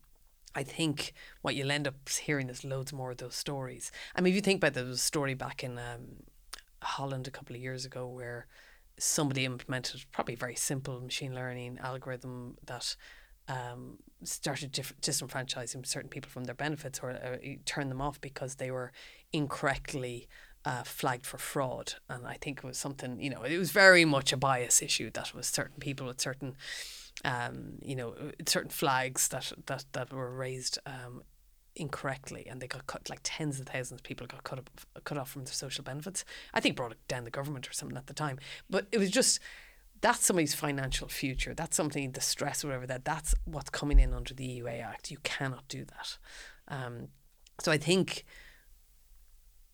I 0.55 0.63
think 0.63 1.13
what 1.43 1.55
you'll 1.57 1.73
end 1.73 1.89
up 1.89 2.09
hearing 2.09 2.49
is 2.49 2.65
loads 2.65 2.93
more 2.93 3.11
of 3.11 3.19
those 3.19 3.35
stories. 3.35 3.91
I 4.15 4.21
mean, 4.21 4.33
if 4.33 4.37
you 4.37 4.41
think 4.41 4.63
about 4.63 4.75
the 4.75 4.97
story 4.97 5.35
back 5.35 5.65
in 5.65 5.79
um, 5.79 6.23
Holland 6.81 7.27
a 7.27 7.31
couple 7.31 7.57
of 7.57 7.63
years 7.63 7.85
ago 7.85 8.07
where 8.07 8.47
somebody 8.97 9.45
implemented 9.45 10.05
probably 10.13 10.35
a 10.35 10.39
very 10.39 10.55
simple 10.55 11.01
machine 11.01 11.35
learning 11.35 11.79
algorithm 11.83 12.57
that 12.67 12.95
um, 13.49 13.99
started 14.23 14.71
diff- 14.71 14.99
disenfranchising 15.01 15.85
certain 15.87 16.09
people 16.09 16.31
from 16.31 16.45
their 16.45 16.55
benefits 16.55 17.01
or 17.03 17.11
uh, 17.11 17.37
turn 17.65 17.89
them 17.89 18.01
off 18.01 18.21
because 18.21 18.55
they 18.55 18.71
were 18.71 18.93
incorrectly 19.33 20.29
uh, 20.65 20.83
flagged 20.83 21.27
for 21.27 21.39
fraud. 21.39 21.95
And 22.09 22.27
I 22.27 22.39
think 22.41 22.59
it 22.59 22.65
was 22.65 22.79
something, 22.79 23.21
you 23.21 23.31
know, 23.31 23.43
it 23.43 23.59
was 23.59 23.71
very 23.71 24.05
much 24.05 24.33
a 24.33 24.37
bias 24.37 24.83
issue 24.83 25.11
that 25.13 25.35
was 25.35 25.47
certain 25.47 25.79
people 25.79 26.07
with 26.07 26.21
certain, 26.21 26.57
um, 27.25 27.79
you 27.83 27.97
know, 27.97 28.15
certain 28.47 28.71
flags 28.71 29.29
that, 29.29 29.53
that, 29.67 29.85
that 29.93 30.13
were 30.13 30.31
raised 30.31 30.79
um, 30.87 31.23
incorrectly 31.77 32.47
and 32.49 32.61
they 32.61 32.67
got 32.67 32.87
cut 32.87 33.11
like 33.11 33.21
tens 33.23 33.61
of 33.61 33.67
thousands 33.67 34.01
of 34.01 34.03
people 34.03 34.27
got 34.27 34.45
cut 34.45 34.59
up, 34.59 34.71
cut 35.05 35.19
off 35.19 35.31
from 35.31 35.45
their 35.45 35.53
social 35.53 35.85
benefits. 35.85 36.25
I 36.53 36.61
think 36.61 36.77
brought 36.77 36.95
down 37.09 37.25
the 37.25 37.31
government 37.31 37.69
or 37.69 37.73
something 37.73 37.97
at 37.97 38.07
the 38.07 38.15
time. 38.15 38.39
But 38.71 38.87
it 38.93 38.99
was 38.99 39.11
just 39.11 39.41
that's 40.01 40.25
somebody's 40.25 40.55
financial 40.55 41.09
future. 41.09 41.55
That's 41.55 41.77
something 41.77 42.13
the 42.13 42.21
stress 42.21 42.63
or 42.63 42.69
whatever 42.69 42.87
that 42.89 43.05
that's 43.05 43.35
what's 43.45 43.71
coming 43.71 43.99
in 43.99 44.13
under 44.13 44.35
the 44.35 44.45
EU 44.45 44.69
AI 44.69 44.81
Act. 44.81 45.11
You 45.11 45.17
cannot 45.23 45.67
do 45.69 45.85
that. 45.87 46.19
Um, 46.69 47.09
so 47.61 47.73
I 47.73 47.79
think 47.79 48.25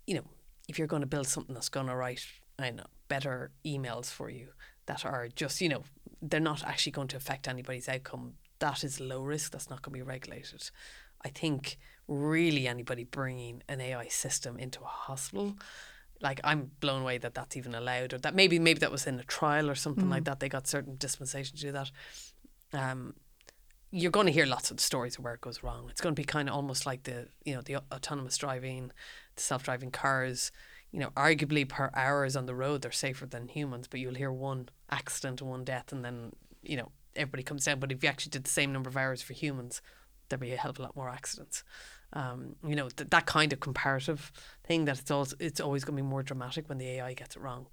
you 0.07 0.15
know 0.15 0.25
if 0.71 0.79
you're 0.79 0.89
going 0.89 1.03
to 1.03 1.07
build 1.07 1.27
something 1.27 1.55
that's 1.55 1.69
going 1.69 1.89
to 1.89 1.97
write 1.97 2.25
I 2.59 2.71
know 2.71 2.85
better 3.09 3.51
emails 3.65 4.07
for 4.07 4.31
you 4.31 4.49
that 4.87 5.05
are 5.05 5.29
just 5.35 5.61
you 5.61 5.69
know 5.69 5.83
they're 6.23 6.41
not 6.41 6.65
actually 6.65 6.93
going 6.93 7.09
to 7.09 7.17
affect 7.17 7.49
anybody's 7.49 7.89
outcome. 7.89 8.35
That 8.59 8.85
is 8.85 9.01
low 9.01 9.23
risk. 9.23 9.53
That's 9.53 9.71
not 9.71 9.83
going 9.83 9.95
to 9.95 9.99
be 9.99 10.03
regulated. 10.03 10.71
I 11.25 11.29
think 11.29 11.79
really 12.09 12.67
anybody 12.69 13.05
bringing 13.05 13.63
an 13.69 13.81
AI 13.81 14.09
system 14.09 14.59
into 14.59 14.81
a 14.83 14.87
hospital, 14.87 15.57
like 16.21 16.41
I'm 16.45 16.73
blown 16.81 17.03
away 17.03 17.19
that 17.19 17.35
that's 17.35 17.57
even 17.57 17.75
allowed, 17.75 18.13
or 18.13 18.19
that 18.19 18.35
maybe 18.35 18.59
maybe 18.59 18.81
that 18.81 18.93
was 18.93 19.07
in 19.07 19.19
a 19.19 19.25
trial 19.25 19.71
or 19.71 19.75
something 19.75 20.07
mm. 20.07 20.11
like 20.11 20.25
that. 20.25 20.41
They 20.41 20.49
got 20.49 20.67
certain 20.67 20.97
dispensation 20.99 21.57
to 21.57 21.63
do 21.63 21.73
that. 21.73 21.91
Um, 22.73 23.15
you're 23.91 24.13
going 24.13 24.27
to 24.27 24.33
hear 24.33 24.47
lots 24.47 24.71
of 24.71 24.79
stories 24.79 25.19
of 25.19 25.25
where 25.25 25.35
it 25.35 25.41
goes 25.41 25.63
wrong. 25.63 25.89
It's 25.91 26.01
going 26.01 26.15
to 26.15 26.21
be 26.21 26.25
kind 26.25 26.49
of 26.49 26.55
almost 26.55 26.87
like 26.87 27.05
the 27.05 27.29
you 27.45 27.55
know 27.55 27.63
the 27.63 27.79
autonomous 27.93 28.37
driving, 28.37 28.93
self 29.41 29.65
driving 29.65 29.91
cars. 29.91 30.53
You 30.93 30.99
know, 30.99 31.11
arguably 31.11 31.69
per 31.69 31.91
hours 31.95 32.35
on 32.35 32.47
the 32.47 32.55
road 32.55 32.83
they're 32.83 32.91
safer 32.91 33.25
than 33.25 33.47
humans, 33.47 33.87
but 33.89 34.01
you'll 34.01 34.15
hear 34.15 34.33
one 34.33 34.69
accident 34.91 35.41
and 35.41 35.49
one 35.49 35.65
death, 35.65 35.93
and 35.93 36.05
then 36.05 36.33
you 36.63 36.77
know 36.77 36.91
everybody 37.15 37.43
comes 37.43 37.65
down. 37.65 37.79
But 37.79 37.93
if 37.93 38.03
you 38.03 38.09
actually 38.09 38.31
did 38.31 38.45
the 38.45 38.51
same 38.51 38.73
number 38.73 38.89
of 38.89 38.97
hours 38.97 39.23
for 39.23 39.33
humans, 39.33 39.83
there'd 40.29 40.41
be 40.41 40.53
a 40.53 40.57
hell 40.57 40.73
of 40.73 40.79
a 40.79 40.83
lot 40.83 40.97
more 40.97 41.09
accidents. 41.09 41.63
Um, 42.13 42.57
you 42.67 42.75
know 42.75 42.89
th- 42.89 43.11
that 43.11 43.27
kind 43.27 43.53
of 43.53 43.61
comparative 43.61 44.33
thing 44.65 44.85
that 44.87 44.99
it's 44.99 45.13
always 45.13 45.35
it's 45.39 45.61
always 45.61 45.85
going 45.85 45.97
to 45.97 46.03
be 46.03 46.09
more 46.09 46.25
dramatic 46.25 46.69
when 46.69 46.79
the 46.79 46.89
AI 46.89 47.15
gets 47.15 47.37
it 47.37 47.41
wrong 47.41 47.67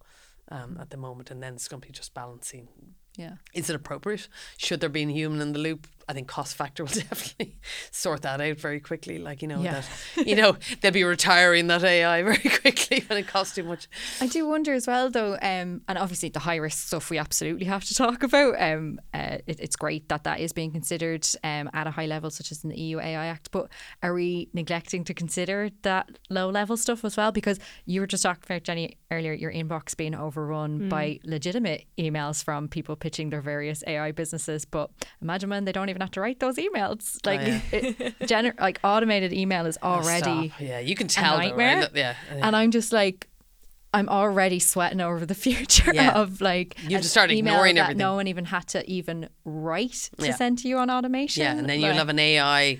um, 0.51 0.77
at 0.79 0.91
the 0.91 0.97
moment, 0.97 1.31
and 1.31 1.41
then 1.41 1.53
it's 1.53 1.67
going 1.67 1.81
to 1.81 1.87
be 1.87 1.93
just 1.93 2.13
balancing. 2.13 2.67
Yeah, 3.15 3.35
is 3.53 3.69
it 3.69 3.75
appropriate? 3.75 4.27
Should 4.57 4.79
there 4.79 4.89
be 4.89 5.03
a 5.03 5.07
human 5.07 5.41
in 5.41 5.53
the 5.53 5.59
loop? 5.59 5.87
I 6.07 6.13
think 6.13 6.27
cost 6.27 6.55
factor 6.55 6.83
will 6.83 6.91
definitely 6.93 7.57
sort 7.91 8.21
that 8.21 8.39
out 8.39 8.57
very 8.57 8.79
quickly. 8.79 9.17
Like 9.19 9.41
you 9.41 9.47
know 9.47 9.61
yeah. 9.61 9.81
that 10.15 10.27
you 10.27 10.35
know 10.35 10.57
they'll 10.81 10.91
be 10.91 11.03
retiring 11.03 11.67
that 11.67 11.83
AI 11.83 12.23
very 12.23 12.37
quickly 12.37 13.03
when 13.07 13.19
it 13.19 13.27
costs 13.27 13.55
too 13.55 13.63
much. 13.63 13.87
I 14.21 14.27
do 14.27 14.47
wonder 14.47 14.73
as 14.73 14.87
well 14.87 15.09
though, 15.09 15.33
um, 15.33 15.81
and 15.87 15.97
obviously 15.97 16.29
the 16.29 16.39
high 16.39 16.55
risk 16.55 16.87
stuff 16.87 17.09
we 17.09 17.17
absolutely 17.17 17.65
have 17.65 17.83
to 17.85 17.93
talk 17.93 18.23
about. 18.23 18.55
Um, 18.61 18.99
uh, 19.13 19.37
it, 19.47 19.59
it's 19.59 19.75
great 19.75 20.09
that 20.09 20.23
that 20.23 20.39
is 20.39 20.53
being 20.53 20.71
considered 20.71 21.27
um, 21.43 21.69
at 21.73 21.87
a 21.87 21.91
high 21.91 22.05
level, 22.05 22.29
such 22.29 22.51
as 22.51 22.63
in 22.63 22.69
the 22.69 22.79
EU 22.79 22.99
AI 22.99 23.25
Act. 23.25 23.51
But 23.51 23.69
are 24.01 24.13
we 24.13 24.49
neglecting 24.53 25.03
to 25.05 25.13
consider 25.13 25.69
that 25.81 26.09
low 26.29 26.49
level 26.49 26.77
stuff 26.77 27.03
as 27.03 27.17
well? 27.17 27.31
Because 27.31 27.59
you 27.85 28.01
were 28.01 28.07
just 28.07 28.23
talking 28.23 28.43
about 28.45 28.63
Jenny 28.63 28.97
earlier, 29.11 29.33
your 29.33 29.51
inbox 29.51 29.95
being 29.95 30.15
overrun 30.15 30.81
mm. 30.81 30.89
by 30.89 31.19
legitimate 31.23 31.85
emails 31.97 32.43
from 32.43 32.67
people 32.67 32.95
pitching 32.95 33.29
their 33.29 33.41
various 33.41 33.83
AI 33.87 34.11
businesses. 34.11 34.65
But 34.65 34.89
imagine 35.21 35.49
when 35.49 35.65
they 35.65 35.71
don't 35.71 35.89
even 35.89 35.96
even 35.97 36.05
have 36.05 36.11
to 36.11 36.21
write 36.21 36.39
those 36.39 36.57
emails. 36.57 37.25
Like, 37.25 37.41
oh, 37.41 37.45
yeah. 37.45 37.61
it, 37.71 38.19
gener- 38.21 38.59
like 38.59 38.79
automated 38.83 39.33
email 39.33 39.65
is 39.65 39.77
already 39.81 40.53
oh, 40.53 40.63
yeah, 40.63 40.79
you 40.79 40.95
can 40.95 41.07
tell 41.07 41.37
nightmare. 41.37 41.75
Though, 41.75 41.81
right? 41.81 41.95
yeah, 41.95 42.15
yeah, 42.33 42.47
and 42.47 42.55
I'm 42.55 42.71
just 42.71 42.93
like. 42.93 43.27
I'm 43.93 44.09
already 44.09 44.59
sweating 44.59 44.99
over 44.99 45.25
the 45.25 45.33
future 45.47 45.91
yeah. 45.93 46.19
of 46.19 46.41
like 46.41 46.77
you 46.83 46.97
just 46.97 47.09
start 47.09 47.31
ignoring 47.31 47.75
that 47.75 47.83
everything. 47.83 47.97
No 47.97 48.15
one 48.15 48.27
even 48.27 48.43
had 48.43 48.67
to 48.67 48.87
even 48.87 49.29
write 49.45 50.11
to 50.19 50.33
send 50.33 50.59
to 50.59 50.67
you 50.67 50.77
on 50.77 50.91
automation. 50.91 51.41
Yeah, 51.41 51.55
and 51.55 51.67
then 51.69 51.79
you'll 51.79 51.93
have 51.93 52.09
an 52.09 52.19
AI 52.19 52.79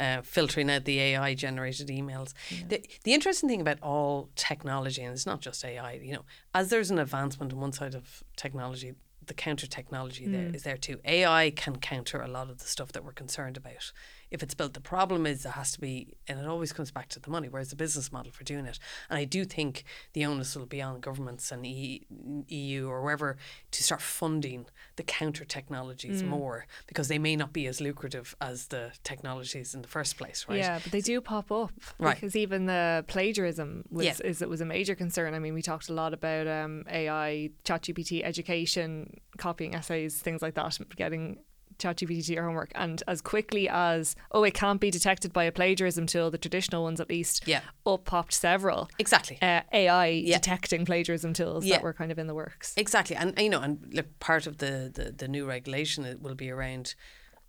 uh, 0.00 0.20
filtering 0.22 0.68
out 0.68 0.84
the 0.84 0.98
AI 0.98 1.34
generated 1.34 1.88
emails. 1.88 2.34
Yeah. 2.50 2.64
The, 2.68 2.90
the 3.04 3.14
interesting 3.14 3.48
thing 3.48 3.60
about 3.60 3.78
all 3.82 4.30
technology, 4.34 5.02
and 5.02 5.12
it's 5.14 5.26
not 5.26 5.40
just 5.40 5.64
AI, 5.64 5.92
you 6.02 6.12
know, 6.12 6.24
as 6.54 6.70
there's 6.70 6.90
an 6.90 6.98
advancement 6.98 7.52
on 7.52 7.60
one 7.60 7.72
side 7.72 7.94
of 7.94 8.24
technology, 8.36 8.94
the 9.28 9.34
counter 9.34 9.66
technology 9.66 10.26
mm. 10.26 10.32
there 10.32 10.54
is 10.54 10.62
there 10.62 10.76
too. 10.76 10.98
AI 11.04 11.50
can 11.50 11.76
counter 11.76 12.20
a 12.20 12.28
lot 12.28 12.50
of 12.50 12.58
the 12.58 12.66
stuff 12.66 12.92
that 12.92 13.04
we're 13.04 13.12
concerned 13.12 13.56
about 13.56 13.92
if 14.30 14.42
it's 14.42 14.54
built. 14.54 14.74
The 14.74 14.80
problem 14.80 15.26
is 15.26 15.42
there 15.42 15.52
has 15.52 15.72
to 15.72 15.80
be, 15.80 16.14
and 16.26 16.38
it 16.38 16.46
always 16.46 16.72
comes 16.72 16.90
back 16.90 17.08
to 17.10 17.20
the 17.20 17.30
money. 17.30 17.48
Where's 17.48 17.70
the 17.70 17.76
business 17.76 18.12
model 18.12 18.32
for 18.32 18.44
doing 18.44 18.66
it? 18.66 18.78
And 19.08 19.18
I 19.18 19.24
do 19.24 19.44
think 19.44 19.84
the 20.12 20.24
onus 20.24 20.56
will 20.56 20.66
be 20.66 20.82
on 20.82 21.00
governments 21.00 21.50
and 21.50 21.64
e- 21.66 22.06
EU 22.48 22.88
or 22.88 23.02
wherever 23.02 23.36
to 23.70 23.82
start 23.82 24.02
funding 24.02 24.66
the 24.96 25.02
counter 25.02 25.44
technologies 25.44 26.22
mm. 26.22 26.28
more 26.28 26.66
because 26.86 27.08
they 27.08 27.18
may 27.18 27.36
not 27.36 27.52
be 27.52 27.66
as 27.66 27.80
lucrative 27.80 28.36
as 28.40 28.66
the 28.66 28.92
technologies 29.04 29.74
in 29.74 29.82
the 29.82 29.88
first 29.88 30.16
place, 30.16 30.46
right? 30.48 30.58
Yeah, 30.58 30.78
but 30.82 30.92
they 30.92 31.00
do 31.00 31.20
pop 31.20 31.50
up, 31.50 31.72
right? 31.98 32.14
Because 32.14 32.36
even 32.36 32.66
the 32.66 33.04
plagiarism 33.08 33.84
was 33.90 34.06
yeah. 34.06 34.14
is 34.24 34.42
it 34.42 34.48
was 34.48 34.60
a 34.60 34.64
major 34.64 34.94
concern. 34.94 35.34
I 35.34 35.38
mean, 35.38 35.54
we 35.54 35.62
talked 35.62 35.88
a 35.88 35.94
lot 35.94 36.12
about 36.12 36.46
um, 36.46 36.84
AI, 36.90 37.50
ChatGPT, 37.64 38.22
education, 38.24 39.20
copying 39.36 39.74
essays, 39.74 40.20
things 40.20 40.42
like 40.42 40.54
that, 40.54 40.78
getting 40.96 41.38
ChatGPT 41.78 42.26
to 42.26 42.32
your 42.32 42.44
homework, 42.44 42.72
and 42.74 43.02
as 43.06 43.20
quickly 43.20 43.68
as 43.68 44.16
oh, 44.32 44.44
it 44.44 44.54
can't 44.54 44.80
be 44.80 44.90
detected 44.90 45.32
by 45.32 45.44
a 45.44 45.52
plagiarism 45.52 46.06
tool, 46.06 46.30
the 46.30 46.38
traditional 46.38 46.82
ones 46.82 47.00
at 47.00 47.08
least, 47.08 47.46
yeah, 47.46 47.60
up 47.86 48.04
popped 48.04 48.32
several 48.32 48.88
exactly 48.98 49.38
uh, 49.42 49.62
AI 49.72 50.06
yeah. 50.06 50.36
detecting 50.36 50.84
plagiarism 50.84 51.32
tools 51.32 51.64
yeah. 51.64 51.76
that 51.76 51.82
were 51.82 51.92
kind 51.92 52.12
of 52.12 52.18
in 52.18 52.26
the 52.26 52.34
works. 52.34 52.74
Exactly, 52.76 53.16
and 53.16 53.38
you 53.38 53.50
know, 53.50 53.60
and 53.60 53.78
look, 53.92 54.18
part 54.18 54.46
of 54.46 54.58
the 54.58 54.90
the, 54.92 55.12
the 55.12 55.28
new 55.28 55.46
regulation 55.46 56.04
it 56.04 56.22
will 56.22 56.34
be 56.34 56.50
around. 56.50 56.94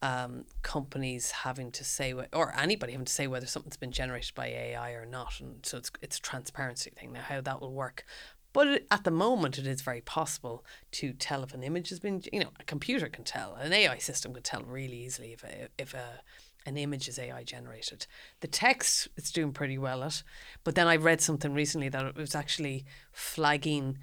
Um, 0.02 0.46
companies 0.62 1.32
having 1.32 1.72
to 1.72 1.84
say 1.84 2.14
or 2.14 2.58
anybody 2.58 2.94
having 2.94 3.04
to 3.04 3.12
say 3.12 3.28
whether 3.28 3.46
something's 3.46 3.76
been 3.76 3.92
generated 3.92 4.34
by 4.34 4.48
AI 4.48 4.92
or 4.92 5.06
not, 5.06 5.42
and 5.42 5.58
so 5.66 5.78
it's 5.78 5.92
it's 6.02 6.20
a 6.20 6.22
transparency 6.22 6.90
thing 6.92 7.12
now 7.12 7.20
how 7.20 7.42
that 7.42 7.60
will 7.60 7.74
work. 7.74 8.06
But 8.52 8.84
at 8.90 9.04
the 9.04 9.12
moment, 9.12 9.58
it 9.58 9.68
is 9.68 9.82
very 9.82 10.02
possible 10.02 10.66
to 10.94 11.14
tell 11.14 11.44
if 11.44 11.54
an 11.54 11.64
image 11.64 11.90
has 11.90 12.00
been, 12.00 12.24
you 12.34 12.40
know, 12.40 12.50
a 12.60 12.64
computer 12.64 13.08
can 13.08 13.24
tell, 13.24 13.56
an 13.56 13.74
AI 13.74 13.98
system 13.98 14.34
can 14.34 14.44
tell 14.44 14.64
really 14.64 14.98
easily 15.06 15.34
if 15.34 15.44
a, 15.44 15.68
if 15.78 15.94
a, 15.94 16.22
an 16.66 16.78
image 16.78 17.08
is 17.08 17.20
AI 17.20 17.44
generated. 17.44 18.08
The 18.40 18.48
text 18.48 19.08
it's 19.16 19.32
doing 19.32 19.54
pretty 19.54 19.78
well 19.78 20.04
at, 20.04 20.24
but 20.64 20.76
then 20.76 20.88
I 20.88 20.96
read 20.96 21.22
something 21.22 21.54
recently 21.54 21.90
that 21.90 22.06
it 22.06 22.16
was 22.16 22.36
actually 22.36 22.86
flagging 23.12 24.00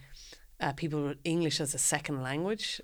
uh, 0.61 0.73
people 0.73 1.03
with 1.03 1.19
English 1.25 1.61
as 1.61 1.75
a 1.75 1.79
second 1.79 2.23
language 2.23 2.81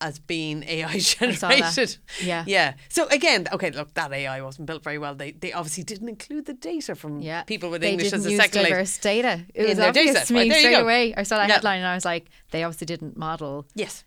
as 0.00 0.18
being 0.18 0.64
AI 0.68 0.98
generated. 0.98 1.96
Yeah. 2.22 2.44
Yeah. 2.46 2.74
So 2.88 3.06
again, 3.08 3.46
okay, 3.52 3.70
look, 3.70 3.94
that 3.94 4.12
AI 4.12 4.40
wasn't 4.42 4.66
built 4.66 4.82
very 4.82 4.98
well. 4.98 5.14
They 5.14 5.32
they 5.32 5.52
obviously 5.52 5.84
didn't 5.84 6.08
include 6.08 6.46
the 6.46 6.54
data 6.54 6.94
from 6.94 7.20
yeah. 7.20 7.42
people 7.44 7.70
with 7.70 7.82
they 7.82 7.92
English 7.92 8.12
as 8.12 8.26
a 8.26 8.36
second 8.36 8.62
language. 8.62 9.00
data. 9.00 9.44
It 9.54 9.68
was 9.68 9.78
obvious 9.78 10.14
data 10.14 10.26
to 10.26 10.32
me 10.34 10.50
right, 10.50 10.58
straight 10.58 10.74
away. 10.74 11.14
I 11.14 11.22
saw 11.22 11.36
that 11.38 11.48
yeah. 11.48 11.54
headline 11.54 11.78
and 11.78 11.88
I 11.88 11.94
was 11.94 12.04
like, 12.04 12.26
they 12.50 12.64
obviously 12.64 12.86
didn't 12.86 13.16
model 13.16 13.66
yes 13.74 14.04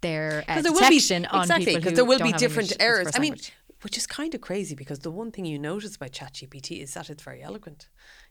their 0.00 0.44
uh, 0.48 0.62
detection 0.62 1.22
be, 1.22 1.28
on 1.28 1.42
exactly, 1.42 1.76
because 1.76 1.94
there 1.94 2.04
will 2.04 2.20
be 2.20 2.32
different 2.32 2.72
English 2.72 2.86
errors. 2.86 3.08
I 3.14 3.18
mean, 3.18 3.36
which 3.82 3.96
is 3.96 4.06
kind 4.06 4.34
of 4.34 4.40
crazy 4.40 4.74
because 4.74 5.00
the 5.00 5.10
one 5.10 5.30
thing 5.30 5.44
you 5.44 5.58
notice 5.58 5.96
about 5.96 6.12
ChatGPT 6.12 6.82
is 6.82 6.94
that 6.94 7.10
it's 7.10 7.22
very 7.22 7.42
eloquent. 7.42 7.88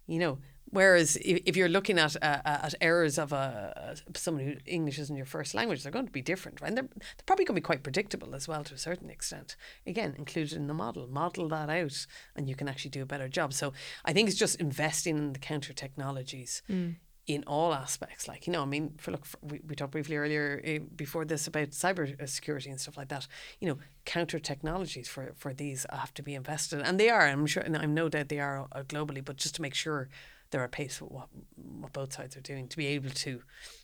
You 0.07 0.19
know, 0.19 0.39
Whereas 0.71 1.15
if 1.21 1.55
you're 1.55 1.69
looking 1.69 1.99
at 1.99 2.15
uh, 2.21 2.41
at 2.43 2.75
errors 2.81 3.17
of 3.17 3.31
a 3.31 3.95
someone 4.15 4.45
who 4.45 4.55
English 4.65 4.99
isn't 4.99 5.15
your 5.15 5.25
first 5.25 5.53
language, 5.53 5.83
they're 5.83 5.91
going 5.91 6.07
to 6.07 6.11
be 6.11 6.21
different, 6.21 6.59
right? 6.59 6.69
And 6.69 6.77
they're, 6.77 6.89
they're 6.95 7.25
probably 7.25 7.45
going 7.45 7.55
to 7.55 7.61
be 7.61 7.65
quite 7.65 7.83
predictable 7.83 8.33
as 8.33 8.47
well 8.47 8.63
to 8.63 8.73
a 8.73 8.77
certain 8.77 9.09
extent. 9.09 9.55
Again, 9.85 10.15
included 10.17 10.53
in 10.53 10.67
the 10.67 10.73
model, 10.73 11.07
model 11.07 11.47
that 11.49 11.69
out, 11.69 12.07
and 12.35 12.49
you 12.49 12.55
can 12.55 12.67
actually 12.67 12.91
do 12.91 13.03
a 13.03 13.05
better 13.05 13.29
job. 13.29 13.53
So 13.53 13.73
I 14.03 14.11
think 14.11 14.27
it's 14.27 14.37
just 14.37 14.59
investing 14.59 15.17
in 15.17 15.33
the 15.33 15.39
counter 15.39 15.73
technologies. 15.73 16.61
Mm. 16.69 16.95
In 17.27 17.43
all 17.47 17.73
aspects, 17.73 18.27
like 18.27 18.45
you 18.45 18.53
know, 18.53 18.61
I 18.61 18.65
mean, 18.65 18.93
for 18.99 19.09
look, 19.09 19.25
for, 19.25 19.39
we, 19.41 19.59
we 19.67 19.73
talked 19.73 19.93
briefly 19.93 20.15
earlier 20.15 20.61
uh, 20.63 20.85
before 20.95 21.25
this 21.25 21.47
about 21.47 21.69
cyber 21.71 22.21
uh, 22.21 22.27
security 22.27 22.69
and 22.69 22.79
stuff 22.79 22.97
like 22.97 23.07
that. 23.07 23.27
You 23.59 23.67
know, 23.67 23.77
counter 24.05 24.37
technologies 24.37 25.07
for 25.07 25.33
for 25.35 25.51
these 25.51 25.87
have 25.91 26.13
to 26.13 26.21
be 26.21 26.35
invested, 26.35 26.81
and 26.81 26.99
they 26.99 27.09
are. 27.09 27.21
I'm 27.21 27.47
sure, 27.47 27.63
and 27.63 27.75
I'm 27.75 27.95
no 27.95 28.09
doubt 28.09 28.29
they 28.29 28.39
are 28.39 28.67
uh, 28.71 28.83
globally, 28.83 29.25
but 29.25 29.37
just 29.37 29.55
to 29.55 29.63
make 29.63 29.73
sure 29.73 30.07
they're 30.55 30.63
a 30.63 30.69
pace 30.69 31.01
with 31.01 31.11
what, 31.11 31.27
what 31.57 31.91
both 31.91 32.13
sides 32.13 32.37
are 32.37 32.41
doing 32.41 32.69
to 32.69 32.77
be 32.77 32.87
able 32.87 33.09
to 33.09 33.41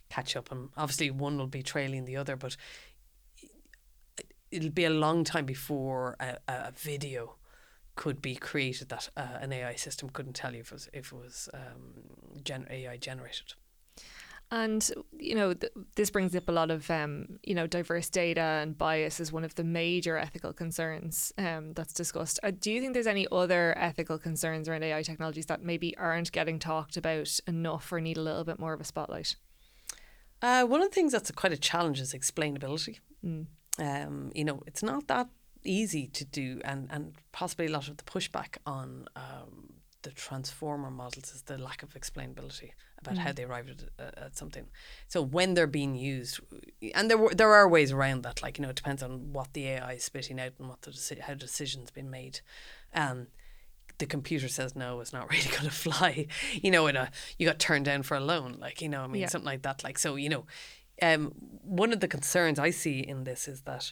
catch 0.09 0.37
up. 0.37 0.49
And 0.53 0.69
obviously, 0.77 1.11
one 1.11 1.37
will 1.37 1.47
be 1.47 1.61
trailing 1.61 2.05
the 2.05 2.15
other, 2.15 2.37
but 2.37 2.55
it'll 4.51 4.69
be 4.69 4.85
a 4.85 4.89
long 4.89 5.25
time 5.25 5.45
before 5.45 6.15
a, 6.21 6.37
a 6.47 6.71
video 6.71 7.35
could 7.95 8.21
be 8.21 8.35
created 8.35 8.87
that 8.87 9.09
uh, 9.17 9.39
an 9.41 9.51
AI 9.51 9.75
system 9.75 10.09
couldn't 10.09 10.31
tell 10.31 10.53
you 10.53 10.61
if 10.61 10.67
it 10.67 10.75
was 10.75 10.89
if 10.93 11.11
it 11.11 11.17
was 11.17 11.49
um, 11.53 12.39
gen- 12.41 12.67
AI 12.69 12.95
generated. 12.95 13.55
And 14.51 14.91
you 15.17 15.33
know, 15.33 15.53
th- 15.53 15.71
this 15.95 16.09
brings 16.09 16.35
up 16.35 16.49
a 16.49 16.51
lot 16.51 16.71
of 16.71 16.91
um, 16.91 17.39
you 17.41 17.55
know 17.55 17.67
diverse 17.67 18.09
data 18.09 18.41
and 18.41 18.77
bias 18.77 19.21
is 19.21 19.31
one 19.31 19.45
of 19.45 19.55
the 19.55 19.63
major 19.63 20.17
ethical 20.17 20.51
concerns 20.51 21.31
um, 21.37 21.71
that's 21.73 21.93
discussed. 21.93 22.37
Uh, 22.43 22.51
do 22.59 22.69
you 22.69 22.81
think 22.81 22.93
there's 22.93 23.07
any 23.07 23.27
other 23.31 23.73
ethical 23.77 24.19
concerns 24.19 24.67
around 24.67 24.83
AI 24.83 25.03
technologies 25.03 25.45
that 25.45 25.63
maybe 25.63 25.95
aren't 25.97 26.33
getting 26.33 26.59
talked 26.59 26.97
about 26.97 27.39
enough 27.47 27.91
or 27.93 28.01
need 28.01 28.17
a 28.17 28.21
little 28.21 28.43
bit 28.43 28.59
more 28.59 28.73
of 28.73 28.81
a 28.81 28.83
spotlight? 28.83 29.37
Uh, 30.41 30.65
one 30.65 30.81
of 30.81 30.89
the 30.89 30.95
things 30.95 31.13
that's 31.13 31.29
a, 31.29 31.33
quite 31.33 31.53
a 31.53 31.57
challenge 31.57 32.01
is 32.01 32.13
explainability. 32.13 32.99
Mm. 33.23 33.45
Um, 33.79 34.31
you 34.35 34.43
know, 34.43 34.61
it's 34.67 34.83
not 34.83 35.07
that 35.07 35.29
easy 35.63 36.07
to 36.07 36.25
do, 36.25 36.59
and 36.65 36.89
and 36.91 37.13
possibly 37.31 37.67
a 37.67 37.71
lot 37.71 37.87
of 37.87 37.95
the 37.95 38.03
pushback 38.03 38.57
on 38.65 39.05
um, 39.15 39.75
the 40.01 40.11
transformer 40.11 40.91
models 40.91 41.31
is 41.31 41.43
the 41.43 41.57
lack 41.57 41.83
of 41.83 41.93
explainability 41.93 42.71
about 43.01 43.17
how 43.17 43.31
they 43.31 43.43
arrived 43.43 43.69
at, 43.69 44.05
uh, 44.17 44.25
at 44.25 44.37
something. 44.37 44.67
So 45.07 45.21
when 45.21 45.53
they're 45.55 45.67
being 45.67 45.95
used, 45.95 46.39
and 46.93 47.09
there 47.09 47.17
were, 47.17 47.33
there 47.33 47.53
are 47.53 47.67
ways 47.67 47.91
around 47.91 48.21
that. 48.23 48.41
Like 48.43 48.57
you 48.57 48.63
know, 48.63 48.69
it 48.69 48.75
depends 48.75 49.01
on 49.03 49.33
what 49.33 49.53
the 49.53 49.67
AI 49.67 49.93
is 49.93 50.03
spitting 50.03 50.39
out 50.39 50.53
and 50.59 50.69
what 50.69 50.81
the 50.83 50.91
deci- 50.91 51.21
how 51.21 51.33
decisions 51.33 51.91
been 51.91 52.09
made. 52.09 52.41
Um, 52.93 53.27
the 53.97 54.05
computer 54.05 54.47
says 54.47 54.75
no, 54.75 54.99
it's 54.99 55.13
not 55.13 55.29
really 55.31 55.49
going 55.49 55.63
to 55.63 55.71
fly. 55.71 56.27
You 56.53 56.71
know, 56.71 56.87
in 56.87 56.95
a 56.95 57.11
you 57.37 57.47
got 57.47 57.59
turned 57.59 57.85
down 57.85 58.03
for 58.03 58.15
a 58.17 58.19
loan, 58.19 58.57
like 58.59 58.81
you 58.81 58.89
know, 58.89 59.01
I 59.03 59.07
mean 59.07 59.21
Yeah. 59.21 59.27
something 59.27 59.45
like 59.45 59.63
that. 59.63 59.83
Like 59.83 59.97
so, 59.99 60.15
you 60.15 60.29
know, 60.29 60.45
um, 61.01 61.33
one 61.63 61.93
of 61.93 61.99
the 61.99 62.07
concerns 62.07 62.59
I 62.59 62.69
see 62.69 62.99
in 62.99 63.23
this 63.23 63.47
is 63.47 63.61
that 63.61 63.91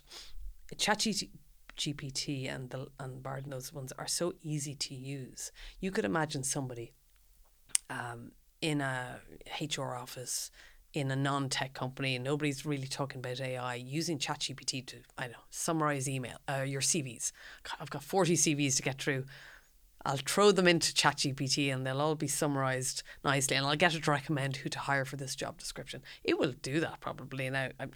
ChatGPT 0.75 2.53
and 2.53 2.69
the 2.69 2.87
and 2.99 3.23
Bard 3.23 3.43
and 3.45 3.53
those 3.53 3.73
ones 3.73 3.91
are 3.97 4.07
so 4.07 4.33
easy 4.43 4.75
to 4.75 4.93
use. 4.93 5.51
You 5.79 5.91
could 5.91 6.05
imagine 6.05 6.43
somebody 6.43 6.93
um, 7.89 8.31
in 8.61 8.81
a 8.81 9.19
HR 9.61 9.95
office 9.95 10.51
in 10.93 11.11
a 11.11 11.15
non-tech 11.15 11.73
company 11.73 12.15
and 12.15 12.23
nobody's 12.23 12.65
really 12.65 12.87
talking 12.87 13.19
about 13.19 13.39
AI 13.39 13.75
using 13.75 14.17
ChatGPT 14.17 14.85
to 14.87 14.97
I 15.17 15.23
don't 15.23 15.33
know 15.33 15.37
summarize 15.51 16.09
email 16.09 16.37
uh, 16.49 16.63
your 16.65 16.81
CVs. 16.81 17.31
I've 17.79 17.89
got 17.89 18.03
forty 18.03 18.35
CVs 18.35 18.75
to 18.77 18.81
get 18.81 19.01
through. 19.01 19.25
I'll 20.05 20.17
throw 20.17 20.51
them 20.51 20.67
into 20.67 20.93
ChatGPT 20.93 21.73
and 21.73 21.85
they'll 21.85 21.99
all 21.99 22.15
be 22.15 22.27
summarized 22.27 23.03
nicely, 23.23 23.57
and 23.57 23.65
I'll 23.65 23.75
get 23.75 23.93
it 23.93 24.05
to 24.05 24.11
recommend 24.11 24.55
who 24.57 24.69
to 24.69 24.79
hire 24.79 25.03
for 25.03 25.17
this 25.17 25.35
job 25.35 25.57
description. 25.57 26.01
It 26.23 26.39
will 26.39 26.53
do 26.61 26.79
that 26.79 27.01
probably. 27.01 27.49
Now, 27.49 27.69
I, 27.79 27.87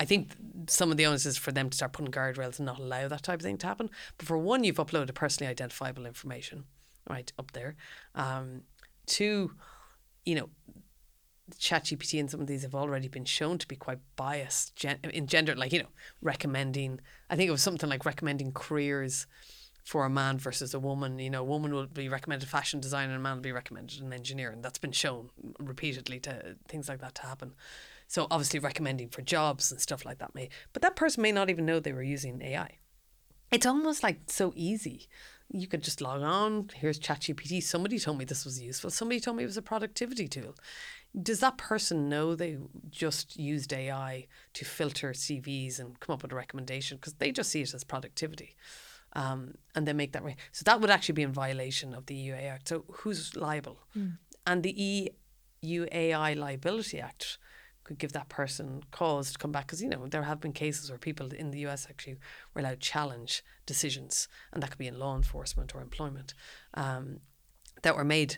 I 0.00 0.04
think 0.04 0.34
some 0.66 0.90
of 0.90 0.96
the 0.96 1.06
onus 1.06 1.24
is 1.24 1.38
for 1.38 1.52
them 1.52 1.70
to 1.70 1.76
start 1.76 1.92
putting 1.92 2.10
guardrails 2.10 2.58
and 2.58 2.66
not 2.66 2.80
allow 2.80 3.06
that 3.06 3.22
type 3.22 3.38
of 3.38 3.42
thing 3.42 3.58
to 3.58 3.66
happen. 3.66 3.90
But 4.18 4.26
for 4.26 4.36
one, 4.36 4.64
you've 4.64 4.76
uploaded 4.76 5.14
personally 5.14 5.50
identifiable 5.50 6.04
information, 6.04 6.64
right 7.08 7.32
up 7.38 7.52
there. 7.52 7.76
Um, 8.16 8.62
two, 9.06 9.52
you 10.24 10.34
know, 10.34 10.48
ChatGPT 11.58 12.18
and 12.20 12.30
some 12.30 12.40
of 12.40 12.46
these 12.46 12.62
have 12.62 12.74
already 12.74 13.08
been 13.08 13.24
shown 13.24 13.58
to 13.58 13.68
be 13.68 13.76
quite 13.76 13.98
biased 14.16 14.74
gen- 14.76 15.00
in 15.02 15.26
gender, 15.26 15.54
like, 15.54 15.72
you 15.72 15.80
know, 15.80 15.88
recommending, 16.20 17.00
I 17.28 17.36
think 17.36 17.48
it 17.48 17.52
was 17.52 17.62
something 17.62 17.88
like 17.88 18.04
recommending 18.04 18.52
careers 18.52 19.26
for 19.84 20.04
a 20.04 20.10
man 20.10 20.38
versus 20.38 20.74
a 20.74 20.78
woman. 20.78 21.18
You 21.18 21.30
know, 21.30 21.40
a 21.40 21.44
woman 21.44 21.72
will 21.72 21.86
be 21.86 22.08
recommended 22.08 22.48
fashion 22.48 22.80
design 22.80 23.10
and 23.10 23.16
a 23.16 23.20
man 23.20 23.36
will 23.36 23.42
be 23.42 23.52
recommended 23.52 24.00
an 24.00 24.12
engineer. 24.12 24.50
And 24.50 24.62
that's 24.62 24.78
been 24.78 24.92
shown 24.92 25.30
repeatedly 25.58 26.20
to 26.20 26.56
things 26.68 26.88
like 26.88 27.00
that 27.00 27.14
to 27.16 27.22
happen. 27.22 27.54
So 28.06 28.26
obviously 28.30 28.60
recommending 28.60 29.08
for 29.08 29.22
jobs 29.22 29.72
and 29.72 29.80
stuff 29.80 30.04
like 30.04 30.18
that 30.18 30.34
may, 30.34 30.48
but 30.72 30.82
that 30.82 30.96
person 30.96 31.22
may 31.22 31.32
not 31.32 31.50
even 31.50 31.66
know 31.66 31.80
they 31.80 31.92
were 31.92 32.02
using 32.02 32.40
AI. 32.42 32.78
It's 33.50 33.66
almost 33.66 34.02
like 34.02 34.20
so 34.28 34.52
easy. 34.54 35.08
You 35.52 35.66
could 35.66 35.82
just 35.82 36.00
log 36.00 36.22
on. 36.22 36.70
Here's 36.74 36.98
ChatGPT. 36.98 37.62
Somebody 37.62 37.98
told 37.98 38.18
me 38.18 38.24
this 38.24 38.44
was 38.44 38.60
useful. 38.60 38.90
Somebody 38.90 39.20
told 39.20 39.36
me 39.36 39.42
it 39.42 39.46
was 39.46 39.58
a 39.58 39.62
productivity 39.62 40.26
tool. 40.26 40.54
Does 41.20 41.40
that 41.40 41.58
person 41.58 42.08
know 42.08 42.34
they 42.34 42.56
just 42.88 43.36
used 43.38 43.72
AI 43.72 44.28
to 44.54 44.64
filter 44.64 45.12
CVs 45.12 45.78
and 45.78 46.00
come 46.00 46.14
up 46.14 46.22
with 46.22 46.32
a 46.32 46.36
recommendation? 46.36 46.96
Because 46.96 47.14
they 47.14 47.30
just 47.30 47.50
see 47.50 47.60
it 47.60 47.74
as 47.74 47.84
productivity. 47.84 48.56
Um, 49.14 49.54
and 49.74 49.86
they 49.86 49.92
make 49.92 50.12
that 50.12 50.24
way. 50.24 50.36
So 50.52 50.62
that 50.64 50.80
would 50.80 50.90
actually 50.90 51.12
be 51.14 51.22
in 51.22 51.34
violation 51.34 51.92
of 51.92 52.06
the 52.06 52.14
EU 52.14 52.32
Act. 52.32 52.68
So 52.68 52.84
who's 52.90 53.36
liable? 53.36 53.78
And 54.46 54.62
the 54.62 55.12
EU 55.60 55.86
AI 55.92 56.32
Liability 56.32 56.98
Act 56.98 57.36
could 57.84 57.98
give 57.98 58.12
that 58.12 58.28
person 58.28 58.82
cause 58.90 59.32
to 59.32 59.38
come 59.38 59.52
back 59.52 59.66
because 59.66 59.82
you 59.82 59.88
know 59.88 60.06
there 60.06 60.22
have 60.22 60.40
been 60.40 60.52
cases 60.52 60.90
where 60.90 60.98
people 60.98 61.32
in 61.32 61.50
the 61.50 61.66
US 61.66 61.86
actually 61.88 62.16
were 62.54 62.60
allowed 62.60 62.80
to 62.80 62.88
challenge 62.88 63.42
decisions, 63.66 64.28
and 64.52 64.62
that 64.62 64.70
could 64.70 64.78
be 64.78 64.86
in 64.86 64.98
law 64.98 65.16
enforcement 65.16 65.74
or 65.74 65.80
employment 65.80 66.34
um, 66.74 67.18
that 67.82 67.96
were 67.96 68.04
made. 68.04 68.36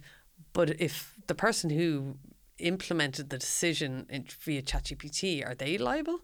But 0.53 0.81
if 0.81 1.15
the 1.27 1.35
person 1.35 1.71
who 1.71 2.17
implemented 2.59 3.31
the 3.31 3.39
decision 3.39 4.07
in, 4.09 4.27
via 4.41 4.63
ChatGPT 4.63 5.47
are 5.47 5.55
they 5.55 5.79
liable? 5.79 6.21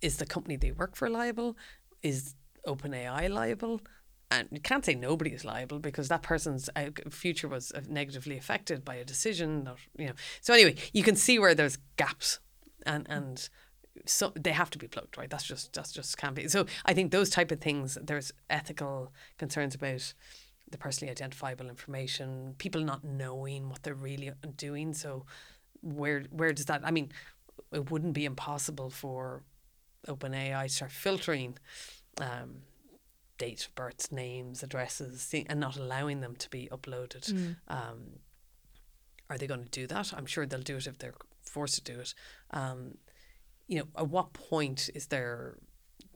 Is 0.00 0.16
the 0.16 0.26
company 0.26 0.56
they 0.56 0.72
work 0.72 0.96
for 0.96 1.08
liable? 1.08 1.56
Is 2.02 2.34
OpenAI 2.66 3.30
liable? 3.30 3.80
And 4.32 4.48
you 4.50 4.60
can't 4.60 4.84
say 4.84 4.94
nobody 4.94 5.32
is 5.32 5.44
liable 5.44 5.78
because 5.78 6.08
that 6.08 6.22
person's 6.22 6.70
uh, 6.74 6.86
future 7.10 7.48
was 7.48 7.70
uh, 7.72 7.82
negatively 7.86 8.38
affected 8.38 8.82
by 8.82 8.94
a 8.94 9.04
decision. 9.04 9.68
Or, 9.68 9.76
you 9.98 10.06
know, 10.06 10.14
so 10.40 10.54
anyway, 10.54 10.76
you 10.94 11.02
can 11.02 11.16
see 11.16 11.38
where 11.38 11.54
there's 11.54 11.76
gaps, 11.96 12.40
and 12.86 13.06
and 13.10 13.48
so 14.06 14.32
they 14.34 14.52
have 14.52 14.70
to 14.70 14.78
be 14.78 14.88
plugged, 14.88 15.18
right? 15.18 15.28
That's 15.28 15.44
just 15.44 15.74
that's 15.74 15.92
just 15.92 16.16
can't 16.16 16.34
be. 16.34 16.48
So 16.48 16.64
I 16.86 16.94
think 16.94 17.10
those 17.10 17.28
type 17.28 17.50
of 17.50 17.60
things. 17.60 17.98
There's 18.02 18.32
ethical 18.48 19.12
concerns 19.36 19.74
about 19.74 20.14
the 20.70 20.78
personally 20.78 21.10
identifiable 21.10 21.68
information, 21.68 22.54
people 22.56 22.80
not 22.80 23.04
knowing 23.04 23.68
what 23.68 23.82
they're 23.82 23.94
really 23.94 24.30
doing. 24.56 24.94
So 24.94 25.26
where 25.82 26.22
where 26.30 26.54
does 26.54 26.66
that? 26.66 26.80
I 26.84 26.90
mean, 26.90 27.12
it 27.70 27.90
wouldn't 27.90 28.14
be 28.14 28.24
impossible 28.24 28.88
for 28.88 29.42
OpenAI 30.08 30.62
to 30.64 30.68
start 30.68 30.90
filtering. 30.90 31.58
Um, 32.18 32.62
date 33.38 33.66
of 33.66 33.74
births, 33.74 34.12
names, 34.12 34.62
addresses, 34.62 35.34
and 35.48 35.60
not 35.60 35.76
allowing 35.76 36.20
them 36.20 36.36
to 36.36 36.48
be 36.50 36.68
uploaded. 36.70 37.56
Um, 37.68 38.20
are 39.28 39.38
they 39.38 39.46
going 39.46 39.64
to 39.64 39.70
do 39.70 39.86
that? 39.86 40.12
I'm 40.16 40.26
sure 40.26 40.46
they'll 40.46 40.60
do 40.60 40.76
it 40.76 40.86
if 40.86 40.98
they're 40.98 41.14
forced 41.42 41.74
to 41.76 41.92
do 41.92 42.00
it. 42.00 42.14
Um, 42.50 42.98
you 43.66 43.78
know, 43.78 43.86
at 43.96 44.08
what 44.08 44.32
point 44.32 44.90
is 44.94 45.06
there? 45.06 45.56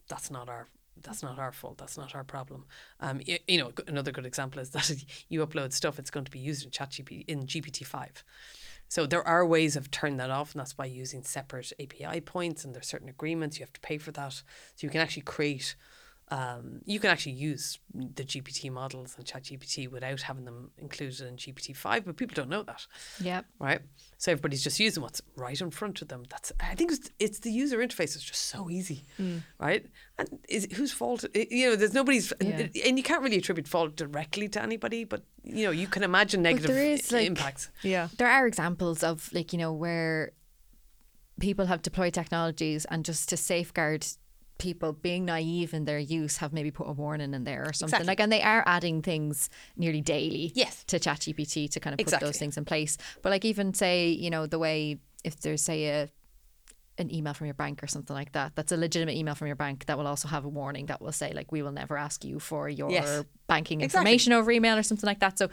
That's 0.08 0.30
not 0.30 0.48
our. 0.48 0.68
That's 1.02 1.22
not 1.22 1.38
our 1.38 1.52
fault. 1.52 1.76
That's 1.76 1.98
not 1.98 2.14
our 2.14 2.24
problem. 2.24 2.64
Um, 3.00 3.20
you, 3.24 3.36
you 3.46 3.58
know, 3.58 3.70
another 3.86 4.12
good 4.12 4.24
example 4.24 4.60
is 4.62 4.70
that 4.70 4.90
you 5.28 5.46
upload 5.46 5.74
stuff, 5.74 5.98
it's 5.98 6.10
going 6.10 6.24
to 6.24 6.30
be 6.30 6.38
used 6.38 6.64
in 6.64 6.70
ChatGPT 6.70 7.24
in 7.28 7.44
GPT 7.46 7.84
five. 7.84 8.24
So 8.88 9.04
there 9.04 9.26
are 9.26 9.44
ways 9.44 9.76
of 9.76 9.90
turning 9.90 10.16
that 10.18 10.30
off, 10.30 10.52
and 10.52 10.60
that's 10.60 10.72
by 10.72 10.86
using 10.86 11.22
separate 11.22 11.72
API 11.80 12.20
points, 12.20 12.64
and 12.64 12.74
there's 12.74 12.86
certain 12.86 13.08
agreements 13.08 13.58
you 13.58 13.64
have 13.64 13.72
to 13.72 13.80
pay 13.80 13.98
for 13.98 14.12
that. 14.12 14.32
So 14.32 14.42
you 14.80 14.90
can 14.90 15.00
actually 15.00 15.22
create 15.22 15.74
um, 16.28 16.80
you 16.84 16.98
can 16.98 17.10
actually 17.10 17.32
use 17.36 17.78
the 17.94 18.24
GPT 18.24 18.68
models 18.70 19.14
and 19.16 19.24
ChatGPT 19.24 19.88
without 19.88 20.22
having 20.22 20.44
them 20.44 20.72
included 20.76 21.20
in 21.20 21.36
GPT 21.36 21.76
five, 21.76 22.04
but 22.04 22.16
people 22.16 22.34
don't 22.34 22.48
know 22.48 22.64
that, 22.64 22.84
Yep. 23.20 23.44
right? 23.60 23.80
So 24.18 24.32
everybody's 24.32 24.64
just 24.64 24.80
using 24.80 25.04
what's 25.04 25.22
right 25.36 25.60
in 25.60 25.70
front 25.70 26.02
of 26.02 26.08
them. 26.08 26.24
That's 26.28 26.50
I 26.58 26.74
think 26.74 26.90
it's, 26.90 27.10
it's 27.20 27.38
the 27.38 27.52
user 27.52 27.78
interface 27.78 28.16
is 28.16 28.24
just 28.24 28.42
so 28.46 28.68
easy, 28.68 29.04
right? 29.60 29.86
And 30.18 30.28
is 30.48 30.66
whose 30.74 30.92
fault? 30.92 31.24
i- 31.34 31.46
You 31.48 31.70
know, 31.70 31.76
there's 31.76 31.94
nobody's, 31.94 32.32
Yeah. 32.40 32.66
and 32.84 32.98
you 32.98 33.04
can't 33.04 33.22
really 33.22 33.36
attribute 33.38 33.68
fault 33.68 33.94
directly 33.94 34.48
to 34.48 34.60
anybody, 34.62 35.04
but 35.04 35.22
you 35.44 35.64
know, 35.64 35.70
you 35.70 35.86
can 35.86 36.02
imagine 36.02 36.42
negative 36.42 36.68
there 36.74 36.84
is, 36.84 37.12
like- 37.12 37.26
impacts. 37.26 37.70
Yeah. 37.84 38.08
There 38.18 38.28
are 38.28 38.48
examples 38.48 39.04
of 39.04 39.32
like, 39.32 39.52
you 39.52 39.60
know, 39.60 39.72
where 39.72 40.32
people 41.38 41.66
have 41.66 41.82
deployed 41.82 42.14
technologies 42.14 42.84
and 42.86 43.04
just 43.04 43.28
to 43.28 43.36
safeguard 43.36 44.06
people 44.58 44.92
being 44.92 45.24
naive 45.26 45.74
in 45.74 45.84
their 45.84 45.98
use 45.98 46.38
have 46.38 46.52
maybe 46.52 46.70
put 46.70 46.88
a 46.88 46.92
warning 46.92 47.34
in 47.34 47.44
there 47.44 47.64
or 47.66 47.72
something. 47.72 47.94
Exactly. 47.96 48.06
Like 48.06 48.20
and 48.20 48.32
they 48.32 48.42
are 48.42 48.62
adding 48.66 49.02
things 49.02 49.50
nearly 49.76 50.00
daily 50.00 50.52
Yes. 50.54 50.84
to 50.84 50.98
ChatGPT 50.98 51.70
to 51.70 51.80
kind 51.80 51.92
of 51.94 51.98
put 51.98 52.02
Exactly. 52.06 52.26
those 52.28 52.38
things 52.38 52.56
in 52.56 52.64
place. 52.64 52.96
But 53.22 53.30
like 53.30 53.44
even 53.44 53.74
say, 53.74 54.08
you 54.08 54.30
know, 54.30 54.46
the 54.46 54.58
way 54.58 54.98
if 55.24 55.40
there's 55.40 55.62
say 55.62 55.86
a 55.88 56.08
an 56.98 57.14
email 57.14 57.34
from 57.34 57.46
your 57.46 57.52
bank 57.52 57.82
or 57.82 57.86
something 57.86 58.16
like 58.16 58.32
that 58.32 58.56
that's 58.56 58.72
a 58.72 58.76
legitimate 58.76 59.14
email 59.14 59.34
from 59.34 59.48
your 59.48 59.56
bank 59.56 59.84
that 59.84 59.98
will 59.98 60.06
also 60.06 60.28
have 60.28 60.46
a 60.46 60.48
warning 60.48 60.86
that 60.86 60.98
will 61.02 61.12
say 61.12 61.30
like 61.34 61.52
we 61.52 61.60
will 61.60 61.70
never 61.70 61.94
ask 61.98 62.24
you 62.24 62.38
for 62.40 62.70
your 62.70 62.90
Yes. 62.90 63.22
banking 63.46 63.82
Exactly. 63.82 63.98
information 64.12 64.32
over 64.32 64.50
email 64.50 64.78
or 64.78 64.82
something 64.82 65.06
like 65.06 65.20
that 65.20 65.36
so 65.36 65.50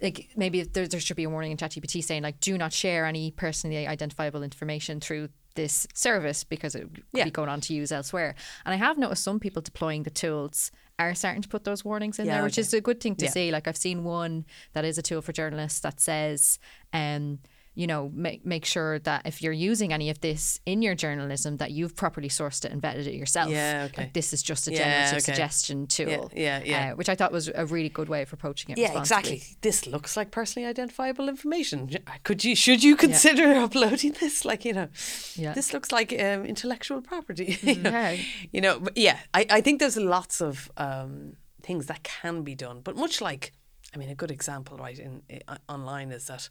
like 0.00 0.30
maybe 0.38 0.62
there, 0.62 0.88
there 0.88 0.98
should 0.98 1.16
be 1.18 1.24
a 1.24 1.28
warning 1.28 1.50
in 1.50 1.58
ChatGPT 1.58 2.02
saying 2.02 2.22
like 2.22 2.40
do 2.40 2.56
not 2.56 2.72
share 2.72 3.04
any 3.04 3.30
personally 3.30 3.86
identifiable 3.86 4.42
information 4.42 4.98
through 4.98 5.28
this 5.56 5.86
service 5.94 6.44
because 6.44 6.74
it 6.74 6.82
could 6.94 7.04
Yeah. 7.12 7.24
be 7.24 7.30
going 7.30 7.48
on 7.48 7.60
to 7.62 7.74
use 7.74 7.90
elsewhere 7.90 8.34
and 8.64 8.72
I 8.74 8.76
have 8.76 8.96
noticed 8.98 9.24
some 9.24 9.40
people 9.40 9.60
deploying 9.62 10.04
the 10.04 10.10
tools 10.10 10.70
are 10.98 11.14
starting 11.14 11.42
to 11.42 11.48
put 11.48 11.64
those 11.64 11.84
warnings 11.84 12.18
in 12.18 12.26
Yeah, 12.26 12.34
there 12.34 12.42
which 12.44 12.54
okay. 12.54 12.62
is 12.62 12.72
a 12.74 12.80
good 12.80 13.00
thing 13.00 13.16
to 13.16 13.24
Yeah. 13.26 13.30
see 13.30 13.50
like 13.50 13.66
I've 13.68 13.76
seen 13.76 14.04
one 14.04 14.46
that 14.74 14.84
is 14.84 14.96
a 14.98 15.02
tool 15.02 15.20
for 15.22 15.32
journalists 15.32 15.80
that 15.80 16.00
says 16.00 16.58
um 16.92 17.40
you 17.76 17.86
know, 17.86 18.10
make 18.14 18.44
make 18.44 18.64
sure 18.64 18.98
that 19.00 19.20
if 19.26 19.42
you're 19.42 19.52
using 19.52 19.92
any 19.92 20.08
of 20.08 20.18
this 20.22 20.60
in 20.64 20.80
your 20.80 20.94
journalism, 20.94 21.58
that 21.58 21.70
you've 21.70 21.94
properly 21.94 22.28
sourced 22.30 22.64
it 22.64 22.72
and 22.72 22.80
vetted 22.80 23.06
it 23.06 23.14
yourself. 23.14 23.50
Yeah, 23.50 23.86
okay. 23.90 24.02
Like 24.04 24.14
this 24.14 24.32
is 24.32 24.42
just 24.42 24.66
a 24.66 24.72
Yeah, 24.72 24.78
generative 24.78 25.12
okay. 25.12 25.20
suggestion 25.20 25.86
tool. 25.86 26.32
yeah, 26.34 26.62
yeah. 26.64 26.92
Uh, 26.92 26.96
which 26.96 27.10
I 27.10 27.14
thought 27.14 27.32
was 27.32 27.50
a 27.54 27.66
really 27.66 27.90
good 27.90 28.08
way 28.08 28.22
of 28.22 28.32
approaching 28.32 28.70
it. 28.70 28.78
Yeah, 28.78 28.98
exactly. 28.98 29.42
This 29.60 29.86
looks 29.86 30.16
like 30.16 30.30
personally 30.30 30.66
identifiable 30.66 31.28
information. 31.28 31.90
Could 32.24 32.44
you, 32.44 32.56
should 32.56 32.82
you 32.82 32.96
consider 32.96 33.52
uploading 33.66 34.12
this? 34.20 34.44
Like, 34.46 34.64
you 34.64 34.72
know, 34.72 34.88
Yeah. 35.34 35.52
this 35.52 35.74
looks 35.74 35.92
like 35.92 36.12
um, 36.14 36.46
intellectual 36.46 37.02
property. 37.02 37.58
you 37.62 37.74
know? 37.76 37.90
Yeah. 37.90 38.16
You 38.52 38.60
know, 38.62 38.80
but 38.80 38.96
yeah, 38.96 39.18
I, 39.34 39.44
I 39.50 39.60
think 39.60 39.80
there's 39.80 39.98
lots 39.98 40.40
of 40.40 40.70
um, 40.78 41.34
things 41.62 41.86
that 41.86 42.02
can 42.04 42.42
be 42.42 42.54
done. 42.54 42.80
But 42.80 42.96
much 42.96 43.20
like, 43.20 43.52
I 43.94 43.98
mean, 43.98 44.08
a 44.08 44.14
good 44.14 44.30
example, 44.30 44.78
right, 44.78 44.98
in, 44.98 45.22
in 45.28 45.42
online 45.68 46.10
is 46.10 46.26
that, 46.28 46.48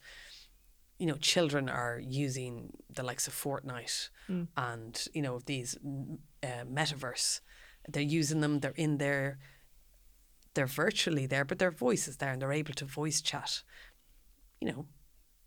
you 0.97 1.05
know, 1.05 1.15
children 1.15 1.69
are 1.69 1.99
using 1.99 2.71
the 2.93 3.03
likes 3.03 3.27
of 3.27 3.33
Fortnite 3.33 4.09
and, 4.55 5.07
you 5.13 5.21
know, 5.21 5.39
these 5.45 5.77
mm, 5.85 6.17
uh, 6.43 6.65
metaverse 6.65 7.41
they're 7.87 8.01
using 8.01 8.41
them, 8.41 8.59
they're 8.59 8.71
in 8.71 8.97
there, 8.97 9.39
they're 10.53 10.65
virtually 10.65 11.25
there, 11.25 11.45
but 11.45 11.59
their 11.59 11.71
voice 11.71 12.07
is 12.07 12.17
there 12.17 12.31
and 12.31 12.41
they're 12.41 12.51
able 12.51 12.73
to 12.73 12.85
voice 12.85 13.21
chat. 13.21 13.63
You 14.59 14.71
know, 14.71 14.85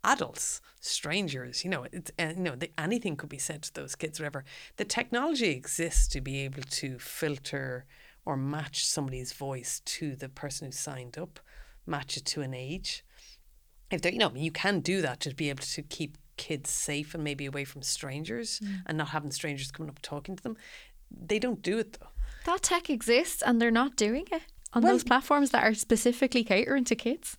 adults, 0.04 0.60
strangers, 0.80 1.64
you 1.64 1.70
know, 1.70 1.86
it's, 1.92 2.10
uh, 2.18 2.32
you 2.36 2.42
know, 2.42 2.54
the, 2.54 2.70
anything 2.78 3.16
could 3.16 3.28
be 3.28 3.38
said 3.38 3.62
to 3.62 3.74
those 3.74 3.94
kids, 3.94 4.20
whatever. 4.20 4.44
The 4.76 4.84
technology 4.84 5.50
exists 5.50 6.06
to 6.08 6.20
be 6.20 6.40
able 6.40 6.62
to 6.62 6.98
filter 6.98 7.86
or 8.24 8.36
match 8.36 8.86
somebody's 8.86 9.32
voice 9.32 9.80
to 9.84 10.14
the 10.14 10.28
person 10.28 10.66
who 10.66 10.72
signed 10.72 11.18
up, 11.18 11.40
match 11.86 12.16
it 12.16 12.26
to 12.26 12.42
an 12.42 12.54
age. 12.54 13.04
If 13.90 14.02
they 14.02 14.12
you 14.12 14.18
know, 14.18 14.32
you 14.34 14.50
can 14.50 14.80
do 14.80 15.02
that 15.02 15.20
to 15.20 15.34
be 15.34 15.48
able 15.50 15.64
to 15.64 15.82
keep 15.82 16.18
kids 16.36 16.70
safe 16.70 17.14
and 17.14 17.24
maybe 17.24 17.46
away 17.46 17.64
from 17.64 17.82
strangers 17.82 18.60
mm. 18.60 18.82
and 18.86 18.96
not 18.96 19.08
having 19.08 19.30
strangers 19.30 19.70
coming 19.70 19.90
up 19.90 20.00
talking 20.02 20.36
to 20.36 20.42
them. 20.42 20.56
They 21.10 21.38
don't 21.38 21.62
do 21.62 21.78
it 21.78 21.98
though. 22.00 22.08
That 22.44 22.62
tech 22.62 22.88
exists 22.88 23.42
and 23.42 23.60
they're 23.60 23.70
not 23.70 23.96
doing 23.96 24.26
it 24.30 24.42
on 24.72 24.82
well, 24.82 24.92
those 24.92 25.04
platforms 25.04 25.50
that 25.50 25.64
are 25.64 25.74
specifically 25.74 26.44
catering 26.44 26.84
to 26.84 26.94
kids 26.94 27.36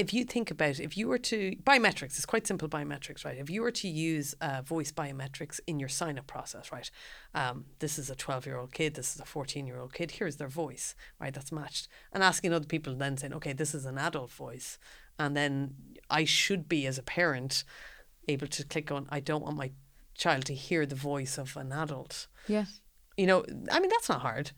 if 0.00 0.14
you 0.14 0.24
think 0.24 0.50
about 0.50 0.70
it, 0.70 0.80
if 0.80 0.96
you 0.96 1.08
were 1.08 1.18
to 1.18 1.54
biometrics, 1.62 2.16
it's 2.16 2.24
quite 2.24 2.46
simple 2.46 2.70
biometrics, 2.70 3.22
right? 3.22 3.36
If 3.36 3.50
you 3.50 3.60
were 3.60 3.70
to 3.72 3.86
use 3.86 4.34
uh, 4.40 4.62
voice 4.62 4.90
biometrics 4.90 5.60
in 5.66 5.78
your 5.78 5.90
sign 5.90 6.18
up 6.18 6.26
process, 6.26 6.72
right? 6.72 6.90
Um, 7.34 7.66
this 7.80 7.98
is 7.98 8.08
a 8.08 8.14
12 8.14 8.46
year 8.46 8.56
old 8.56 8.72
kid, 8.72 8.94
this 8.94 9.14
is 9.14 9.20
a 9.20 9.26
14 9.26 9.66
year 9.66 9.78
old 9.78 9.92
kid, 9.92 10.12
here's 10.12 10.36
their 10.36 10.48
voice, 10.48 10.94
right? 11.20 11.34
That's 11.34 11.52
matched. 11.52 11.86
And 12.14 12.22
asking 12.22 12.54
other 12.54 12.64
people 12.64 12.94
then 12.94 13.18
saying, 13.18 13.34
okay, 13.34 13.52
this 13.52 13.74
is 13.74 13.84
an 13.84 13.98
adult 13.98 14.30
voice. 14.32 14.78
And 15.20 15.36
then 15.36 15.74
I 16.08 16.24
should 16.24 16.68
be, 16.68 16.86
as 16.86 16.98
a 16.98 17.02
parent, 17.02 17.64
able 18.26 18.46
to 18.48 18.64
click 18.64 18.90
on, 18.90 19.06
I 19.10 19.20
don't 19.20 19.44
want 19.44 19.56
my 19.56 19.70
child 20.14 20.46
to 20.46 20.54
hear 20.54 20.86
the 20.86 20.94
voice 20.94 21.38
of 21.38 21.56
an 21.56 21.72
adult. 21.72 22.26
Yeah. 22.48 22.64
You 23.16 23.26
know, 23.26 23.44
I 23.70 23.80
mean, 23.80 23.90
that's 23.90 24.08
not 24.08 24.22
hard 24.22 24.52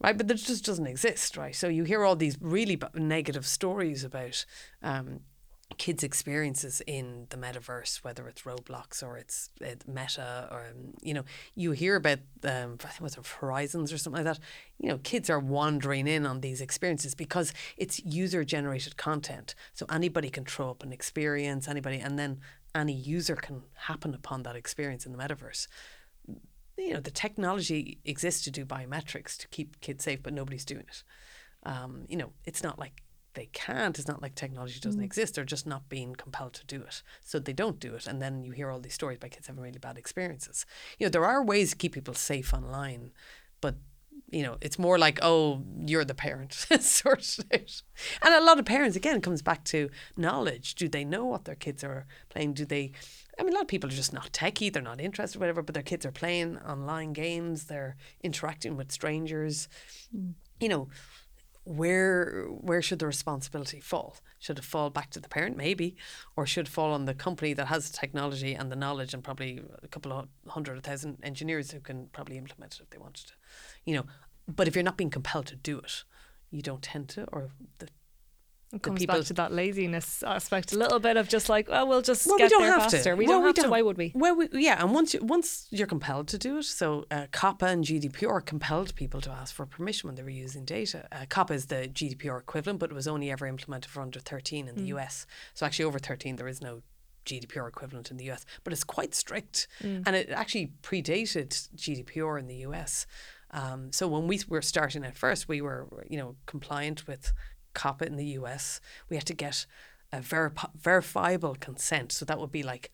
right? 0.00 0.16
But 0.16 0.28
that 0.28 0.34
just 0.34 0.66
doesn't 0.66 0.86
exist, 0.86 1.36
right? 1.36 1.54
So 1.54 1.68
you 1.68 1.84
hear 1.84 2.04
all 2.04 2.16
these 2.16 2.36
really 2.40 2.78
negative 2.94 3.46
stories 3.46 4.04
about 4.04 4.44
um, 4.82 5.20
kids' 5.78 6.04
experiences 6.04 6.82
in 6.86 7.26
the 7.30 7.36
metaverse, 7.36 8.04
whether 8.04 8.28
it's 8.28 8.42
Roblox 8.42 9.02
or 9.02 9.16
it's, 9.16 9.50
it's 9.60 9.86
Meta, 9.86 10.48
or 10.50 10.66
um, 10.70 10.94
you 11.02 11.14
know, 11.14 11.24
you 11.54 11.72
hear 11.72 11.96
about 11.96 12.18
um, 12.44 12.78
I 12.84 12.88
think 12.88 12.96
it 12.96 13.02
was 13.02 13.18
Horizons 13.40 13.92
or 13.92 13.98
something 13.98 14.24
like 14.24 14.36
that. 14.36 14.44
You 14.78 14.90
know, 14.90 14.98
kids 14.98 15.28
are 15.30 15.40
wandering 15.40 16.06
in 16.06 16.26
on 16.26 16.40
these 16.40 16.60
experiences 16.60 17.14
because 17.14 17.52
it's 17.76 18.04
user-generated 18.04 18.96
content, 18.96 19.54
so 19.72 19.86
anybody 19.90 20.30
can 20.30 20.44
throw 20.44 20.70
up 20.70 20.82
an 20.82 20.92
experience, 20.92 21.68
anybody, 21.68 21.98
and 21.98 22.18
then 22.18 22.40
any 22.74 22.94
user 22.94 23.36
can 23.36 23.62
happen 23.74 24.14
upon 24.14 24.42
that 24.42 24.56
experience 24.56 25.06
in 25.06 25.12
the 25.12 25.18
metaverse 25.18 25.68
you 26.76 26.92
know 26.92 27.00
the 27.00 27.10
technology 27.10 27.98
exists 28.04 28.42
to 28.44 28.50
do 28.50 28.64
biometrics 28.64 29.36
to 29.38 29.48
keep 29.48 29.80
kids 29.80 30.04
safe, 30.04 30.22
but 30.22 30.32
nobody's 30.32 30.64
doing 30.64 30.84
it. 30.88 31.02
Um, 31.64 32.04
you 32.08 32.16
know, 32.16 32.32
it's 32.44 32.62
not 32.62 32.78
like 32.78 33.02
they 33.34 33.46
can't. 33.52 33.98
It's 33.98 34.08
not 34.08 34.22
like 34.22 34.34
technology 34.34 34.80
doesn't 34.80 35.00
mm. 35.00 35.04
exist. 35.04 35.34
They're 35.34 35.44
just 35.44 35.66
not 35.66 35.88
being 35.88 36.14
compelled 36.14 36.54
to 36.54 36.66
do 36.66 36.82
it. 36.82 37.02
So 37.22 37.38
they 37.38 37.52
don't 37.52 37.78
do 37.78 37.94
it. 37.94 38.06
And 38.06 38.22
then 38.22 38.44
you 38.44 38.52
hear 38.52 38.70
all 38.70 38.80
these 38.80 38.94
stories 38.94 39.16
about 39.16 39.32
kids 39.32 39.46
having 39.46 39.62
really 39.62 39.78
bad 39.78 39.98
experiences. 39.98 40.66
You 40.98 41.06
know, 41.06 41.10
there 41.10 41.26
are 41.26 41.44
ways 41.44 41.70
to 41.70 41.76
keep 41.76 41.92
people 41.92 42.14
safe 42.14 42.54
online, 42.54 43.12
but 43.60 43.76
you 44.30 44.42
know, 44.42 44.56
it's 44.60 44.78
more 44.78 44.98
like, 44.98 45.18
oh, 45.22 45.62
you're 45.86 46.04
the 46.04 46.14
parent, 46.14 46.52
sort 46.80 47.38
of. 47.38 47.82
And 48.22 48.34
a 48.34 48.42
lot 48.42 48.58
of 48.58 48.64
parents, 48.64 48.96
again, 48.96 49.20
comes 49.20 49.42
back 49.42 49.64
to 49.66 49.90
knowledge. 50.16 50.74
Do 50.74 50.88
they 50.88 51.04
know 51.04 51.24
what 51.24 51.44
their 51.44 51.54
kids 51.54 51.84
are 51.84 52.06
playing? 52.30 52.54
Do 52.54 52.64
they 52.64 52.92
I 53.38 53.42
mean, 53.42 53.52
a 53.52 53.56
lot 53.56 53.62
of 53.62 53.68
people 53.68 53.90
are 53.90 53.92
just 53.92 54.12
not 54.12 54.32
techie, 54.32 54.72
they're 54.72 54.82
not 54.82 55.00
interested, 55.00 55.40
whatever, 55.40 55.62
but 55.62 55.74
their 55.74 55.82
kids 55.82 56.06
are 56.06 56.12
playing 56.12 56.58
online 56.58 57.12
games, 57.12 57.64
they're 57.64 57.96
interacting 58.22 58.76
with 58.76 58.92
strangers. 58.92 59.68
Mm. 60.16 60.34
You 60.60 60.68
know, 60.68 60.88
where 61.64 62.46
where 62.48 62.82
should 62.82 62.98
the 62.98 63.06
responsibility 63.06 63.80
fall? 63.80 64.16
Should 64.38 64.58
it 64.58 64.64
fall 64.64 64.90
back 64.90 65.10
to 65.10 65.20
the 65.20 65.28
parent, 65.28 65.56
maybe, 65.56 65.96
or 66.36 66.46
should 66.46 66.66
it 66.66 66.70
fall 66.70 66.92
on 66.92 67.06
the 67.06 67.14
company 67.14 67.54
that 67.54 67.66
has 67.66 67.90
the 67.90 67.96
technology 67.96 68.54
and 68.54 68.70
the 68.70 68.76
knowledge 68.76 69.14
and 69.14 69.24
probably 69.24 69.62
a 69.82 69.88
couple 69.88 70.12
of 70.12 70.28
hundred 70.48 70.82
thousand 70.82 71.18
engineers 71.22 71.70
who 71.70 71.80
can 71.80 72.08
probably 72.12 72.36
implement 72.36 72.74
it 72.74 72.80
if 72.82 72.90
they 72.90 72.98
wanted 72.98 73.26
to, 73.26 73.32
you 73.84 73.94
know? 73.94 74.04
But 74.46 74.68
if 74.68 74.74
you're 74.74 74.84
not 74.84 74.98
being 74.98 75.10
compelled 75.10 75.46
to 75.46 75.56
do 75.56 75.78
it, 75.78 76.04
you 76.50 76.60
don't 76.60 76.82
tend 76.82 77.08
to, 77.10 77.24
or 77.32 77.48
the 77.78 77.88
it 78.74 78.82
comes 78.82 78.98
people, 78.98 79.16
back 79.16 79.24
to 79.26 79.34
that 79.34 79.52
laziness 79.52 80.22
aspect 80.22 80.72
a 80.72 80.78
little 80.78 80.98
bit 80.98 81.16
of 81.16 81.28
just 81.28 81.48
like, 81.48 81.68
oh, 81.70 81.86
we'll 81.86 82.02
just 82.02 82.26
well, 82.26 82.38
get 82.38 82.44
we 82.44 82.48
don't 82.50 82.62
there 82.62 82.72
have 82.72 82.90
faster. 82.90 83.10
To. 83.10 83.14
We 83.14 83.26
well, 83.26 83.38
don't 83.38 83.46
have 83.46 83.48
we 83.48 83.52
don't. 83.54 83.64
to. 83.64 83.70
Why 83.70 83.82
would 83.82 83.96
we? 83.96 84.12
Well, 84.14 84.36
we, 84.36 84.48
yeah, 84.52 84.82
and 84.82 84.94
once 84.94 85.14
you, 85.14 85.20
once 85.22 85.66
you're 85.70 85.86
compelled 85.86 86.28
to 86.28 86.38
do 86.38 86.58
it, 86.58 86.64
so 86.64 87.06
uh, 87.10 87.26
COPPA 87.32 87.66
and 87.66 87.84
GDPR 87.84 88.44
compelled 88.44 88.94
people 88.94 89.20
to 89.22 89.30
ask 89.30 89.54
for 89.54 89.66
permission 89.66 90.08
when 90.08 90.16
they 90.16 90.22
were 90.22 90.28
using 90.28 90.64
data. 90.64 91.06
Uh, 91.12 91.26
COPPA 91.26 91.54
is 91.54 91.66
the 91.66 91.88
GDPR 91.88 92.40
equivalent, 92.40 92.80
but 92.80 92.90
it 92.90 92.94
was 92.94 93.08
only 93.08 93.30
ever 93.30 93.46
implemented 93.46 93.90
for 93.90 94.00
under 94.00 94.20
13 94.20 94.68
in 94.68 94.74
mm. 94.74 94.78
the 94.78 94.84
US. 94.96 95.26
So 95.54 95.66
actually, 95.66 95.86
over 95.86 95.98
13, 95.98 96.36
there 96.36 96.48
is 96.48 96.60
no 96.60 96.82
GDPR 97.24 97.68
equivalent 97.68 98.10
in 98.10 98.16
the 98.16 98.30
US, 98.30 98.44
but 98.62 98.72
it's 98.72 98.84
quite 98.84 99.14
strict, 99.14 99.68
mm. 99.82 100.02
and 100.06 100.14
it 100.16 100.30
actually 100.30 100.72
predated 100.82 101.48
GDPR 101.76 102.38
in 102.38 102.46
the 102.46 102.56
US. 102.66 103.06
Um, 103.50 103.92
so 103.92 104.08
when 104.08 104.26
we 104.26 104.40
were 104.48 104.62
starting 104.62 105.04
at 105.04 105.16
first, 105.16 105.48
we 105.48 105.60
were 105.60 105.86
you 106.08 106.18
know 106.18 106.36
compliant 106.46 107.06
with 107.06 107.32
COPPA 107.74 108.06
in 108.06 108.16
the 108.16 108.26
US, 108.38 108.80
we 109.08 109.16
had 109.16 109.26
to 109.26 109.34
get 109.34 109.66
a 110.12 110.22
verifiable 110.76 111.56
consent. 111.56 112.12
So 112.12 112.24
that 112.24 112.38
would 112.38 112.52
be 112.52 112.62
like 112.62 112.90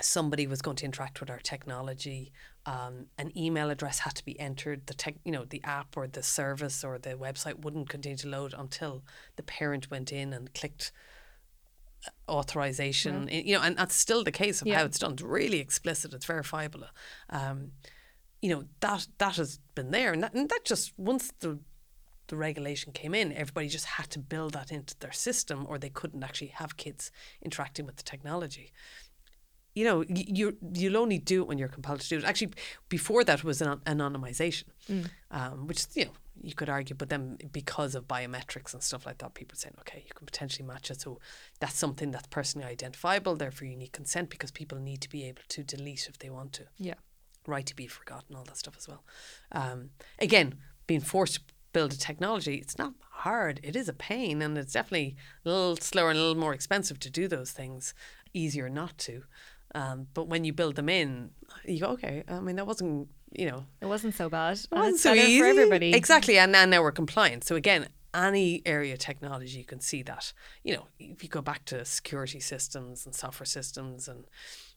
somebody 0.00 0.46
was 0.46 0.62
going 0.62 0.76
to 0.76 0.84
interact 0.84 1.20
with 1.20 1.30
our 1.30 1.38
technology. 1.38 2.32
Um, 2.66 3.06
an 3.18 3.36
email 3.36 3.70
address 3.70 4.00
had 4.00 4.14
to 4.16 4.24
be 4.24 4.38
entered. 4.38 4.86
The 4.86 4.94
tech, 4.94 5.16
you 5.24 5.32
know, 5.32 5.44
the 5.44 5.62
app 5.64 5.96
or 5.96 6.06
the 6.06 6.22
service 6.22 6.84
or 6.84 6.98
the 6.98 7.10
website 7.10 7.62
wouldn't 7.62 7.88
continue 7.88 8.18
to 8.18 8.28
load 8.28 8.54
until 8.56 9.02
the 9.36 9.42
parent 9.42 9.90
went 9.90 10.12
in 10.12 10.32
and 10.32 10.52
clicked 10.54 10.92
uh, 12.06 12.30
authorization. 12.30 13.28
Yeah. 13.30 13.40
You 13.40 13.54
know, 13.56 13.62
and 13.62 13.76
that's 13.76 13.94
still 13.94 14.24
the 14.24 14.32
case 14.32 14.60
of 14.60 14.68
yeah. 14.68 14.78
how 14.78 14.84
it's 14.84 14.98
done. 14.98 15.12
It's 15.12 15.22
really 15.22 15.58
explicit. 15.58 16.14
It's 16.14 16.26
verifiable. 16.26 16.84
Um, 17.28 17.72
you 18.42 18.48
know 18.48 18.64
that 18.80 19.06
that 19.18 19.36
has 19.36 19.58
been 19.74 19.90
there, 19.90 20.12
and 20.12 20.22
that, 20.22 20.32
and 20.32 20.48
that 20.48 20.64
just 20.64 20.92
once 20.96 21.30
the 21.40 21.58
the 22.30 22.36
regulation 22.36 22.92
came 22.92 23.14
in, 23.14 23.32
everybody 23.32 23.68
just 23.68 23.84
had 23.84 24.08
to 24.10 24.18
build 24.18 24.54
that 24.54 24.72
into 24.72 24.98
their 25.00 25.12
system, 25.12 25.66
or 25.68 25.78
they 25.78 25.90
couldn't 25.90 26.24
actually 26.24 26.48
have 26.48 26.76
kids 26.76 27.10
interacting 27.42 27.84
with 27.84 27.96
the 27.96 28.02
technology. 28.02 28.72
You 29.74 29.84
know, 29.84 30.04
you 30.08 30.56
you'll 30.72 30.96
only 30.96 31.18
do 31.18 31.42
it 31.42 31.48
when 31.48 31.58
you're 31.58 31.68
compelled 31.68 32.00
to 32.00 32.08
do 32.08 32.18
it. 32.18 32.24
Actually, 32.24 32.52
before 32.88 33.22
that 33.24 33.44
was 33.44 33.60
an 33.60 33.78
anonymization, 33.86 34.64
mm. 34.88 35.06
um, 35.30 35.66
which 35.68 35.84
you 35.94 36.06
know 36.06 36.12
you 36.42 36.54
could 36.54 36.68
argue, 36.68 36.96
but 36.96 37.08
then 37.08 37.38
because 37.52 37.94
of 37.94 38.08
biometrics 38.08 38.72
and 38.72 38.82
stuff 38.82 39.06
like 39.06 39.18
that, 39.18 39.34
people 39.34 39.56
saying, 39.56 39.74
okay, 39.80 40.02
you 40.06 40.12
can 40.14 40.26
potentially 40.26 40.66
match 40.66 40.90
it. 40.90 41.00
So 41.00 41.20
that's 41.60 41.78
something 41.78 42.10
that's 42.10 42.26
personally 42.28 42.66
identifiable. 42.66 43.36
Therefore, 43.36 43.68
you 43.68 43.76
need 43.76 43.92
consent 43.92 44.30
because 44.30 44.50
people 44.50 44.78
need 44.78 45.00
to 45.02 45.08
be 45.08 45.24
able 45.24 45.42
to 45.48 45.62
delete 45.62 46.08
if 46.08 46.18
they 46.18 46.30
want 46.30 46.52
to. 46.54 46.64
Yeah. 46.78 46.94
Right 47.46 47.66
to 47.66 47.76
be 47.76 47.86
forgotten, 47.86 48.36
all 48.36 48.44
that 48.44 48.56
stuff 48.56 48.76
as 48.76 48.88
well. 48.88 49.04
Um, 49.52 49.90
again, 50.18 50.56
being 50.86 51.00
forced 51.00 51.40
build 51.72 51.92
a 51.92 51.98
technology, 51.98 52.56
it's 52.56 52.78
not 52.78 52.94
hard. 53.10 53.60
It 53.62 53.76
is 53.76 53.88
a 53.88 53.92
pain, 53.92 54.42
and 54.42 54.56
it's 54.56 54.72
definitely 54.72 55.16
a 55.44 55.48
little 55.48 55.76
slower 55.76 56.10
and 56.10 56.18
a 56.18 56.22
little 56.22 56.40
more 56.40 56.54
expensive 56.54 56.98
to 57.00 57.10
do 57.10 57.28
those 57.28 57.52
things. 57.52 57.94
Easier 58.32 58.68
not 58.68 58.96
to. 58.98 59.24
Um, 59.74 60.08
but 60.14 60.28
when 60.28 60.44
you 60.44 60.52
build 60.52 60.76
them 60.76 60.88
in, 60.88 61.30
you 61.64 61.80
go, 61.80 61.88
okay. 61.90 62.24
I 62.28 62.40
mean, 62.40 62.56
that 62.56 62.66
wasn't, 62.66 63.08
you 63.32 63.48
know, 63.50 63.66
it 63.80 63.86
wasn't 63.86 64.14
so 64.14 64.28
bad. 64.28 64.58
It 64.58 64.68
wasn't 64.70 64.98
so 64.98 65.14
easy 65.14 65.38
for 65.38 65.46
everybody. 65.46 65.94
Exactly, 65.94 66.38
and, 66.38 66.54
and 66.56 66.70
now 66.70 66.82
we're 66.82 66.92
compliant. 66.92 67.44
So 67.44 67.56
again, 67.56 67.88
any 68.12 68.62
area 68.66 68.94
of 68.94 68.98
technology, 68.98 69.58
you 69.58 69.64
can 69.64 69.80
see 69.80 70.02
that. 70.02 70.32
You 70.64 70.74
know, 70.74 70.86
if 70.98 71.22
you 71.22 71.28
go 71.28 71.42
back 71.42 71.64
to 71.66 71.84
security 71.84 72.40
systems 72.40 73.06
and 73.06 73.14
software 73.14 73.46
systems 73.46 74.08
and 74.08 74.24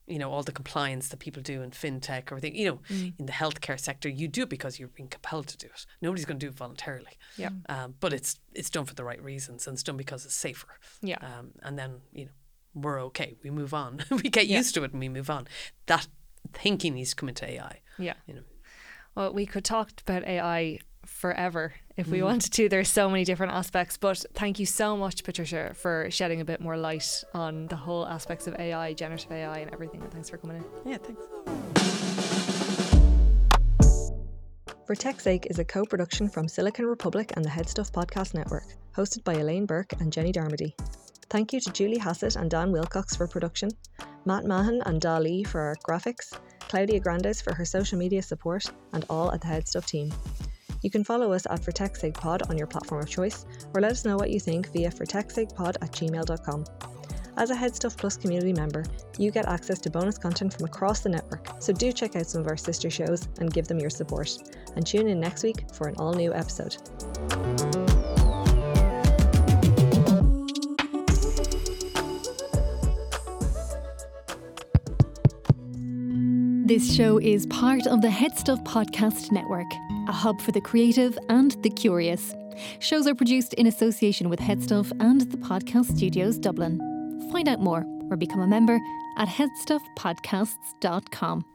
you 0.08 0.20
know 0.20 0.32
all 0.32 0.44
the 0.44 0.52
compliance 0.52 1.08
that 1.10 1.18
people 1.18 1.42
do 1.42 1.62
in 1.62 1.72
fintech 1.72 2.32
or 2.32 2.36
everything 2.36 2.56
you 2.56 2.66
know 2.66 2.80
mm. 2.90 3.14
in 3.18 3.26
the 3.26 3.32
healthcare 3.32 3.80
sector 3.80 4.10
you 4.10 4.28
do 4.28 4.44
it 4.44 4.50
because 4.50 4.80
you're 4.80 4.90
being 4.90 5.08
compelled 5.08 5.48
to 5.48 5.58
do 5.58 5.68
it. 5.68 5.86
Nobody's 6.02 6.26
going 6.26 6.40
to 6.40 6.46
do 6.46 6.50
it 6.50 6.56
voluntarily. 6.56 7.18
Yeah. 7.38 7.50
Um, 7.70 7.96
but 8.00 8.14
it's 8.14 8.40
it's 8.54 8.70
done 8.70 8.86
for 8.86 8.96
the 8.96 9.04
right 9.04 9.22
reasons 9.24 9.68
and 9.68 9.76
it's 9.76 9.84
done 9.84 9.98
because 9.98 10.26
it's 10.26 10.36
safer. 10.36 10.68
Yeah. 11.02 11.18
Um, 11.22 11.52
and 11.62 11.78
then 11.78 12.02
you 12.12 12.26
know 12.26 12.32
we're 12.76 13.02
okay 13.06 13.36
we 13.44 13.50
move 13.50 13.74
on. 13.74 14.04
We 14.12 14.30
get 14.30 14.48
yeah. 14.48 14.58
used 14.58 14.74
to 14.76 14.84
it 14.84 14.92
and 14.92 15.00
we 15.00 15.10
move 15.10 15.30
on. 15.30 15.48
That 15.86 16.08
thinking 16.52 16.96
needs 16.96 17.12
to 17.12 17.16
come 17.16 17.30
into 17.30 17.50
AI 17.50 17.80
yeah. 17.98 18.14
You 18.28 18.36
know. 18.36 18.42
Well 19.16 19.34
we 19.34 19.46
could 19.46 19.66
talk 19.66 19.92
about 20.02 20.24
AI 20.26 20.80
forever 21.06 21.74
if 21.98 22.08
we 22.08 22.20
mm. 22.20 22.24
wanted 22.24 22.54
to. 22.54 22.70
There's 22.70 22.90
so 22.90 23.10
many 23.10 23.26
different 23.26 23.54
aspects, 23.54 23.98
but 23.98 24.26
thank 24.34 24.60
you 24.60 24.66
so 24.66 24.98
much, 24.98 25.24
Patricia, 25.24 25.74
for 25.76 26.08
shedding 26.10 26.42
a 26.42 26.46
bit 26.46 26.62
more 26.62 26.78
light 26.78 27.24
on 27.34 27.68
the 27.68 27.76
whole 27.76 28.06
aspects 28.08 28.48
of 28.48 28.56
AI, 28.60 28.94
generative 28.94 29.32
AI, 29.32 29.60
and 29.60 29.72
everything. 29.72 30.02
And 30.02 30.12
thanks 30.12 30.30
for 30.30 30.38
coming 30.38 30.58
in. 30.58 30.92
Yeah, 30.92 30.98
thanks. 30.98 31.24
For 34.86 34.96
Tech's 34.96 35.24
Sake 35.24 35.48
is 35.50 35.60
a 35.60 35.66
co 35.66 35.86
production 35.86 36.28
from 36.28 36.48
Silicon 36.48 36.86
Republic 36.86 37.32
and 37.36 37.46
the 37.46 37.50
HeadStuff 37.50 37.92
Podcast 37.92 38.34
Network, 38.34 38.66
hosted 38.96 39.24
by 39.24 39.34
Elaine 39.36 39.66
Burke 39.66 39.94
and 40.02 40.12
Jenny 40.12 40.34
Darmody. 40.34 40.74
Thank 41.30 41.54
you 41.54 41.62
to 41.62 41.72
Julie 41.72 41.98
Hassett 41.98 42.36
and 42.36 42.52
Dan 42.52 42.72
Wilcox 42.72 43.16
for 43.16 43.26
production, 43.26 43.70
Matt 44.26 44.46
Mahan 44.46 44.82
and 44.86 45.02
Dali 45.02 45.48
for 45.48 45.62
our 45.62 45.76
graphics, 45.88 46.38
Claudia 46.60 47.00
Grandes 47.00 47.42
for 47.42 47.56
her 47.56 47.66
social 47.66 47.98
media 47.98 48.22
support, 48.22 48.66
and 48.92 49.06
all 49.10 49.32
at 49.32 49.42
the 49.42 49.48
HeadStuff 49.48 49.86
team. 49.86 50.12
You 50.84 50.90
can 50.90 51.06
follow 51.06 51.32
us 51.32 51.48
at 51.50 51.64
For 51.64 51.72
Tech's 51.72 52.02
Sake 52.02 52.14
Pod 52.14 52.44
on 52.50 52.58
your 52.58 52.68
platform 52.68 53.02
of 53.02 53.10
choice, 53.10 53.46
or 53.74 53.80
let 53.80 53.92
us 53.92 54.04
know 54.04 54.18
what 54.18 54.30
you 54.30 54.40
think 54.40 54.72
via 54.74 54.92
fortechsakepod 54.92 55.78
at 55.82 55.92
gmail.com. 55.94 56.66
As 57.38 57.50
a 57.50 57.56
HeadStuff 57.56 57.98
Plus 57.98 58.18
community 58.18 58.52
member, 58.52 58.84
you 59.18 59.32
get 59.32 59.48
access 59.48 59.80
to 59.80 59.90
bonus 59.90 60.18
content 60.18 60.54
from 60.54 60.66
across 60.66 61.00
the 61.00 61.10
network, 61.10 61.56
so 61.60 61.72
do 61.72 61.94
check 61.94 62.18
out 62.18 62.28
some 62.28 62.42
of 62.42 62.48
our 62.48 62.58
sister 62.58 62.90
shows 62.90 63.30
and 63.40 63.52
give 63.54 63.68
them 63.68 63.80
your 63.80 63.90
support. 63.90 64.30
And 64.76 64.86
tune 64.86 65.08
in 65.08 65.22
next 65.22 65.42
week 65.44 65.64
for 65.74 65.88
an 65.88 65.96
all 65.98 66.14
new 66.14 66.34
episode. 66.34 66.78
This 76.66 76.96
show 76.96 77.20
is 77.20 77.46
part 77.48 77.88
of 77.88 78.02
the 78.02 78.08
HeadStuff 78.08 78.64
Podcast 78.66 79.32
Network, 79.32 79.68
a 80.08 80.12
hub 80.12 80.42
for 80.42 80.52
the 80.52 80.62
creative 80.62 81.18
and 81.30 81.52
the 81.64 81.70
curious. 81.70 82.36
Shows 82.80 83.08
are 83.08 83.16
produced 83.16 83.54
in 83.56 83.68
association 83.68 84.30
with 84.30 84.40
HeadStuff 84.40 84.92
and 85.00 85.22
the 85.22 85.38
Podcast 85.38 85.96
Studios 85.96 86.38
Dublin. 86.38 86.80
Find 87.32 87.48
out 87.48 87.60
more 87.60 87.86
or 88.10 88.18
become 88.18 88.42
a 88.42 88.48
member 88.48 88.80
at 89.18 89.28
headstuffpodcasts.com. 89.28 91.46